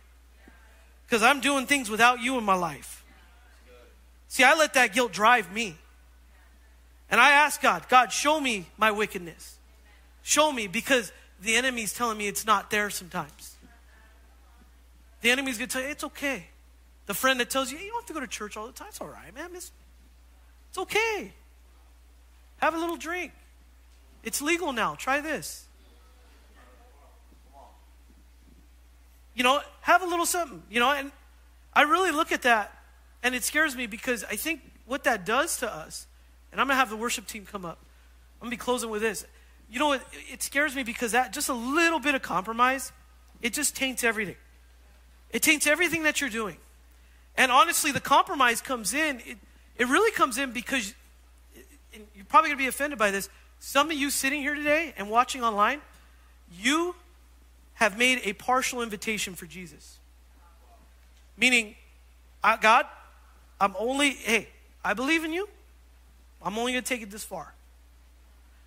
because 1.05 1.21
I'm 1.21 1.41
doing 1.41 1.65
things 1.65 1.89
without 1.89 2.21
you 2.21 2.37
in 2.37 2.45
my 2.45 2.55
life. 2.55 3.03
See, 4.29 4.45
I 4.45 4.55
let 4.55 4.73
that 4.75 4.93
guilt 4.93 5.11
drive 5.11 5.51
me. 5.51 5.75
And 7.11 7.19
I 7.19 7.31
ask 7.31 7.61
God, 7.61 7.89
God, 7.89 8.13
show 8.13 8.39
me 8.39 8.67
my 8.77 8.91
wickedness. 8.91 9.57
Show 10.23 10.49
me 10.49 10.67
because 10.67 11.11
the 11.41 11.55
enemy's 11.55 11.93
telling 11.93 12.17
me 12.17 12.29
it's 12.29 12.45
not 12.45 12.71
there 12.71 12.89
sometimes. 12.89 13.57
The 15.19 15.31
enemy's 15.31 15.57
going 15.57 15.67
to 15.67 15.73
tell 15.73 15.83
you, 15.83 15.89
it's 15.89 16.05
okay. 16.05 16.47
The 17.05 17.13
friend 17.13 17.39
that 17.39 17.49
tells 17.49 17.71
you, 17.71 17.77
you 17.77 17.89
don't 17.89 18.01
have 18.01 18.07
to 18.07 18.13
go 18.13 18.19
to 18.19 18.27
church 18.27 18.57
all 18.57 18.67
the 18.67 18.73
time. 18.73 18.87
It's 18.89 19.01
all 19.01 19.07
right, 19.07 19.33
man. 19.33 19.51
It's, 19.53 19.71
it's 20.69 20.77
okay. 20.77 21.33
Have 22.57 22.73
a 22.73 22.77
little 22.77 22.97
drink. 22.97 23.31
It's 24.23 24.41
legal 24.41 24.73
now. 24.73 24.95
Try 24.95 25.21
this. 25.21 25.65
You 29.35 29.43
know, 29.43 29.59
have 29.81 30.01
a 30.01 30.05
little 30.05 30.25
something, 30.25 30.63
you 30.69 30.79
know, 30.79 30.91
and 30.91 31.11
I 31.73 31.81
really 31.81 32.11
look 32.11 32.31
at 32.31 32.43
that 32.43 32.71
and 33.21 33.35
it 33.35 33.43
scares 33.43 33.75
me 33.75 33.87
because 33.87 34.23
I 34.23 34.35
think 34.35 34.61
what 34.85 35.03
that 35.05 35.25
does 35.25 35.57
to 35.57 35.71
us, 35.71 36.05
and 36.51 36.61
I'm 36.61 36.67
going 36.67 36.75
to 36.75 36.79
have 36.79 36.91
the 36.91 36.95
worship 36.95 37.25
team 37.25 37.45
come 37.45 37.65
up. 37.65 37.79
I'm 38.39 38.45
going 38.45 38.51
to 38.51 38.57
be 38.57 38.63
closing 38.63 38.89
with 38.91 39.01
this. 39.01 39.25
You 39.69 39.79
know, 39.79 39.93
it, 39.93 40.01
it 40.31 40.43
scares 40.43 40.75
me 40.75 40.83
because 40.83 41.13
that 41.13 41.33
just 41.33 41.49
a 41.49 41.53
little 41.53 41.99
bit 41.99 42.13
of 42.13 42.21
compromise, 42.21 42.91
it 43.41 43.51
just 43.53 43.75
taints 43.75 44.03
everything. 44.03 44.35
It 45.31 45.41
taints 45.41 45.65
everything 45.65 46.03
that 46.03 46.21
you're 46.21 46.29
doing. 46.29 46.57
And 47.37 47.51
honestly, 47.51 47.91
the 47.91 47.99
compromise 47.99 48.61
comes 48.61 48.93
in, 48.93 49.19
it, 49.25 49.37
it 49.77 49.87
really 49.87 50.11
comes 50.11 50.37
in 50.37 50.51
because 50.51 50.93
you're 52.15 52.25
probably 52.25 52.49
going 52.49 52.57
to 52.57 52.63
be 52.63 52.67
offended 52.67 52.97
by 52.97 53.11
this. 53.11 53.29
Some 53.59 53.91
of 53.91 53.97
you 53.97 54.09
sitting 54.09 54.41
here 54.41 54.55
today 54.55 54.93
and 54.97 55.09
watching 55.09 55.43
online, 55.43 55.81
you 56.59 56.95
have 57.75 57.97
made 57.97 58.21
a 58.23 58.33
partial 58.33 58.81
invitation 58.81 59.35
for 59.35 59.45
Jesus. 59.45 59.97
Meaning, 61.37 61.75
God, 62.61 62.85
I'm 63.59 63.75
only, 63.77 64.11
hey, 64.11 64.47
I 64.83 64.93
believe 64.93 65.25
in 65.25 65.33
you. 65.33 65.49
I'm 66.41 66.57
only 66.57 66.73
going 66.73 66.83
to 66.83 66.87
take 66.87 67.01
it 67.01 67.11
this 67.11 67.23
far. 67.23 67.53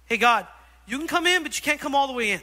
Hey, 0.06 0.16
God, 0.16 0.46
you 0.86 0.98
can 0.98 1.06
come 1.06 1.26
in, 1.26 1.42
but 1.42 1.56
you 1.58 1.62
can't 1.62 1.80
come 1.80 1.94
all 1.94 2.06
the 2.06 2.12
way 2.12 2.32
in. 2.32 2.40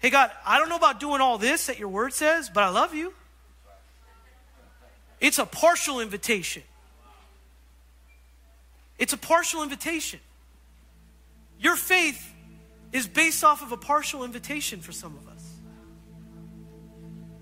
Hey, 0.00 0.10
God, 0.10 0.30
I 0.44 0.58
don't 0.58 0.68
know 0.68 0.76
about 0.76 0.98
doing 0.98 1.20
all 1.20 1.38
this 1.38 1.66
that 1.66 1.78
your 1.78 1.88
word 1.88 2.12
says, 2.12 2.50
but 2.50 2.64
I 2.64 2.68
love 2.70 2.94
you. 2.94 3.12
It's 5.20 5.38
a 5.38 5.46
partial 5.46 6.00
invitation. 6.00 6.62
It's 8.98 9.12
a 9.12 9.18
partial 9.18 9.62
invitation. 9.62 10.20
Your 11.58 11.76
faith 11.76 12.34
is 12.92 13.06
based 13.06 13.44
off 13.44 13.62
of 13.62 13.72
a 13.72 13.76
partial 13.76 14.24
invitation 14.24 14.80
for 14.80 14.92
some 14.92 15.16
of 15.16 15.28
us. 15.28 15.44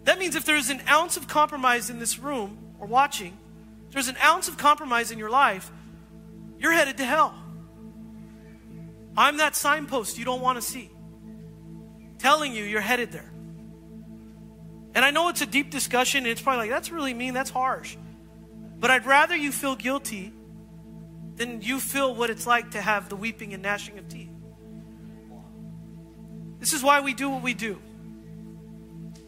That 0.04 0.18
means 0.18 0.36
if 0.36 0.44
there's 0.44 0.70
an 0.70 0.82
ounce 0.88 1.16
of 1.16 1.28
compromise 1.28 1.90
in 1.90 1.98
this 1.98 2.18
room 2.18 2.58
or 2.78 2.86
watching, 2.86 3.36
there's 3.90 4.08
an 4.08 4.16
ounce 4.22 4.48
of 4.48 4.56
compromise 4.56 5.10
in 5.10 5.18
your 5.18 5.30
life, 5.30 5.70
you're 6.58 6.72
headed 6.72 6.96
to 6.98 7.04
hell. 7.04 7.34
I'm 9.16 9.38
that 9.38 9.56
signpost 9.56 10.18
you 10.18 10.24
don't 10.24 10.40
want 10.40 10.56
to 10.56 10.62
see, 10.62 10.90
telling 12.18 12.52
you 12.52 12.64
you're 12.64 12.80
headed 12.80 13.12
there. 13.12 13.30
And 14.98 15.04
I 15.04 15.12
know 15.12 15.28
it's 15.28 15.42
a 15.42 15.46
deep 15.46 15.70
discussion, 15.70 16.24
and 16.24 16.26
it's 16.26 16.42
probably 16.42 16.62
like, 16.62 16.70
that's 16.70 16.90
really 16.90 17.14
mean, 17.14 17.32
that's 17.32 17.50
harsh. 17.50 17.96
But 18.80 18.90
I'd 18.90 19.06
rather 19.06 19.36
you 19.36 19.52
feel 19.52 19.76
guilty 19.76 20.32
than 21.36 21.62
you 21.62 21.78
feel 21.78 22.16
what 22.16 22.30
it's 22.30 22.48
like 22.48 22.72
to 22.72 22.80
have 22.80 23.08
the 23.08 23.14
weeping 23.14 23.54
and 23.54 23.62
gnashing 23.62 23.96
of 24.00 24.08
teeth. 24.08 24.32
This 26.58 26.72
is 26.72 26.82
why 26.82 27.00
we 27.00 27.14
do 27.14 27.30
what 27.30 27.44
we 27.44 27.54
do. 27.54 27.80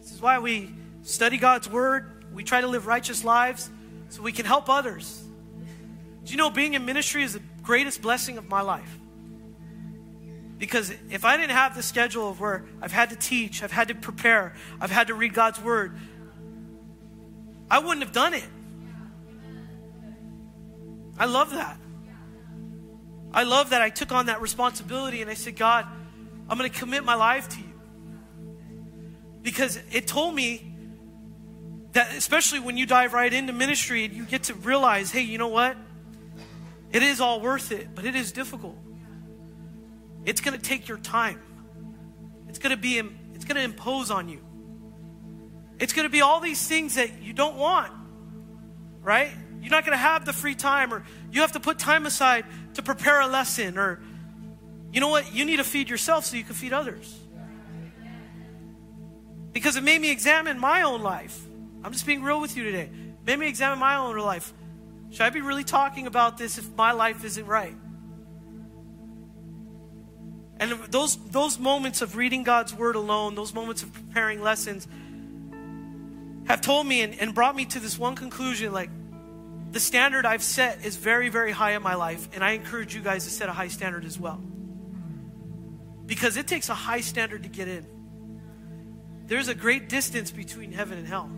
This 0.01 0.11
is 0.11 0.21
why 0.21 0.39
we 0.39 0.75
study 1.03 1.37
God's 1.37 1.69
Word. 1.69 2.25
We 2.33 2.43
try 2.43 2.59
to 2.59 2.67
live 2.67 2.85
righteous 2.85 3.23
lives 3.23 3.69
so 4.09 4.21
we 4.21 4.33
can 4.33 4.45
help 4.45 4.69
others. 4.69 5.23
Do 6.25 6.31
you 6.33 6.37
know 6.37 6.49
being 6.49 6.73
in 6.73 6.83
ministry 6.83 7.23
is 7.23 7.31
the 7.31 7.41
greatest 7.63 8.01
blessing 8.01 8.37
of 8.37 8.49
my 8.49 8.59
life? 8.59 8.99
Because 10.61 10.93
if 11.09 11.25
I 11.25 11.37
didn't 11.37 11.55
have 11.55 11.75
the 11.75 11.81
schedule 11.81 12.29
of 12.29 12.39
where 12.39 12.63
I've 12.83 12.91
had 12.91 13.09
to 13.09 13.15
teach, 13.15 13.63
I've 13.63 13.71
had 13.71 13.87
to 13.87 13.95
prepare, 13.95 14.53
I've 14.79 14.91
had 14.91 15.07
to 15.07 15.15
read 15.15 15.33
God's 15.33 15.59
word, 15.59 15.97
I 17.67 17.79
wouldn't 17.79 18.03
have 18.03 18.11
done 18.11 18.35
it. 18.35 18.45
I 21.17 21.25
love 21.25 21.49
that. 21.53 21.79
I 23.33 23.41
love 23.41 23.71
that 23.71 23.81
I 23.81 23.89
took 23.89 24.11
on 24.11 24.27
that 24.27 24.39
responsibility 24.39 25.23
and 25.23 25.31
I 25.31 25.33
said, 25.33 25.55
God, 25.55 25.87
I'm 26.47 26.59
going 26.59 26.69
to 26.69 26.77
commit 26.77 27.03
my 27.03 27.15
life 27.15 27.49
to 27.49 27.57
you. 27.57 27.73
Because 29.41 29.79
it 29.91 30.05
told 30.05 30.35
me 30.35 30.75
that, 31.93 32.15
especially 32.15 32.59
when 32.59 32.77
you 32.77 32.85
dive 32.85 33.13
right 33.13 33.33
into 33.33 33.51
ministry 33.51 34.05
and 34.05 34.13
you 34.13 34.25
get 34.25 34.43
to 34.43 34.53
realize, 34.53 35.09
hey, 35.09 35.21
you 35.21 35.39
know 35.39 35.47
what? 35.47 35.75
It 36.91 37.01
is 37.01 37.19
all 37.19 37.41
worth 37.41 37.71
it, 37.71 37.95
but 37.95 38.05
it 38.05 38.13
is 38.13 38.31
difficult. 38.31 38.77
It's 40.25 40.41
going 40.41 40.57
to 40.57 40.63
take 40.63 40.87
your 40.87 40.97
time. 40.97 41.41
It's 42.47 42.59
going 42.59 42.71
to 42.71 42.77
be 42.77 43.01
it's 43.33 43.45
going 43.45 43.55
to 43.55 43.63
impose 43.63 44.11
on 44.11 44.29
you. 44.29 44.39
It's 45.79 45.93
going 45.93 46.05
to 46.05 46.11
be 46.11 46.21
all 46.21 46.39
these 46.39 46.67
things 46.67 46.95
that 46.95 47.21
you 47.21 47.33
don't 47.33 47.55
want. 47.55 47.91
Right? 49.01 49.31
You're 49.61 49.71
not 49.71 49.85
going 49.85 49.97
to 49.97 50.01
have 50.01 50.25
the 50.25 50.33
free 50.33 50.55
time 50.55 50.93
or 50.93 51.03
you 51.31 51.41
have 51.41 51.53
to 51.53 51.59
put 51.59 51.79
time 51.79 52.05
aside 52.05 52.45
to 52.75 52.83
prepare 52.83 53.21
a 53.21 53.27
lesson 53.27 53.77
or 53.77 54.01
you 54.91 54.99
know 54.99 55.07
what? 55.07 55.33
You 55.33 55.45
need 55.45 55.57
to 55.57 55.63
feed 55.63 55.89
yourself 55.89 56.25
so 56.25 56.37
you 56.37 56.43
can 56.43 56.53
feed 56.53 56.73
others. 56.73 57.17
Because 59.53 59.75
it 59.75 59.83
made 59.83 60.01
me 60.01 60.11
examine 60.11 60.59
my 60.59 60.83
own 60.83 61.01
life. 61.01 61.39
I'm 61.83 61.91
just 61.91 62.05
being 62.05 62.21
real 62.23 62.41
with 62.41 62.55
you 62.55 62.63
today. 62.63 62.89
It 62.91 63.25
made 63.25 63.39
me 63.39 63.47
examine 63.47 63.79
my 63.79 63.95
own 63.95 64.17
life. 64.17 64.53
Should 65.11 65.21
I 65.21 65.29
be 65.29 65.41
really 65.41 65.63
talking 65.63 66.07
about 66.07 66.37
this 66.37 66.57
if 66.57 66.69
my 66.75 66.91
life 66.91 67.23
isn't 67.25 67.45
right? 67.45 67.75
And 70.61 70.73
those, 70.91 71.17
those 71.31 71.57
moments 71.57 72.03
of 72.03 72.15
reading 72.15 72.43
God's 72.43 72.71
word 72.71 72.95
alone, 72.95 73.33
those 73.33 73.51
moments 73.51 73.81
of 73.81 73.91
preparing 73.91 74.43
lessons, 74.43 74.87
have 76.45 76.61
told 76.61 76.85
me 76.85 77.01
and, 77.01 77.19
and 77.19 77.33
brought 77.33 77.55
me 77.55 77.65
to 77.65 77.79
this 77.79 77.97
one 77.97 78.15
conclusion 78.15 78.71
like, 78.71 78.91
the 79.71 79.79
standard 79.79 80.23
I've 80.23 80.43
set 80.43 80.85
is 80.85 80.97
very, 80.97 81.29
very 81.29 81.51
high 81.51 81.71
in 81.71 81.81
my 81.81 81.95
life, 81.95 82.29
and 82.33 82.43
I 82.43 82.51
encourage 82.51 82.93
you 82.93 83.01
guys 83.01 83.23
to 83.23 83.31
set 83.31 83.49
a 83.49 83.53
high 83.53 83.69
standard 83.69 84.05
as 84.05 84.19
well. 84.19 84.39
Because 86.05 86.37
it 86.37 86.45
takes 86.45 86.69
a 86.69 86.75
high 86.75 87.01
standard 87.01 87.43
to 87.43 87.49
get 87.49 87.67
in. 87.67 87.85
There's 89.25 89.47
a 89.47 89.55
great 89.55 89.89
distance 89.89 90.29
between 90.29 90.73
heaven 90.73 90.97
and 90.97 91.07
hell. 91.07 91.29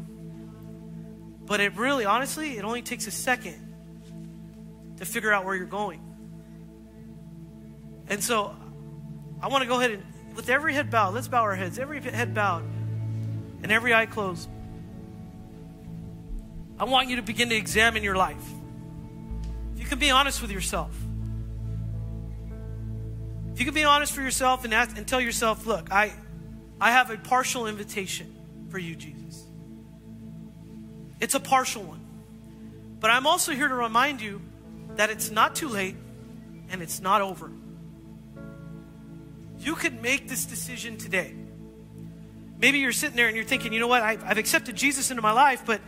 But 1.45 1.61
it 1.61 1.77
really, 1.77 2.05
honestly, 2.05 2.57
it 2.57 2.65
only 2.65 2.81
takes 2.81 3.07
a 3.07 3.11
second 3.11 3.73
to 4.97 5.05
figure 5.05 5.31
out 5.31 5.45
where 5.45 5.55
you're 5.55 5.65
going. 5.65 6.01
And 8.09 8.21
so 8.21 8.55
I 9.43 9.47
want 9.47 9.61
to 9.61 9.67
go 9.67 9.77
ahead 9.77 9.91
and, 9.91 10.03
with 10.37 10.49
every 10.49 10.73
head 10.73 10.89
bowed, 10.89 11.13
let's 11.13 11.27
bow 11.27 11.41
our 11.41 11.53
heads, 11.53 11.77
every 11.77 11.99
head 11.99 12.33
bowed 12.33 12.63
and 13.61 13.73
every 13.73 13.93
eye 13.93 14.05
closed. 14.05 14.47
I 16.79 16.85
want 16.85 17.09
you 17.09 17.17
to 17.17 17.21
begin 17.21 17.49
to 17.49 17.55
examine 17.55 18.03
your 18.03 18.15
life. 18.15 18.41
If 19.75 19.81
you 19.81 19.85
can 19.85 19.99
be 19.99 20.11
honest 20.11 20.41
with 20.41 20.49
yourself, 20.49 20.95
if 23.51 23.59
you 23.59 23.65
can 23.65 23.73
be 23.73 23.83
honest 23.83 24.13
for 24.13 24.21
yourself 24.21 24.63
and, 24.63 24.73
ask, 24.73 24.97
and 24.97 25.05
tell 25.05 25.19
yourself, 25.19 25.67
look, 25.67 25.91
I, 25.91 26.13
I 26.79 26.91
have 26.91 27.09
a 27.09 27.17
partial 27.17 27.67
invitation 27.67 28.33
for 28.69 28.79
you, 28.79 28.95
Jesus. 28.95 29.43
It's 31.19 31.35
a 31.35 31.39
partial 31.39 31.83
one. 31.83 31.99
But 33.01 33.11
I'm 33.11 33.27
also 33.27 33.51
here 33.51 33.67
to 33.67 33.75
remind 33.75 34.21
you 34.21 34.41
that 34.95 35.09
it's 35.09 35.29
not 35.29 35.53
too 35.53 35.67
late 35.67 35.97
and 36.69 36.81
it's 36.81 37.01
not 37.01 37.21
over. 37.21 37.51
You 39.63 39.75
could 39.75 40.01
make 40.01 40.27
this 40.27 40.45
decision 40.45 40.97
today. 40.97 41.33
Maybe 42.59 42.79
you're 42.79 42.91
sitting 42.91 43.15
there 43.15 43.27
and 43.27 43.35
you're 43.35 43.45
thinking, 43.45 43.71
you 43.71 43.79
know 43.79 43.87
what, 43.87 44.01
I, 44.01 44.17
have 44.17 44.37
accepted 44.37 44.75
Jesus 44.75 45.09
into 45.09 45.21
my 45.21 45.31
life, 45.31 45.63
but 45.65 45.79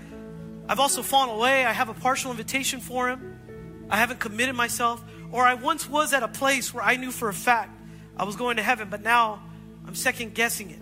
I've 0.67 0.80
also 0.80 1.03
fallen 1.03 1.30
away. 1.30 1.65
I 1.65 1.73
have 1.73 1.89
a 1.89 1.93
partial 1.93 2.32
invitation 2.32 2.80
for 2.80 3.09
him. 3.09 3.86
I 3.89 3.97
haven't 3.97 4.19
committed 4.19 4.55
myself. 4.55 5.03
Or 5.32 5.45
I 5.45 5.55
once 5.55 5.89
was 5.89 6.13
at 6.13 6.23
a 6.23 6.28
place 6.28 6.73
where 6.73 6.84
I 6.84 6.95
knew 6.95 7.11
for 7.11 7.28
a 7.28 7.34
fact 7.34 7.78
I 8.15 8.23
was 8.23 8.36
going 8.36 8.57
to 8.57 8.63
heaven, 8.63 8.88
but 8.89 9.01
now 9.01 9.43
I'm 9.86 9.95
second 9.95 10.34
guessing 10.34 10.71
it. 10.71 10.80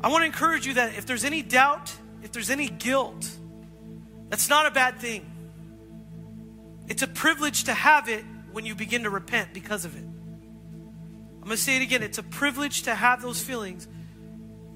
I 0.00 0.08
want 0.08 0.22
to 0.22 0.26
encourage 0.26 0.66
you 0.66 0.74
that 0.74 0.96
if 0.96 1.06
there's 1.06 1.24
any 1.24 1.42
doubt, 1.42 1.92
if 2.22 2.30
there's 2.30 2.50
any 2.50 2.68
guilt, 2.68 3.28
that's 4.28 4.48
not 4.48 4.66
a 4.66 4.70
bad 4.70 5.00
thing. 5.00 5.26
It's 6.86 7.02
a 7.02 7.08
privilege 7.08 7.64
to 7.64 7.74
have 7.74 8.08
it 8.08 8.24
when 8.52 8.64
you 8.64 8.74
begin 8.74 9.02
to 9.02 9.10
repent 9.10 9.52
because 9.52 9.84
of 9.84 9.96
it. 9.96 10.04
I'm 11.48 11.52
going 11.52 11.56
to 11.56 11.64
say 11.64 11.76
it 11.76 11.82
again. 11.82 12.02
It's 12.02 12.18
a 12.18 12.22
privilege 12.22 12.82
to 12.82 12.94
have 12.94 13.22
those 13.22 13.40
feelings 13.40 13.88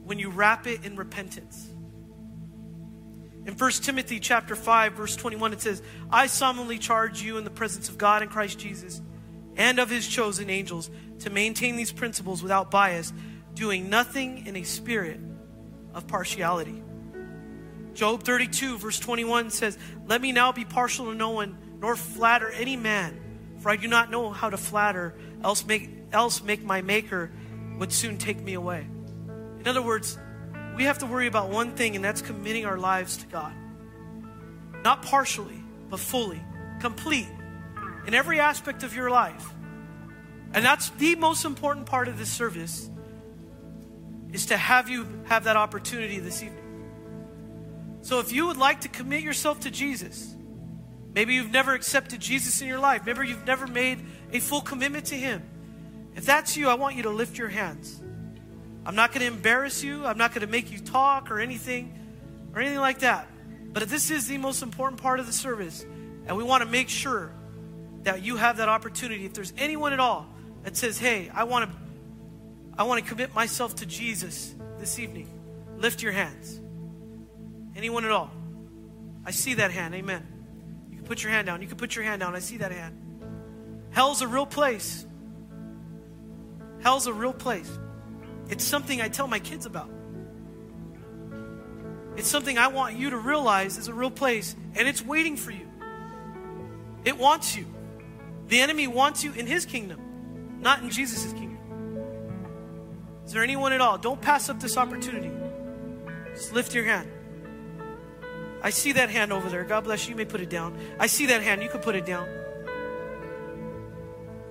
when 0.04 0.18
you 0.18 0.30
wrap 0.30 0.66
it 0.66 0.86
in 0.86 0.96
repentance. 0.96 1.68
In 3.44 3.52
1 3.58 3.70
Timothy 3.82 4.18
chapter 4.18 4.56
5 4.56 4.94
verse 4.94 5.14
21 5.14 5.52
it 5.52 5.60
says, 5.60 5.82
"I 6.10 6.28
solemnly 6.28 6.78
charge 6.78 7.20
you 7.20 7.36
in 7.36 7.44
the 7.44 7.50
presence 7.50 7.90
of 7.90 7.98
God 7.98 8.22
and 8.22 8.30
Christ 8.30 8.58
Jesus 8.58 9.02
and 9.54 9.78
of 9.78 9.90
his 9.90 10.08
chosen 10.08 10.48
angels 10.48 10.90
to 11.18 11.28
maintain 11.28 11.76
these 11.76 11.92
principles 11.92 12.42
without 12.42 12.70
bias, 12.70 13.12
doing 13.52 13.90
nothing 13.90 14.46
in 14.46 14.56
a 14.56 14.62
spirit 14.62 15.20
of 15.92 16.06
partiality." 16.06 16.82
Job 17.92 18.22
32 18.22 18.78
verse 18.78 18.98
21 18.98 19.50
says, 19.50 19.76
"Let 20.06 20.22
me 20.22 20.32
now 20.32 20.52
be 20.52 20.64
partial 20.64 21.04
to 21.04 21.14
no 21.14 21.32
one, 21.32 21.54
nor 21.82 21.96
flatter 21.96 22.48
any 22.48 22.76
man, 22.78 23.20
for 23.58 23.68
I 23.68 23.76
do 23.76 23.88
not 23.88 24.10
know 24.10 24.30
how 24.30 24.48
to 24.48 24.56
flatter, 24.56 25.14
else 25.44 25.66
make 25.66 25.98
else 26.12 26.42
make 26.42 26.62
my 26.64 26.82
maker 26.82 27.30
would 27.78 27.92
soon 27.92 28.18
take 28.18 28.40
me 28.40 28.54
away." 28.54 28.86
In 29.60 29.68
other 29.68 29.82
words, 29.82 30.18
we 30.76 30.84
have 30.84 30.98
to 30.98 31.06
worry 31.06 31.26
about 31.26 31.50
one 31.50 31.72
thing, 31.72 31.96
and 31.96 32.04
that's 32.04 32.22
committing 32.22 32.66
our 32.66 32.78
lives 32.78 33.16
to 33.18 33.26
God. 33.26 33.52
Not 34.82 35.02
partially, 35.02 35.62
but 35.88 36.00
fully, 36.00 36.42
complete, 36.80 37.28
in 38.06 38.14
every 38.14 38.40
aspect 38.40 38.82
of 38.82 38.94
your 38.94 39.10
life. 39.10 39.52
And 40.54 40.64
that's 40.64 40.90
the 40.90 41.14
most 41.14 41.44
important 41.44 41.86
part 41.86 42.08
of 42.08 42.18
this 42.18 42.30
service 42.30 42.90
is 44.32 44.46
to 44.46 44.56
have 44.56 44.88
you 44.88 45.06
have 45.26 45.44
that 45.44 45.56
opportunity 45.56 46.18
this 46.18 46.42
evening. 46.42 46.58
So 48.00 48.18
if 48.18 48.32
you 48.32 48.46
would 48.46 48.56
like 48.56 48.80
to 48.80 48.88
commit 48.88 49.22
yourself 49.22 49.60
to 49.60 49.70
Jesus, 49.70 50.34
maybe 51.14 51.34
you've 51.34 51.52
never 51.52 51.74
accepted 51.74 52.20
Jesus 52.20 52.60
in 52.60 52.66
your 52.66 52.80
life, 52.80 53.06
maybe 53.06 53.28
you've 53.28 53.46
never 53.46 53.66
made 53.66 54.04
a 54.32 54.40
full 54.40 54.62
commitment 54.62 55.06
to 55.06 55.14
Him. 55.14 55.42
If 56.14 56.26
that's 56.26 56.56
you, 56.56 56.68
I 56.68 56.74
want 56.74 56.96
you 56.96 57.04
to 57.04 57.10
lift 57.10 57.38
your 57.38 57.48
hands. 57.48 58.00
I'm 58.84 58.94
not 58.94 59.12
going 59.12 59.20
to 59.20 59.26
embarrass 59.26 59.82
you. 59.82 60.04
I'm 60.04 60.18
not 60.18 60.32
going 60.32 60.46
to 60.46 60.50
make 60.50 60.72
you 60.72 60.78
talk 60.78 61.30
or 61.30 61.38
anything 61.38 61.98
or 62.54 62.60
anything 62.60 62.80
like 62.80 63.00
that. 63.00 63.28
But 63.72 63.88
this 63.88 64.10
is 64.10 64.26
the 64.26 64.38
most 64.38 64.62
important 64.62 65.00
part 65.00 65.20
of 65.20 65.26
the 65.26 65.32
service. 65.32 65.84
And 66.26 66.36
we 66.36 66.44
want 66.44 66.62
to 66.62 66.68
make 66.68 66.88
sure 66.88 67.32
that 68.02 68.22
you 68.22 68.36
have 68.36 68.58
that 68.58 68.68
opportunity. 68.68 69.24
If 69.24 69.34
there's 69.34 69.52
anyone 69.56 69.92
at 69.92 70.00
all 70.00 70.26
that 70.64 70.76
says, 70.76 70.98
hey, 70.98 71.30
I 71.32 71.44
want 71.44 71.70
to 71.70 71.76
I 72.76 72.84
want 72.84 73.02
to 73.02 73.08
commit 73.08 73.34
myself 73.34 73.76
to 73.76 73.86
Jesus 73.86 74.54
this 74.78 74.98
evening, 74.98 75.28
lift 75.76 76.02
your 76.02 76.12
hands. 76.12 76.58
Anyone 77.76 78.04
at 78.04 78.10
all? 78.10 78.30
I 79.24 79.30
see 79.30 79.54
that 79.54 79.70
hand. 79.70 79.94
Amen. 79.94 80.26
You 80.90 80.96
can 80.96 81.06
put 81.06 81.22
your 81.22 81.32
hand 81.32 81.46
down. 81.46 81.60
You 81.62 81.68
can 81.68 81.76
put 81.76 81.94
your 81.94 82.04
hand 82.04 82.20
down. 82.20 82.34
I 82.34 82.38
see 82.38 82.56
that 82.58 82.72
hand. 82.72 82.98
Hell's 83.90 84.22
a 84.22 84.28
real 84.28 84.46
place. 84.46 85.06
Hell's 86.82 87.06
a 87.06 87.12
real 87.12 87.32
place. 87.32 87.70
It's 88.48 88.64
something 88.64 89.00
I 89.00 89.08
tell 89.08 89.28
my 89.28 89.38
kids 89.38 89.66
about. 89.66 89.88
It's 92.16 92.28
something 92.28 92.58
I 92.58 92.68
want 92.68 92.96
you 92.96 93.10
to 93.10 93.16
realize 93.16 93.78
is 93.78 93.88
a 93.88 93.94
real 93.94 94.10
place, 94.10 94.54
and 94.74 94.86
it's 94.86 95.04
waiting 95.04 95.36
for 95.36 95.50
you. 95.50 95.68
It 97.04 97.16
wants 97.16 97.56
you. 97.56 97.66
The 98.48 98.60
enemy 98.60 98.86
wants 98.86 99.24
you 99.24 99.32
in 99.32 99.46
his 99.46 99.64
kingdom, 99.64 100.58
not 100.60 100.82
in 100.82 100.90
Jesus' 100.90 101.32
kingdom. 101.32 101.58
Is 103.24 103.32
there 103.32 103.42
anyone 103.42 103.72
at 103.72 103.80
all? 103.80 103.96
Don't 103.96 104.20
pass 104.20 104.48
up 104.48 104.60
this 104.60 104.76
opportunity. 104.76 105.30
Just 106.34 106.52
lift 106.52 106.74
your 106.74 106.84
hand. 106.84 107.08
I 108.62 108.70
see 108.70 108.92
that 108.92 109.10
hand 109.10 109.32
over 109.32 109.48
there. 109.48 109.64
God 109.64 109.84
bless 109.84 110.06
you. 110.06 110.10
You 110.10 110.16
may 110.16 110.24
put 110.24 110.40
it 110.40 110.50
down. 110.50 110.78
I 110.98 111.06
see 111.06 111.26
that 111.26 111.42
hand. 111.42 111.62
You 111.62 111.68
can 111.68 111.80
put 111.80 111.94
it 111.96 112.06
down. 112.06 112.28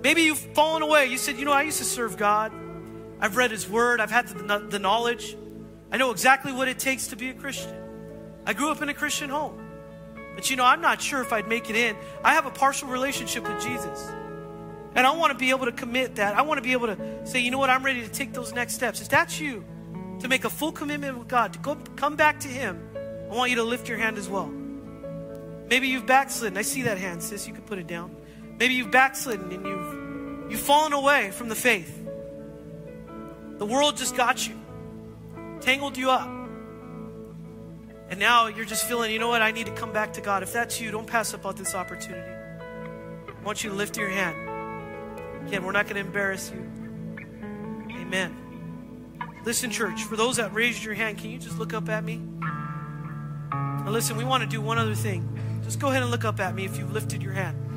Maybe 0.04 0.24
you've 0.24 0.40
fallen 0.40 0.82
away. 0.82 1.06
You 1.08 1.18
said, 1.18 1.38
you 1.38 1.46
know, 1.46 1.52
I 1.52 1.64
used 1.64 1.78
to 1.78 1.84
serve 1.84 2.18
God. 2.18 2.52
I've 3.20 3.38
read 3.38 3.52
His 3.52 3.70
Word, 3.70 4.02
I've 4.02 4.12
had 4.12 4.28
the, 4.28 4.68
the 4.70 4.80
knowledge. 4.80 5.38
I 5.92 5.98
know 5.98 6.12
exactly 6.12 6.52
what 6.52 6.68
it 6.68 6.80
takes 6.80 7.08
to 7.08 7.16
be 7.16 7.30
a 7.30 7.34
Christian. 7.34 7.76
I 8.46 8.54
grew 8.54 8.72
up 8.72 8.82
in 8.82 8.90
a 8.90 8.94
Christian 8.94 9.30
home. 9.30 9.62
But 10.36 10.50
you 10.50 10.56
know, 10.56 10.66
I'm 10.66 10.82
not 10.82 11.02
sure 11.02 11.22
if 11.22 11.32
I'd 11.34 11.48
make 11.48 11.70
it 11.70 11.76
in. 11.76 11.96
I 12.24 12.34
have 12.34 12.46
a 12.46 12.52
partial 12.52 12.88
relationship 12.88 13.48
with 13.48 13.62
Jesus. 13.62 14.10
And 14.96 15.06
I 15.06 15.12
want 15.16 15.32
to 15.32 15.38
be 15.38 15.52
able 15.52 15.66
to 15.66 15.72
commit 15.72 16.16
that. 16.16 16.36
I 16.36 16.42
want 16.42 16.58
to 16.58 16.62
be 16.62 16.72
able 16.72 16.88
to 16.88 17.26
say, 17.26 17.40
you 17.40 17.52
know 17.52 17.60
what, 17.60 17.70
I'm 17.70 17.84
ready 17.84 18.02
to 18.02 18.10
take 18.10 18.34
those 18.34 18.54
next 18.54 18.74
steps. 18.74 19.02
If 19.02 19.10
that's 19.10 19.40
you, 19.40 19.64
to 20.20 20.28
make 20.28 20.44
a 20.44 20.50
full 20.50 20.72
commitment 20.72 21.18
with 21.18 21.28
God, 21.28 21.54
to 21.54 21.60
go, 21.60 21.76
come 21.96 22.16
back 22.16 22.40
to 22.42 22.48
Him, 22.48 22.90
I 23.30 23.36
want 23.36 23.52
you 23.52 23.58
to 23.58 23.64
lift 23.64 23.88
your 23.88 23.98
hand 23.98 24.18
as 24.18 24.28
well. 24.28 24.48
Maybe 25.70 25.88
you've 25.88 26.06
backslidden. 26.06 26.58
I 26.58 26.64
see 26.64 26.82
that 26.84 26.98
hand, 26.98 27.24
sis. 27.24 27.48
You 27.48 27.54
can 27.54 27.64
put 27.64 27.78
it 27.78 27.88
down. 27.88 28.16
Maybe 28.62 28.76
you've 28.76 28.92
backslidden 28.92 29.52
and 29.52 29.66
you've, 29.66 30.52
you've 30.52 30.60
fallen 30.60 30.94
away 30.94 31.32
from 31.32 31.50
the 31.50 31.56
faith. 31.56 32.08
The 33.58 33.66
world 33.66 33.98
just 33.98 34.16
got 34.16 34.48
you, 34.48 34.54
tangled 35.62 35.98
you 35.98 36.12
up. 36.12 36.30
And 38.12 38.20
now 38.20 38.50
you're 38.50 38.66
just 38.66 38.86
feeling, 38.86 39.12
you 39.12 39.18
know 39.18 39.30
what, 39.30 39.42
I 39.42 39.50
need 39.50 39.66
to 39.66 39.72
come 39.72 39.92
back 39.92 40.14
to 40.14 40.22
God. 40.22 40.44
If 40.44 40.54
that's 40.54 40.80
you, 40.80 40.92
don't 40.92 41.08
pass 41.08 41.34
up 41.34 41.44
on 41.44 41.56
this 41.56 41.74
opportunity. 41.74 42.22
I 42.22 43.44
want 43.44 43.64
you 43.64 43.72
to 43.72 43.76
lift 43.76 43.98
your 43.98 44.10
hand. 44.10 45.48
Again, 45.48 45.66
we're 45.66 45.72
not 45.72 45.86
going 45.86 45.96
to 45.96 46.02
embarrass 46.02 46.52
you. 46.52 46.60
Amen. 48.00 48.38
Listen, 49.44 49.72
church, 49.72 50.04
for 50.04 50.16
those 50.16 50.38
that 50.38 50.54
raised 50.54 50.84
your 50.84 50.94
hand, 50.94 51.18
can 51.18 51.32
you 51.32 51.40
just 51.40 51.58
look 51.58 51.74
up 51.74 51.90
at 51.90 52.04
me? 52.04 52.22
Now, 53.52 53.90
listen, 53.90 54.18
we 54.18 54.24
want 54.24 54.44
to 54.44 54.48
do 54.48 54.62
one 54.62 54.78
other 54.78 54.94
thing. 54.94 55.28
Just 55.64 55.80
go 55.80 55.88
ahead 55.88 56.04
and 56.04 56.12
look 56.12 56.26
up 56.26 56.40
at 56.40 56.54
me 56.54 56.66
if 56.66 56.78
you've 56.78 56.94
lifted 56.94 57.24
your 57.24 57.34
hand. 57.34 57.71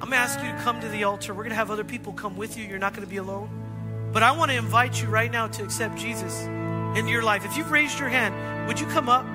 I'm 0.00 0.10
going 0.10 0.12
to 0.12 0.16
ask 0.18 0.40
you 0.40 0.52
to 0.52 0.58
come 0.58 0.80
to 0.80 0.88
the 0.88 1.02
altar. 1.04 1.34
We're 1.34 1.42
going 1.42 1.50
to 1.50 1.56
have 1.56 1.72
other 1.72 1.82
people 1.82 2.12
come 2.12 2.36
with 2.36 2.56
you. 2.56 2.64
You're 2.64 2.78
not 2.78 2.92
going 2.94 3.04
to 3.04 3.10
be 3.10 3.16
alone. 3.16 3.50
But 4.12 4.22
I 4.22 4.30
want 4.30 4.52
to 4.52 4.56
invite 4.56 5.02
you 5.02 5.08
right 5.08 5.30
now 5.30 5.48
to 5.48 5.64
accept 5.64 5.98
Jesus 5.98 6.44
into 6.96 7.10
your 7.10 7.24
life. 7.24 7.44
If 7.44 7.56
you've 7.56 7.72
raised 7.72 7.98
your 7.98 8.08
hand, 8.08 8.68
would 8.68 8.78
you 8.78 8.86
come 8.86 9.08
up? 9.08 9.26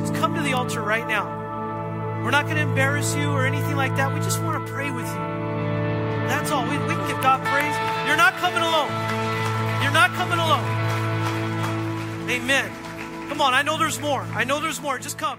Just 0.00 0.14
come 0.14 0.36
to 0.36 0.42
the 0.42 0.52
altar 0.52 0.80
right 0.80 1.06
now. 1.08 2.22
We're 2.24 2.30
not 2.30 2.44
going 2.44 2.56
to 2.56 2.62
embarrass 2.62 3.16
you 3.16 3.30
or 3.30 3.44
anything 3.44 3.74
like 3.74 3.96
that. 3.96 4.14
We 4.14 4.20
just 4.20 4.40
want 4.42 4.64
to 4.64 4.72
pray 4.72 4.92
with 4.92 5.06
you. 5.06 5.20
That's 6.28 6.52
all. 6.52 6.62
We, 6.62 6.78
we 6.78 6.94
can 6.94 7.08
give 7.08 7.20
God 7.20 7.40
praise. 7.44 7.74
You're 8.06 8.16
not 8.16 8.34
coming 8.34 8.62
alone. 8.62 8.90
You're 9.82 9.92
not 9.92 10.10
coming 10.12 10.38
alone. 10.38 12.30
Amen. 12.30 13.28
Come 13.28 13.40
on. 13.40 13.54
I 13.54 13.62
know 13.62 13.76
there's 13.76 13.98
more. 13.98 14.22
I 14.34 14.44
know 14.44 14.60
there's 14.60 14.80
more. 14.80 14.98
Just 14.98 15.18
come. 15.18 15.38